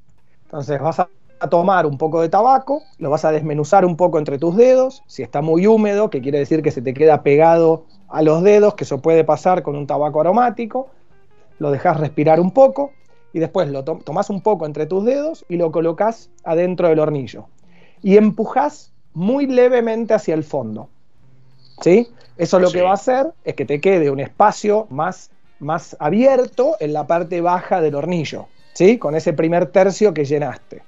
Entonces 0.45 0.81
vas 0.81 1.01
a 1.01 1.09
tomar 1.49 1.87
un 1.87 1.99
poco 1.99 2.21
de 2.21 2.29
tabaco, 2.29 2.83
lo 2.99 3.11
vas 3.11 3.25
a 3.25 3.33
desmenuzar 3.33 3.85
un 3.85 3.97
poco 3.97 4.19
entre 4.19 4.39
tus 4.39 4.57
dedos, 4.57 5.03
si 5.07 5.23
está 5.23 5.43
muy 5.43 5.67
húmedo, 5.67 6.11
que 6.11 6.21
quiere 6.21 6.39
decir 6.39 6.63
que 6.63 6.71
se 6.71 6.83
te 6.83 6.95
queda 6.95 7.23
pegado 7.23 7.85
a 8.09 8.23
los 8.23 8.43
dedos, 8.43 8.75
que 8.75 8.85
eso 8.85 9.01
puede 9.01 9.25
pasar 9.25 9.63
con 9.63 9.75
un 9.75 9.87
tabaco 9.87 10.21
aromático, 10.21 10.91
lo 11.59 11.71
dejas 11.71 11.99
respirar 11.99 12.41
un 12.41 12.53
poco 12.53 12.93
y 13.33 13.39
después 13.39 13.69
lo 13.69 13.85
to 13.85 14.01
tomás 14.05 14.31
un 14.31 14.41
poco 14.43 14.67
entre 14.67 14.87
tus 14.87 15.05
dedos 15.05 15.45
y 15.49 15.57
lo 15.57 15.73
colocas 15.73 16.31
adentro 16.45 16.89
del 16.89 17.01
hornillo. 17.01 17.47
Y 18.03 18.17
empujás 18.17 18.93
muy 19.15 19.47
levemente 19.47 20.15
hacia 20.15 20.35
el 20.35 20.45
fondo. 20.45 20.89
¿Sí? 21.81 22.09
Eso 22.37 22.59
lo 22.59 22.69
Sí. 22.69 22.75
que 22.75 22.83
va 22.83 22.91
a 22.91 22.95
hacer 22.95 23.33
es 23.45 23.55
que 23.55 23.65
te 23.65 23.81
quede 23.81 24.11
un 24.11 24.21
espacio 24.21 24.87
más, 24.91 25.31
más 25.59 25.97
abierto 25.99 26.77
en 26.81 26.93
la 26.93 27.07
parte 27.07 27.41
baja 27.41 27.81
del 27.81 27.95
hornillo. 27.95 28.47
¿Sí? 28.75 28.99
Con 28.99 29.15
ese 29.15 29.33
primer 29.33 29.67
tercio 29.67 30.15
que 30.15 30.25
llenaste. 30.25 30.83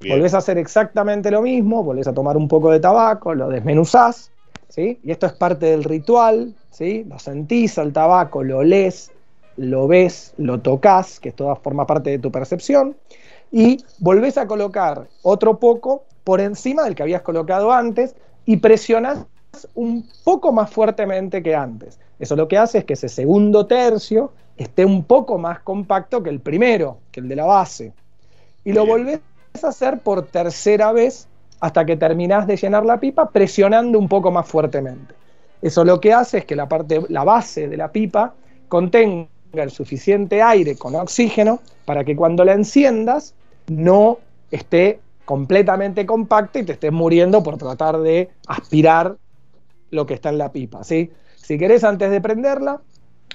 Bien. 0.00 0.16
Volvés 0.16 0.34
a 0.34 0.38
hacer 0.38 0.56
exactamente 0.58 1.30
lo 1.30 1.42
mismo, 1.42 1.82
volvés 1.82 2.06
a 2.06 2.14
tomar 2.14 2.36
un 2.36 2.46
poco 2.46 2.70
de 2.70 2.78
tabaco, 2.78 3.34
lo 3.34 3.48
desmenuzás, 3.48 4.30
¿sí? 4.68 5.00
Y 5.02 5.10
esto 5.10 5.26
es 5.26 5.32
parte 5.32 5.66
del 5.66 5.84
ritual, 5.84 6.54
¿sí? 6.70 7.04
Lo 7.08 7.18
sentís 7.18 7.78
al 7.78 7.92
tabaco, 7.92 8.44
lo 8.44 8.62
lees, 8.62 9.10
lo 9.56 9.88
ves, 9.88 10.34
lo 10.36 10.60
tocas, 10.60 11.18
que 11.18 11.32
todo 11.32 11.56
forma 11.56 11.86
parte 11.86 12.10
de 12.10 12.18
tu 12.18 12.30
percepción, 12.30 12.94
y 13.50 13.78
volvés 13.98 14.36
a 14.36 14.46
colocar 14.46 15.08
otro 15.22 15.58
poco 15.58 16.04
por 16.24 16.40
encima 16.40 16.84
del 16.84 16.94
que 16.94 17.02
habías 17.02 17.22
colocado 17.22 17.72
antes 17.72 18.14
y 18.44 18.58
presionás 18.58 19.24
un 19.74 20.08
poco 20.24 20.52
más 20.52 20.70
fuertemente 20.70 21.42
que 21.42 21.54
antes. 21.54 21.98
Eso 22.18 22.36
lo 22.36 22.48
que 22.48 22.58
hace 22.58 22.78
es 22.78 22.84
que 22.84 22.94
ese 22.94 23.08
segundo 23.08 23.66
tercio 23.66 24.32
esté 24.56 24.84
un 24.84 25.04
poco 25.04 25.38
más 25.38 25.60
compacto 25.60 26.22
que 26.22 26.30
el 26.30 26.40
primero, 26.40 26.98
que 27.10 27.20
el 27.20 27.28
de 27.28 27.36
la 27.36 27.44
base. 27.44 27.92
Y 28.64 28.72
lo 28.72 28.86
volvés 28.86 29.20
a 29.62 29.68
hacer 29.68 29.98
por 30.00 30.26
tercera 30.26 30.92
vez 30.92 31.28
hasta 31.60 31.84
que 31.84 31.96
terminás 31.96 32.46
de 32.46 32.56
llenar 32.56 32.84
la 32.84 32.98
pipa 32.98 33.30
presionando 33.30 33.98
un 33.98 34.08
poco 34.08 34.30
más 34.30 34.46
fuertemente. 34.46 35.14
Eso 35.62 35.84
lo 35.84 36.00
que 36.00 36.12
hace 36.12 36.38
es 36.38 36.44
que 36.44 36.56
la 36.56 36.68
parte, 36.68 37.02
la 37.08 37.24
base 37.24 37.68
de 37.68 37.76
la 37.76 37.90
pipa 37.90 38.34
contenga 38.68 39.28
el 39.52 39.70
suficiente 39.70 40.42
aire 40.42 40.76
con 40.76 40.94
oxígeno 40.94 41.60
para 41.84 42.04
que 42.04 42.16
cuando 42.16 42.44
la 42.44 42.52
enciendas 42.52 43.34
no 43.68 44.18
esté 44.50 45.00
completamente 45.24 46.06
compacta 46.06 46.58
y 46.58 46.64
te 46.64 46.72
estés 46.72 46.92
muriendo 46.92 47.42
por 47.42 47.56
tratar 47.56 47.98
de 47.98 48.30
aspirar 48.46 49.16
lo 49.90 50.06
que 50.06 50.14
está 50.14 50.28
en 50.28 50.38
la 50.38 50.52
pipa, 50.52 50.84
¿sí? 50.84 51.10
Si 51.36 51.58
querés 51.58 51.84
antes 51.84 52.10
de 52.10 52.20
prenderla, 52.20 52.80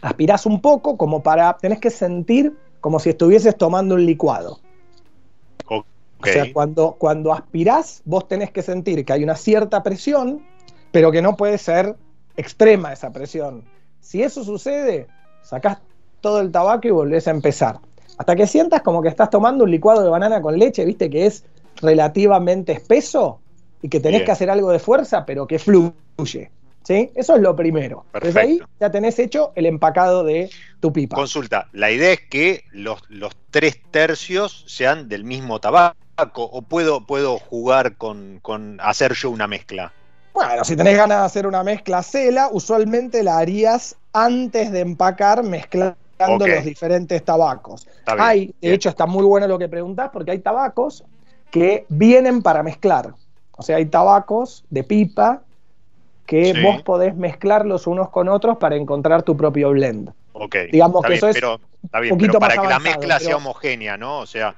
aspirás 0.01 0.45
un 0.45 0.61
poco 0.61 0.97
como 0.97 1.23
para 1.23 1.57
tenés 1.57 1.79
que 1.79 1.89
sentir 1.89 2.57
como 2.81 2.99
si 2.99 3.09
estuvieses 3.09 3.55
tomando 3.57 3.95
un 3.95 4.05
licuado. 4.05 4.59
Ok. 5.67 5.85
O 6.23 6.25
sea, 6.25 6.51
cuando, 6.53 6.95
cuando 6.97 7.33
aspirás, 7.33 8.01
vos 8.05 8.27
tenés 8.27 8.51
que 8.51 8.61
sentir 8.61 9.05
que 9.05 9.13
hay 9.13 9.23
una 9.23 9.35
cierta 9.35 9.81
presión, 9.81 10.41
pero 10.91 11.11
que 11.11 11.21
no 11.21 11.35
puede 11.35 11.57
ser 11.57 11.95
extrema 12.37 12.93
esa 12.93 13.11
presión. 13.11 13.63
Si 13.99 14.21
eso 14.21 14.43
sucede, 14.43 15.07
sacás 15.41 15.79
todo 16.21 16.41
el 16.41 16.51
tabaco 16.51 16.87
y 16.87 16.91
volvés 16.91 17.27
a 17.27 17.31
empezar. 17.31 17.79
Hasta 18.17 18.35
que 18.35 18.45
sientas 18.45 18.81
como 18.81 19.01
que 19.01 19.09
estás 19.09 19.29
tomando 19.29 19.63
un 19.63 19.71
licuado 19.71 20.03
de 20.03 20.09
banana 20.09 20.41
con 20.41 20.57
leche, 20.59 20.85
viste 20.85 21.09
que 21.09 21.25
es 21.25 21.43
relativamente 21.81 22.73
espeso 22.73 23.39
y 23.81 23.89
que 23.89 23.99
tenés 23.99 24.19
Bien. 24.19 24.25
que 24.25 24.31
hacer 24.31 24.49
algo 24.49 24.71
de 24.71 24.79
fuerza, 24.79 25.25
pero 25.25 25.47
que 25.47 25.59
fluye. 25.59 26.51
¿Sí? 26.83 27.11
Eso 27.13 27.35
es 27.35 27.41
lo 27.41 27.55
primero. 27.55 28.05
Desde 28.21 28.39
ahí 28.39 28.59
ya 28.79 28.89
tenés 28.89 29.19
hecho 29.19 29.51
el 29.53 29.67
empacado 29.67 30.23
de 30.23 30.49
tu 30.79 30.91
pipa. 30.91 31.15
Consulta, 31.15 31.67
la 31.73 31.91
idea 31.91 32.11
es 32.13 32.21
que 32.21 32.63
los, 32.71 32.99
los 33.07 33.33
tres 33.51 33.79
tercios 33.91 34.63
sean 34.67 35.07
del 35.07 35.23
mismo 35.23 35.59
tabaco 35.59 35.95
o 36.43 36.61
puedo, 36.63 37.05
puedo 37.05 37.37
jugar 37.37 37.97
con, 37.97 38.39
con 38.41 38.79
hacer 38.81 39.13
yo 39.13 39.29
una 39.29 39.47
mezcla. 39.47 39.93
Bueno, 40.33 40.63
si 40.63 40.75
tenés 40.75 40.97
ganas 40.97 41.19
de 41.19 41.25
hacer 41.25 41.45
una 41.45 41.63
mezcla 41.63 42.01
cela, 42.01 42.49
usualmente 42.51 43.21
la 43.21 43.37
harías 43.37 43.95
antes 44.13 44.71
de 44.71 44.79
empacar 44.79 45.43
mezclando 45.43 45.95
los 46.17 46.65
diferentes 46.65 47.23
tabacos. 47.23 47.85
Bien, 48.07 48.17
Hay, 48.19 48.45
de 48.47 48.53
bien. 48.61 48.73
hecho, 48.73 48.89
está 48.89 49.05
muy 49.05 49.23
bueno 49.23 49.47
lo 49.47 49.59
que 49.59 49.67
preguntás 49.69 50.09
porque 50.11 50.31
hay 50.31 50.39
tabacos 50.39 51.03
que 51.51 51.85
vienen 51.89 52.41
para 52.41 52.63
mezclar. 52.63 53.13
O 53.61 53.63
sea, 53.63 53.77
hay 53.77 53.85
tabacos 53.85 54.63
de 54.71 54.83
pipa 54.83 55.43
que 56.25 56.51
Sí. 56.55 56.61
vos 56.63 56.81
podés 56.81 57.15
mezclar 57.15 57.63
los 57.67 57.85
unos 57.85 58.09
con 58.09 58.27
otros 58.27 58.57
para 58.57 58.75
encontrar 58.75 59.21
tu 59.21 59.37
propio 59.37 59.69
blend. 59.69 60.11
Ok. 60.33 60.55
Digamos 60.71 61.03
está 61.03 61.07
que 61.09 61.13
bien, 61.13 61.17
eso 61.17 61.27
es 61.27 61.35
pero, 61.35 61.59
está 61.83 61.99
bien, 61.99 62.15
poquito 62.15 62.31
pero 62.33 62.39
para 62.39 62.55
más 62.55 62.65
que 62.65 62.69
la 62.73 62.79
mezcla 62.79 63.19
sea 63.19 63.37
homogénea, 63.37 63.97
¿no? 63.97 64.17
O 64.19 64.25
sea, 64.25 64.55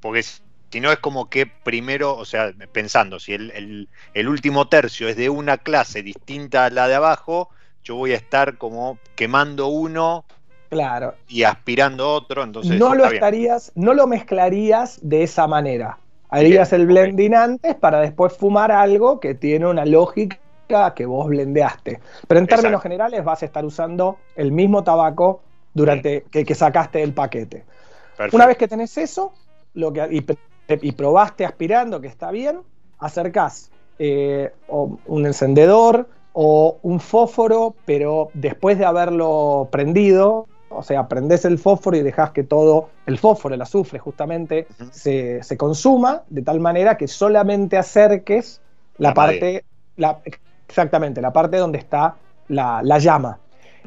porque 0.00 0.22
si 0.22 0.80
no 0.80 0.92
es 0.92 0.98
como 0.98 1.30
que 1.30 1.46
primero, 1.46 2.14
o 2.14 2.26
sea, 2.26 2.52
pensando, 2.70 3.18
si 3.18 3.32
el, 3.32 3.50
el- 3.52 3.88
el 4.12 4.28
último 4.28 4.68
tercio 4.68 5.08
es 5.08 5.16
de 5.16 5.30
una 5.30 5.56
clase 5.56 6.02
distinta 6.02 6.66
a 6.66 6.70
la 6.70 6.86
de 6.86 6.96
abajo, 6.96 7.48
yo 7.82 7.96
voy 7.96 8.12
a 8.12 8.16
estar 8.16 8.58
como 8.58 8.98
quemando 9.14 9.68
uno 9.68 10.24
Claro. 10.68 11.14
y 11.28 11.44
aspirando 11.44 12.12
otro, 12.12 12.42
entonces 12.42 12.78
no 12.78 12.94
lo 12.94 13.04
bien. 13.04 13.14
estarías, 13.14 13.72
no 13.74 13.94
lo 13.94 14.06
mezclarías 14.06 14.98
de 15.02 15.22
esa 15.22 15.46
manera. 15.46 15.98
Harías 16.32 16.72
el 16.72 16.86
blending 16.86 17.34
antes 17.34 17.74
para 17.74 18.00
después 18.00 18.32
fumar 18.32 18.72
algo 18.72 19.20
que 19.20 19.34
tiene 19.34 19.66
una 19.66 19.84
lógica 19.84 20.38
que 20.96 21.04
vos 21.04 21.28
blendeaste. 21.28 22.00
Pero 22.26 22.40
en 22.40 22.46
términos 22.46 22.70
Exacto. 22.70 22.82
generales 22.82 23.24
vas 23.24 23.42
a 23.42 23.46
estar 23.46 23.64
usando 23.64 24.16
el 24.34 24.50
mismo 24.50 24.82
tabaco 24.82 25.42
durante 25.74 26.24
que, 26.30 26.44
que 26.44 26.54
sacaste 26.54 27.00
del 27.00 27.12
paquete. 27.12 27.64
Perfecto. 28.16 28.36
Una 28.36 28.46
vez 28.46 28.56
que 28.56 28.68
tenés 28.68 28.96
eso 28.96 29.32
lo 29.74 29.92
que, 29.92 30.06
y, 30.10 30.22
pr- 30.22 30.38
y 30.80 30.92
probaste 30.92 31.44
aspirando 31.44 32.00
que 32.00 32.08
está 32.08 32.30
bien, 32.30 32.60
acercás 32.98 33.70
eh, 33.98 34.50
o 34.68 34.98
un 35.06 35.26
encendedor 35.26 36.08
o 36.32 36.78
un 36.82 36.98
fósforo, 37.00 37.74
pero 37.84 38.30
después 38.32 38.78
de 38.78 38.86
haberlo 38.86 39.68
prendido, 39.70 40.46
o 40.74 40.82
sea, 40.82 41.08
prendés 41.08 41.44
el 41.44 41.58
fósforo 41.58 41.96
y 41.96 42.02
dejás 42.02 42.30
que 42.30 42.42
todo, 42.44 42.88
el 43.06 43.18
fósforo, 43.18 43.54
el 43.54 43.62
azufre 43.62 43.98
justamente, 43.98 44.66
se, 44.90 45.42
se 45.42 45.56
consuma, 45.56 46.22
de 46.28 46.42
tal 46.42 46.60
manera 46.60 46.96
que 46.96 47.08
solamente 47.08 47.76
acerques 47.76 48.60
la, 48.98 49.10
La 49.10 49.14
parte, 49.14 49.64
la- 49.96 50.20
exactamente, 50.68 51.20
la 51.20 51.32
parte 51.32 51.56
donde 51.56 51.78
está 51.78 52.16
la, 52.48 52.80
la 52.82 52.98
llama. 52.98 53.38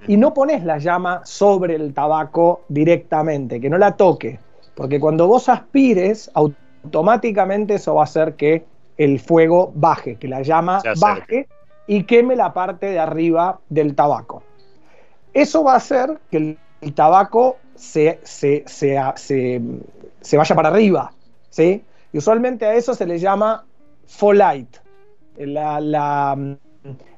Y 0.08 0.18
no 0.18 0.34
pones 0.34 0.64
la 0.64 0.78
llama 0.78 1.22
sobre 1.26 1.76
el 1.76 1.94
tabaco 1.94 2.62
directamente, 2.68 3.60
que 3.60 3.70
no 3.70 3.78
la 3.78 3.96
toque, 3.96 4.40
porque 4.76 5.00
cuando 5.00 5.28
vos 5.28 5.48
aspires, 5.50 6.30
automáticamente 6.34 7.76
eso 7.76 7.96
va 7.96 8.02
a 8.02 8.04
hacer 8.06 8.36
que 8.36 8.66
el 8.98 9.20
fuego 9.20 9.72
baje, 9.76 10.18
que 10.18 10.28
la 10.28 10.42
llama 10.42 10.82
baje 11.02 11.48
y 11.88 12.04
queme 12.04 12.36
la 12.36 12.54
parte 12.54 12.88
de 12.88 13.00
arriba 13.00 13.60
del 13.70 13.96
tabaco. 13.96 14.44
Eso 15.34 15.64
va 15.64 15.74
a 15.74 15.78
hacer 15.78 16.20
que 16.32 16.38
el, 16.38 16.60
el 16.86 16.94
tabaco 16.94 17.58
se, 17.76 18.20
se- 18.24 18.64
se- 18.68 19.00
se- 20.22 20.38
vaya 20.38 20.56
para 20.56 20.70
arriba, 20.70 21.12
¿sí? 21.50 21.84
Y 22.14 22.18
usualmente 22.20 22.66
a 22.66 22.76
eso 22.76 22.94
se 22.94 23.06
le 23.06 23.18
llama 23.18 23.66
fall 24.08 24.38
light, 24.38 24.78
la- 25.38 25.82
la- 25.82 26.58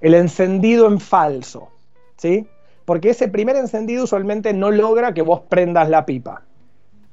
el 0.02 0.14
encendido 0.14 0.88
en 0.88 1.00
falso, 1.00 1.68
¿sí? 2.16 2.48
Porque 2.86 3.10
ese 3.10 3.28
primer 3.28 3.58
encendido 3.58 4.06
usualmente 4.06 4.54
no 4.54 4.72
logra 4.72 5.14
que 5.14 5.22
vos 5.22 5.42
prendas 5.50 5.90
la 5.90 6.06
pipa. 6.06 6.44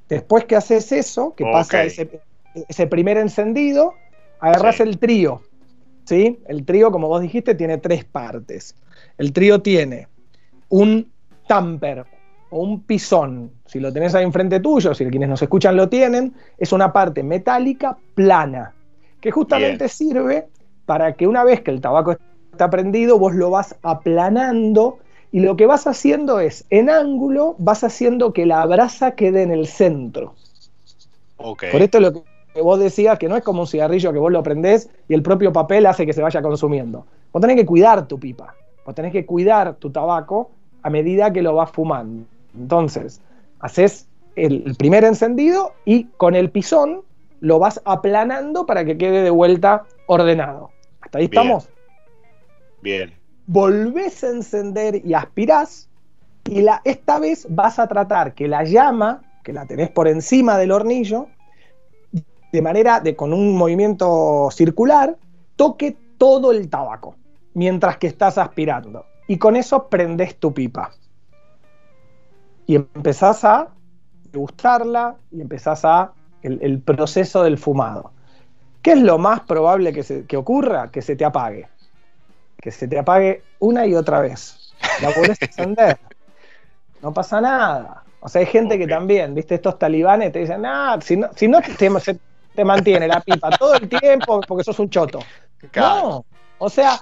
Después 0.09 0.45
que 0.45 0.55
haces 0.55 0.93
eso, 0.93 1.35
que 1.35 1.45
pasa 1.45 1.83
ese, 1.83 2.21
ese 2.69 2.87
primer 2.87 3.17
encendido, 3.17 3.95
agarrás 4.39 4.77
Sí. 4.77 4.85
el 4.85 4.99
trío, 4.99 5.43
¿sí? 6.05 6.39
El 6.47 6.65
trío, 6.65 6.93
como 6.93 7.09
vos 7.09 7.21
dijiste, 7.21 7.57
tiene 7.57 7.79
tres 7.79 8.05
partes. 8.05 8.77
El 9.19 9.33
trío 9.33 9.61
tiene 9.61 10.07
un 10.69 11.11
tamper 11.49 12.05
o 12.55 12.61
un 12.61 12.83
pisón, 12.83 13.51
si 13.67 13.81
lo 13.81 13.93
tenés 13.93 14.15
ahí 14.15 14.23
enfrente 14.23 14.61
tuyo, 14.61 14.95
si 14.95 15.05
quienes 15.07 15.29
nos 15.29 15.43
escuchan 15.43 15.77
lo 15.77 15.89
tienen, 15.89 16.33
es 16.57 16.73
una 16.73 16.93
parte 16.93 17.25
metálica 17.25 17.99
plana, 18.15 18.73
que 19.21 19.33
justamente 19.33 19.87
Bien. 19.87 19.89
sirve 19.89 20.47
para 20.87 21.15
que 21.15 21.27
una 21.27 21.43
vez 21.43 21.63
que 21.63 21.73
el 21.73 21.81
tabaco 21.81 22.17
está 22.53 22.71
prendido, 22.71 23.19
vos 23.19 23.35
lo 23.35 23.51
vas 23.51 23.75
aplanando 23.83 24.99
y 25.33 25.41
lo 25.41 25.57
que 25.57 25.67
vas 25.67 25.89
haciendo 25.89 26.39
es, 26.39 26.65
en 26.71 26.91
ángulo, 26.91 27.57
vas 27.59 27.83
haciendo 27.83 28.33
que 28.33 28.47
la 28.47 28.65
brasa 28.67 29.17
quede 29.17 29.43
en 29.43 29.51
el 29.51 29.67
centro. 29.67 30.37
Por 31.37 31.83
esto 31.83 31.99
es 31.99 32.03
lo 32.03 32.13
que 32.13 32.61
vos 32.63 32.79
decías, 32.79 33.19
que 33.19 33.29
no 33.29 33.37
es 33.37 33.43
como 33.43 33.63
un 33.63 33.67
cigarrillo 33.67 34.13
que 34.13 34.21
vos 34.21 34.31
lo 34.31 34.45
prendés 34.45 34.89
y 35.09 35.15
el 35.15 35.25
propio 35.25 35.53
papel 35.53 35.87
hace 35.87 36.07
que 36.07 36.13
se 36.13 36.23
vaya 36.23 36.41
consumiendo. 36.41 37.05
Vos 37.33 37.41
tenés 37.41 37.57
que 37.57 37.67
cuidar 37.67 38.07
tu 38.07 38.21
pipa, 38.21 38.55
vos 38.87 38.95
tenés 38.95 39.11
que 39.11 39.27
cuidar 39.27 39.75
tu 39.75 39.91
tabaco 39.91 40.53
a 40.85 40.91
medida 40.91 41.33
que 41.33 41.43
lo 41.43 41.57
vas 41.57 41.73
fumando. 41.73 42.27
Entonces, 42.55 43.21
haces 43.61 44.09
el, 44.37 44.75
primer 44.77 45.05
encendido 45.05 45.75
y 45.85 46.05
con 46.17 46.35
el 46.35 46.51
pisón 46.51 47.03
lo 47.41 47.59
vas 47.59 47.81
aplanando 47.85 48.67
para 48.67 48.85
que 48.85 48.97
quede 48.97 49.23
de 49.23 49.31
vuelta 49.31 49.85
ordenado. 50.07 50.71
¿Hasta 51.01 51.19
ahí 51.19 51.29
Bien. 51.29 51.43
estamos? 51.43 51.69
Bien. 52.83 53.15
volvés 53.47 54.23
a 54.25 54.31
encender 54.31 55.01
y 55.05 55.15
aspirás, 55.15 55.89
y 56.45 56.61
la, 56.61 56.83
esta 56.85 57.19
vez 57.19 57.47
vas 57.49 57.79
a 57.79 57.89
tratar 57.89 58.35
que 58.35 58.49
la 58.49 58.65
llama, 58.65 59.23
que 59.43 59.53
la 59.53 59.67
tenés 59.67 59.91
por 59.91 60.09
encima 60.09 60.59
del 60.59 60.73
hornillo, 60.73 61.29
de 62.53 62.63
manera 62.63 63.01
de 63.01 63.17
con 63.17 63.33
un 63.33 63.57
movimiento 63.57 64.49
circular, 64.53 65.17
toque 65.57 65.97
todo 66.19 66.53
el 66.53 66.69
tabaco 66.69 67.17
mientras 67.55 67.97
que 67.97 68.07
estás 68.07 68.39
aspirando. 68.39 69.07
Y 69.27 69.39
con 69.39 69.57
eso 69.57 69.89
prendés 69.89 70.37
tu 70.37 70.53
pipa. 70.53 70.93
Y 72.67 72.77
empezás 72.77 73.45
a 73.45 73.69
gustarla 74.33 75.17
y 75.31 75.41
empezás 75.41 75.85
a 75.85 76.12
el, 76.43 76.59
el 76.62 76.81
proceso 76.81 77.43
del 77.43 77.59
fumado. 77.59 78.11
¿Qué 78.83 78.93
es 78.93 79.01
lo 79.01 79.19
más 79.19 79.41
probable 79.41 79.93
que, 79.93 80.03
se- 80.03 80.27
que 80.27 80.37
ocurra? 80.37 80.91
Que 80.91 81.03
se 81.03 81.17
te 81.17 81.25
apague 81.25 81.69
que 82.65 82.71
se 82.71 82.89
te 82.89 82.99
apague 82.99 83.43
una 83.59 83.87
y 83.87 83.95
otra 83.95 84.21
vez. 84.21 84.73
La 85.03 85.09
a 85.11 85.12
encender. 85.39 85.99
No 87.03 87.12
pasa 87.12 87.39
nada. 87.39 88.05
O 88.21 88.29
sea, 88.29 88.41
hay 88.41 88.47
gente 88.47 88.79
que 88.79 88.87
también, 88.87 89.35
viste, 89.35 89.57
estos 89.57 89.79
talibanes 89.79 90.33
te 90.33 90.39
dicen, 90.39 90.65
ah, 90.65 90.99
si 91.03 91.19
no, 91.19 91.29
si 91.37 91.47
no 91.47 91.61
te, 91.61 91.91
se- 92.01 92.19
te 92.55 92.65
mantiene 92.65 93.07
la 93.07 93.21
pipa 93.21 93.51
todo 93.51 93.75
el 93.75 93.87
tiempo 93.87 94.41
porque 94.49 94.65
sos 94.65 94.79
un 94.79 94.89
choto. 94.89 95.19
No, 95.77 96.25
o 96.57 96.71
sea, 96.71 97.01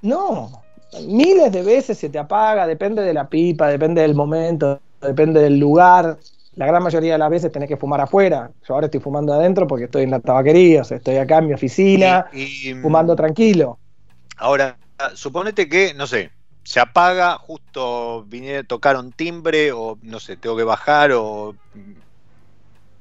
no. 0.00 0.62
Miles 1.06 1.52
de 1.52 1.62
veces 1.62 1.98
se 1.98 2.08
te 2.08 2.18
apaga, 2.18 2.66
depende 2.66 3.02
de 3.02 3.12
la 3.12 3.28
pipa, 3.28 3.68
depende 3.68 4.00
del 4.00 4.14
momento, 4.14 4.80
depende 5.02 5.40
del 5.40 5.58
lugar. 5.58 6.18
La 6.54 6.66
gran 6.66 6.82
mayoría 6.82 7.12
de 7.12 7.18
las 7.18 7.30
veces 7.30 7.50
tenés 7.50 7.68
que 7.68 7.76
fumar 7.76 8.00
afuera. 8.00 8.50
Yo 8.66 8.74
ahora 8.74 8.86
estoy 8.86 9.00
fumando 9.00 9.32
adentro 9.32 9.66
porque 9.66 9.84
estoy 9.86 10.02
en 10.04 10.10
la 10.10 10.20
tabaquería, 10.20 10.82
o 10.82 10.84
sea, 10.84 10.98
estoy 10.98 11.16
acá 11.16 11.38
en 11.38 11.46
mi 11.48 11.54
oficina, 11.54 12.26
Y- 12.32 12.70
y, 12.70 12.74
fumando 12.74 13.16
tranquilo. 13.16 13.78
Ahora, 14.36 14.76
suponete 15.14 15.68
que, 15.68 15.94
no 15.94 16.06
sé, 16.06 16.30
se 16.64 16.80
apaga, 16.80 17.38
justo 17.38 18.24
vinieron, 18.24 18.66
tocaron 18.66 19.12
timbre, 19.12 19.72
o 19.72 19.98
no 20.02 20.20
sé, 20.20 20.36
tengo 20.36 20.56
que 20.56 20.64
bajar, 20.64 21.12
o 21.12 21.54
mm, 21.74 21.92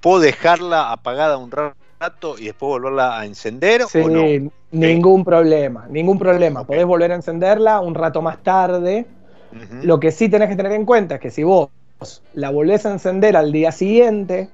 puedo 0.01 0.19
dejarla 0.19 0.91
apagada 0.91 1.37
un 1.37 1.51
rato 1.51 2.37
y 2.37 2.45
después 2.45 2.69
volverla 2.69 3.19
a 3.19 3.25
encender, 3.25 3.83
Sí, 3.83 3.99
o 3.99 4.09
no. 4.09 4.21
ningún 4.71 5.23
problema, 5.23 5.87
ningún 5.89 6.17
problema. 6.17 6.61
Ok. 6.61 6.67
Podés 6.67 6.85
volver 6.85 7.11
a 7.11 7.15
encenderla 7.15 7.79
un 7.81 7.93
rato 7.95 8.21
más 8.21 8.41
tarde. 8.43 9.05
Lo 9.81 9.99
que 9.99 10.11
sí 10.11 10.29
tenés 10.29 10.49
que 10.49 10.55
tener 10.55 10.71
en 10.73 10.85
cuenta 10.85 11.15
es 11.15 11.21
que 11.21 11.31
si 11.31 11.43
vos 11.43 11.69
la 12.33 12.49
volvés 12.49 12.85
a 12.85 12.91
encender 12.91 13.35
al 13.35 13.51
día 13.51 13.71
siguiente, 13.71 14.49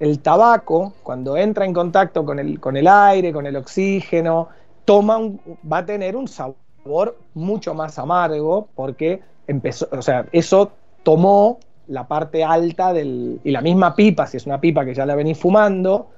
el 0.00 0.20
tabaco, 0.20 0.94
cuando 1.02 1.36
entra 1.36 1.64
en 1.64 1.72
contacto 1.72 2.24
con 2.24 2.38
el, 2.38 2.60
con 2.60 2.76
el 2.76 2.86
aire, 2.86 3.32
con 3.32 3.46
el 3.46 3.56
oxígeno, 3.56 4.48
toma 4.84 5.18
un- 5.18 5.40
va 5.70 5.78
a 5.78 5.86
tener 5.86 6.16
un 6.16 6.28
sabor 6.28 7.16
mucho 7.34 7.74
más 7.74 7.98
amargo 7.98 8.68
porque 8.74 9.20
empezó, 9.46 9.88
o 9.92 10.02
sea, 10.02 10.26
eso 10.32 10.72
tomó 11.02 11.58
la 11.88 12.06
parte 12.06 12.44
alta 12.44 12.92
del, 12.92 13.40
y 13.44 13.50
la 13.50 13.60
misma 13.60 13.94
pipa, 13.94 14.26
si 14.26 14.36
es 14.36 14.46
una 14.46 14.60
pipa 14.60 14.84
que 14.84 14.94
ya 14.94 15.04
la 15.06 15.14
venís 15.14 15.38
fumando, 15.38 16.08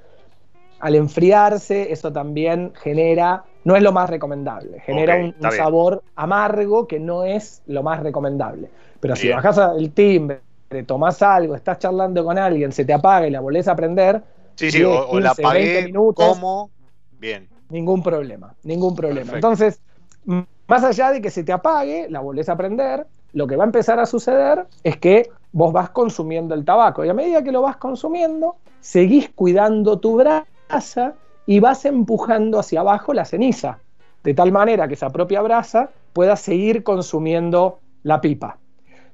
al 0.80 0.94
enfriarse, 0.94 1.92
eso 1.92 2.12
también 2.12 2.72
genera, 2.74 3.44
no 3.64 3.76
es 3.76 3.82
lo 3.82 3.92
más 3.92 4.08
recomendable, 4.08 4.80
genera 4.80 5.16
un, 5.16 5.34
sabor 5.52 6.02
amargo 6.16 6.86
que 6.86 6.98
no 6.98 7.24
es 7.24 7.62
lo 7.66 7.82
más 7.82 8.02
recomendable. 8.02 8.70
Pero 8.98 9.14
si 9.14 9.26
Bien. 9.26 9.36
bajás 9.36 9.58
el 9.76 9.92
timbre, 9.92 10.40
tomás 10.86 11.20
algo, 11.22 11.54
estás 11.56 11.78
charlando 11.78 12.24
con 12.24 12.38
alguien, 12.38 12.72
se 12.72 12.84
te 12.84 12.92
apaga 12.92 13.26
y 13.26 13.30
la 13.30 13.40
volvés 13.40 13.66
a 13.68 13.74
prender, 13.74 14.22
Sí, 14.54 14.70
sí, 14.70 14.78
10, 14.78 14.88
o, 14.88 15.08
o 15.10 15.20
la 15.20 15.30
15, 15.30 15.42
20 15.42 15.78
apagué, 15.78 15.86
minutos. 15.86 16.28
como, 16.28 16.70
bien, 17.18 17.48
ningún 17.70 18.02
problema, 18.02 18.54
ningún 18.62 18.94
problema. 18.94 19.32
Perfecto. 19.32 19.36
Entonces, 19.36 19.80
más 20.66 20.84
allá 20.84 21.10
de 21.10 21.20
que 21.20 21.30
se 21.30 21.42
te 21.42 21.52
apague, 21.52 22.08
la 22.08 22.20
volvés 22.20 22.48
a 22.48 22.56
prender, 22.56 23.06
lo 23.32 23.46
que 23.46 23.56
va 23.56 23.64
a 23.64 23.66
empezar 23.66 23.98
a 23.98 24.06
suceder 24.06 24.66
es 24.84 24.96
que 24.96 25.30
vos 25.52 25.72
vas 25.72 25.90
consumiendo 25.90 26.54
el 26.54 26.64
tabaco 26.64 27.04
y 27.04 27.08
a 27.08 27.14
medida 27.14 27.42
que 27.42 27.52
lo 27.52 27.62
vas 27.62 27.76
consumiendo, 27.76 28.56
seguís 28.80 29.30
cuidando 29.34 29.98
tu 29.98 30.16
brasa 30.16 31.14
y 31.46 31.58
vas 31.58 31.84
empujando 31.84 32.58
hacia 32.60 32.80
abajo 32.80 33.12
la 33.12 33.24
ceniza, 33.24 33.78
de 34.22 34.34
tal 34.34 34.52
manera 34.52 34.86
que 34.86 34.94
esa 34.94 35.10
propia 35.10 35.42
brasa 35.42 35.90
pueda 36.12 36.36
seguir 36.36 36.82
consumiendo 36.84 37.78
la 38.02 38.20
pipa. 38.20 38.58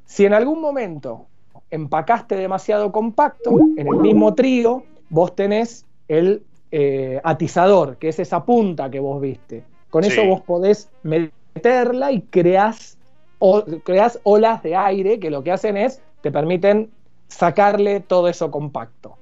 Si 0.05 0.25
en 0.27 0.35
algún 0.35 0.61
momento 0.61 1.27
empacaste 1.71 2.37
demasiado 2.37 2.93
compacto, 2.93 3.51
en 3.77 3.87
el 3.89 3.97
mismo 3.99 4.35
trío 4.35 4.85
vos 5.11 5.35
tenés 5.35 5.85
el 6.09 6.43
eh, 6.71 7.21
atizador, 7.25 7.97
que 7.97 8.09
es 8.09 8.19
esa 8.19 8.45
punta 8.45 8.91
que 8.91 9.01
vos 9.01 9.21
viste. 9.21 9.64
Con 9.91 10.03
Sí. 10.05 10.11
eso 10.11 10.27
vos 10.27 10.41
podés 10.43 10.89
meterla 11.03 12.12
y 12.12 12.23
creás, 12.23 12.99
o, 13.39 13.64
creás 13.85 14.19
olas 14.25 14.62
de 14.62 14.77
aire 14.77 15.19
que 15.19 15.31
lo 15.31 15.43
que 15.43 15.53
hacen 15.53 15.77
es, 15.77 16.01
te 16.23 16.31
permiten 16.31 16.91
sacarle 17.29 18.01
todo 18.01 18.29
eso 18.29 18.51
compacto. 18.51 19.17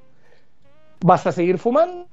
Vas 1.00 1.26
a 1.26 1.32
seguir 1.32 1.58
fumando 1.58 2.06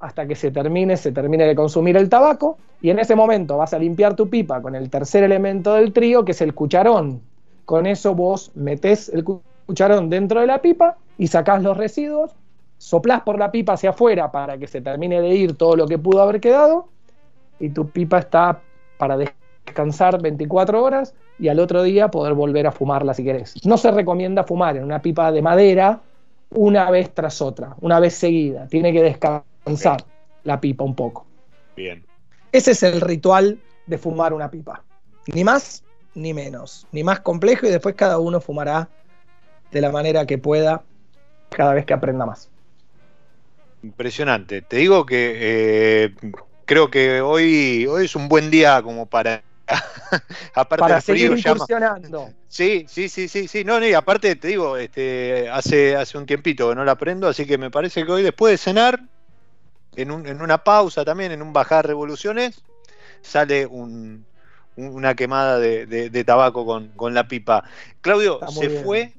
hasta 0.00 0.26
que 0.26 0.34
se 0.34 0.50
termine, 0.50 0.96
se 0.96 1.12
termine 1.12 1.44
de 1.44 1.54
consumir 1.54 1.96
el 1.96 2.08
tabaco 2.08 2.56
y 2.80 2.90
en 2.90 2.98
ese 3.00 3.16
momento 3.16 3.56
vas 3.56 3.74
a 3.74 3.78
limpiar 3.78 4.14
tu 4.14 4.28
pipa 4.28 4.62
con 4.62 4.74
el 4.74 4.88
tercer 4.90 5.24
elemento 5.24 5.74
del 5.74 5.92
trío, 5.92 6.24
que 6.24 6.32
es 6.32 6.40
el 6.40 6.54
cucharón. 6.54 7.20
Con 7.64 7.86
eso 7.86 8.14
vos 8.14 8.52
metés 8.54 9.08
el 9.08 9.24
cu- 9.24 9.42
cucharón 9.68 10.08
dentro 10.08 10.40
de 10.40 10.46
la 10.46 10.62
pipa 10.62 10.96
y 11.18 11.26
sacás 11.26 11.62
los 11.62 11.76
residuos, 11.76 12.30
soplás 12.78 13.20
por 13.20 13.38
la 13.38 13.52
pipa 13.52 13.74
hacia 13.74 13.90
afuera 13.90 14.32
para 14.32 14.56
que 14.56 14.66
se 14.66 14.80
termine 14.80 15.20
de 15.20 15.28
ir 15.34 15.58
todo 15.58 15.76
lo 15.76 15.86
que 15.86 15.98
pudo 15.98 16.22
haber 16.22 16.40
quedado 16.40 16.88
y 17.60 17.68
tu 17.68 17.90
pipa 17.90 18.18
está 18.18 18.62
para 18.96 19.18
descansar 19.18 20.22
24 20.22 20.82
horas 20.82 21.14
y 21.38 21.48
al 21.48 21.60
otro 21.60 21.82
día 21.82 22.08
poder 22.08 22.32
volver 22.32 22.66
a 22.66 22.72
fumarla 22.72 23.12
si 23.12 23.24
querés. 23.24 23.54
No 23.66 23.76
se 23.76 23.90
recomienda 23.90 24.42
fumar 24.42 24.78
en 24.78 24.84
una 24.84 25.02
pipa 25.02 25.30
de 25.30 25.42
madera 25.42 26.00
una 26.54 26.90
vez 26.90 27.12
tras 27.12 27.42
otra, 27.42 27.76
una 27.82 28.00
vez 28.00 28.14
seguida. 28.14 28.68
Tiene 28.68 28.90
que 28.90 29.02
descansar 29.02 30.02
la 30.44 30.58
pipa 30.58 30.82
un 30.82 30.94
poco. 30.94 31.26
Bien. 31.76 32.02
Ese 32.52 32.70
es 32.70 32.82
el 32.82 33.02
ritual 33.02 33.58
de 33.86 33.98
fumar 33.98 34.32
una 34.32 34.50
pipa. 34.50 34.82
Ni 35.26 35.44
más 35.44 35.84
ni 36.14 36.32
menos. 36.32 36.86
Ni 36.90 37.04
más 37.04 37.20
complejo 37.20 37.66
y 37.66 37.70
después 37.70 37.94
cada 37.94 38.18
uno 38.18 38.40
fumará 38.40 38.88
de 39.70 39.80
la 39.80 39.90
manera 39.90 40.26
que 40.26 40.38
pueda 40.38 40.82
cada 41.50 41.74
vez 41.74 41.84
que 41.86 41.94
aprenda 41.94 42.26
más. 42.26 42.48
Impresionante. 43.82 44.62
Te 44.62 44.76
digo 44.78 45.06
que 45.06 45.34
eh, 46.04 46.14
creo 46.66 46.90
que 46.90 47.20
hoy, 47.20 47.86
hoy 47.88 48.04
es 48.06 48.16
un 48.16 48.28
buen 48.28 48.50
día 48.50 48.82
como 48.82 49.06
para 49.06 49.42
aparte 50.54 50.82
Para 50.82 50.94
del 50.94 51.02
frío 51.02 51.16
seguir 51.28 51.44
llama- 51.44 51.56
incursionando. 51.56 52.32
Sí, 52.48 52.86
sí, 52.88 53.08
sí, 53.08 53.28
sí, 53.28 53.46
sí. 53.46 53.64
No, 53.64 53.78
no, 53.78 53.86
y 53.86 53.92
aparte 53.94 54.34
te 54.36 54.48
digo, 54.48 54.76
este, 54.76 55.48
hace, 55.50 55.94
hace 55.96 56.18
un 56.18 56.26
tiempito 56.26 56.68
que 56.68 56.74
no 56.74 56.84
la 56.84 56.96
prendo, 56.96 57.28
así 57.28 57.46
que 57.46 57.58
me 57.58 57.70
parece 57.70 58.04
que 58.04 58.10
hoy 58.12 58.22
después 58.22 58.52
de 58.52 58.58
cenar, 58.58 59.00
en, 59.96 60.10
un- 60.10 60.26
en 60.26 60.40
una 60.40 60.58
pausa 60.58 61.04
también, 61.04 61.32
en 61.32 61.42
un 61.42 61.52
bajar 61.52 61.86
revoluciones, 61.86 62.62
sale 63.22 63.66
un- 63.66 64.24
un- 64.76 64.88
una 64.94 65.14
quemada 65.14 65.58
de, 65.58 65.86
de- 65.86 66.10
de 66.10 66.24
tabaco 66.24 66.64
con, 66.66 66.88
con 66.96 67.14
la 67.14 67.28
pipa. 67.28 67.64
Claudio, 68.00 68.40
se 68.48 68.68
bien. 68.68 68.82
fue 68.84 69.12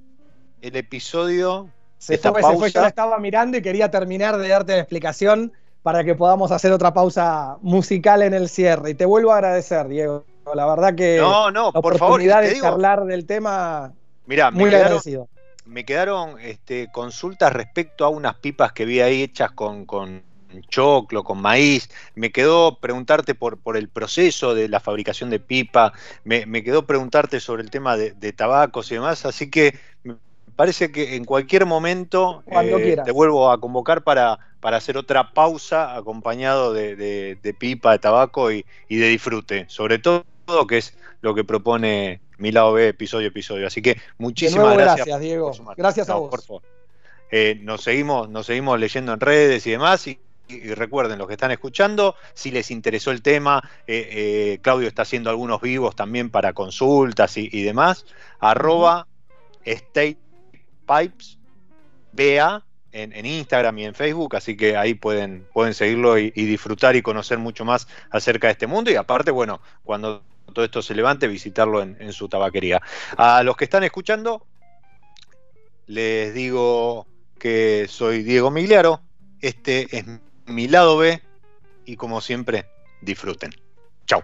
el 0.61 0.75
episodio. 0.75 1.69
Se 1.97 2.15
Esta 2.15 2.31
fue, 2.31 2.41
se 2.41 2.47
fue, 2.47 2.55
pausa- 2.57 2.67
yo 2.73 2.81
la 2.81 2.87
estaba 2.87 3.17
mirando 3.19 3.57
y 3.57 3.61
quería 3.61 3.91
terminar 3.91 4.37
de 4.37 4.47
darte 4.47 4.73
la 4.73 4.79
explicación 4.79 5.51
para 5.83 6.03
que 6.03 6.15
podamos 6.15 6.51
hacer 6.51 6.71
otra 6.71 6.93
pausa 6.93 7.57
musical 7.61 8.21
en 8.21 8.33
el 8.33 8.49
cierre. 8.49 8.91
Y 8.91 8.95
te 8.95 9.05
vuelvo 9.05 9.31
a 9.31 9.35
agradecer, 9.35 9.87
Diego. 9.87 10.25
La 10.53 10.65
verdad 10.65 10.95
que 10.95 11.17
No, 11.17 11.51
no, 11.51 11.71
la 11.73 11.81
por 11.81 11.97
favor, 11.97 12.19
te 12.21 12.27
de 12.27 12.53
digo, 12.53 12.67
charlar 12.67 13.05
del 13.05 13.25
tema, 13.25 13.93
mirá, 14.25 14.49
me 14.49 14.57
muy 14.61 14.69
quedaron, 14.69 14.87
agradecido. 14.87 15.27
me 15.65 15.85
quedaron 15.85 16.39
este, 16.39 16.89
consultas 16.91 17.53
respecto 17.53 18.03
a 18.05 18.09
unas 18.09 18.35
pipas 18.35 18.71
que 18.73 18.85
vi 18.85 18.99
ahí 19.01 19.21
hechas 19.21 19.51
con, 19.51 19.85
con 19.85 20.23
choclo, 20.69 21.23
con 21.23 21.39
maíz. 21.39 21.89
Me 22.15 22.31
quedó 22.31 22.79
preguntarte 22.79 23.35
por, 23.35 23.59
por 23.59 23.77
el 23.77 23.89
proceso 23.89 24.55
de 24.55 24.67
la 24.69 24.79
fabricación 24.79 25.29
de 25.29 25.39
pipa. 25.39 25.93
Me, 26.23 26.45
me 26.47 26.63
quedó 26.63 26.87
preguntarte 26.87 27.39
sobre 27.39 27.61
el 27.61 27.69
tema 27.69 27.95
de, 27.97 28.11
de 28.11 28.33
tabacos 28.33 28.89
y 28.91 28.95
demás. 28.95 29.25
Así 29.27 29.51
que 29.51 29.77
me 30.03 30.15
parece 30.59 30.91
que 30.91 31.15
en 31.15 31.23
cualquier 31.23 31.65
momento 31.65 32.43
eh, 32.51 32.97
te 33.05 33.11
vuelvo 33.13 33.49
a 33.49 33.61
convocar 33.61 34.03
para, 34.03 34.37
para 34.59 34.75
hacer 34.75 34.97
otra 34.97 35.31
pausa 35.31 35.95
acompañado 35.95 36.73
de, 36.73 36.97
de- 36.97 37.37
de 37.41 37.53
pipa, 37.53 37.93
de 37.93 37.99
tabaco 37.99 38.51
y, 38.51 38.65
y 38.89 38.97
de 38.97 39.07
disfrute. 39.07 39.65
Sobre 39.69 39.99
todo 39.99 40.25
que 40.67 40.79
es 40.79 40.97
lo 41.21 41.33
que 41.33 41.45
propone 41.45 42.19
mi 42.39 42.51
lado 42.51 42.73
B 42.73 42.89
episodio 42.89 43.29
episodio. 43.29 43.67
Así 43.67 43.81
que 43.81 44.01
muchísimas 44.17 44.65
nuevo, 44.65 44.75
gracias. 44.81 45.07
gracias, 45.07 45.21
Diego. 45.21 45.51
Gracias 45.77 46.09
a 46.09 46.13
No, 46.15 46.19
vos. 46.19 46.29
por 46.29 46.41
favor. 46.41 46.61
Eh, 47.31 47.57
nos, 47.61 47.81
seguimos, 47.81 48.27
nos 48.27 48.45
seguimos 48.45 48.77
leyendo 48.77 49.13
en 49.13 49.21
redes 49.21 49.65
y 49.65 49.71
demás. 49.71 50.07
Y, 50.07 50.19
y 50.49 50.73
recuerden, 50.73 51.19
los 51.19 51.27
que 51.27 51.35
están 51.35 51.51
escuchando, 51.51 52.15
si 52.33 52.51
les 52.51 52.69
interesó 52.69 53.11
el 53.11 53.21
tema, 53.21 53.63
eh, 53.87 54.09
eh, 54.11 54.59
Claudio 54.61 54.89
está 54.89 55.03
haciendo 55.03 55.29
algunos 55.29 55.61
vivos 55.61 55.95
también 55.95 56.29
para 56.29 56.51
consultas 56.51 57.37
y, 57.37 57.47
y 57.49 57.63
demás. 57.63 58.05
Arroba 58.41 59.07
State 59.63 60.17
Pipes 60.89 61.37
BA 62.11 62.65
en, 62.91 63.25
Instagram 63.25 63.77
y 63.77 63.85
en 63.85 63.93
Facebook, 63.93 64.35
así 64.35 64.57
que 64.57 64.75
ahí 64.75 64.95
pueden, 64.95 65.47
pueden 65.53 65.75
seguirlo 65.75 66.17
y, 66.17 66.33
y 66.35 66.45
disfrutar 66.45 66.95
y 66.95 67.03
conocer 67.03 67.37
mucho 67.37 67.63
más 67.63 67.87
acerca 68.09 68.47
de 68.47 68.53
este 68.53 68.67
mundo. 68.67 68.89
Y 68.89 68.95
aparte, 68.95 69.29
bueno, 69.29 69.61
cuando 69.83 70.23
todo 70.53 70.65
esto 70.65 70.81
se 70.81 70.95
levante, 70.95 71.27
visitarlo 71.27 71.81
en, 71.81 71.95
en 71.99 72.11
su 72.13 72.27
tabaquería. 72.27 72.81
A 73.17 73.43
los 73.43 73.55
que 73.55 73.65
están 73.65 73.83
escuchando, 73.83 74.45
les 75.85 76.33
digo 76.33 77.07
que 77.37 77.87
soy 77.87 78.23
Diego 78.23 78.51
Migliaro, 78.51 79.01
este 79.41 79.95
es 79.95 80.05
mi 80.45 80.67
lado 80.67 80.97
B 80.97 81.21
y 81.85 81.95
como 81.95 82.21
siempre, 82.21 82.65
disfruten. 83.01 83.51
Chao. 84.05 84.23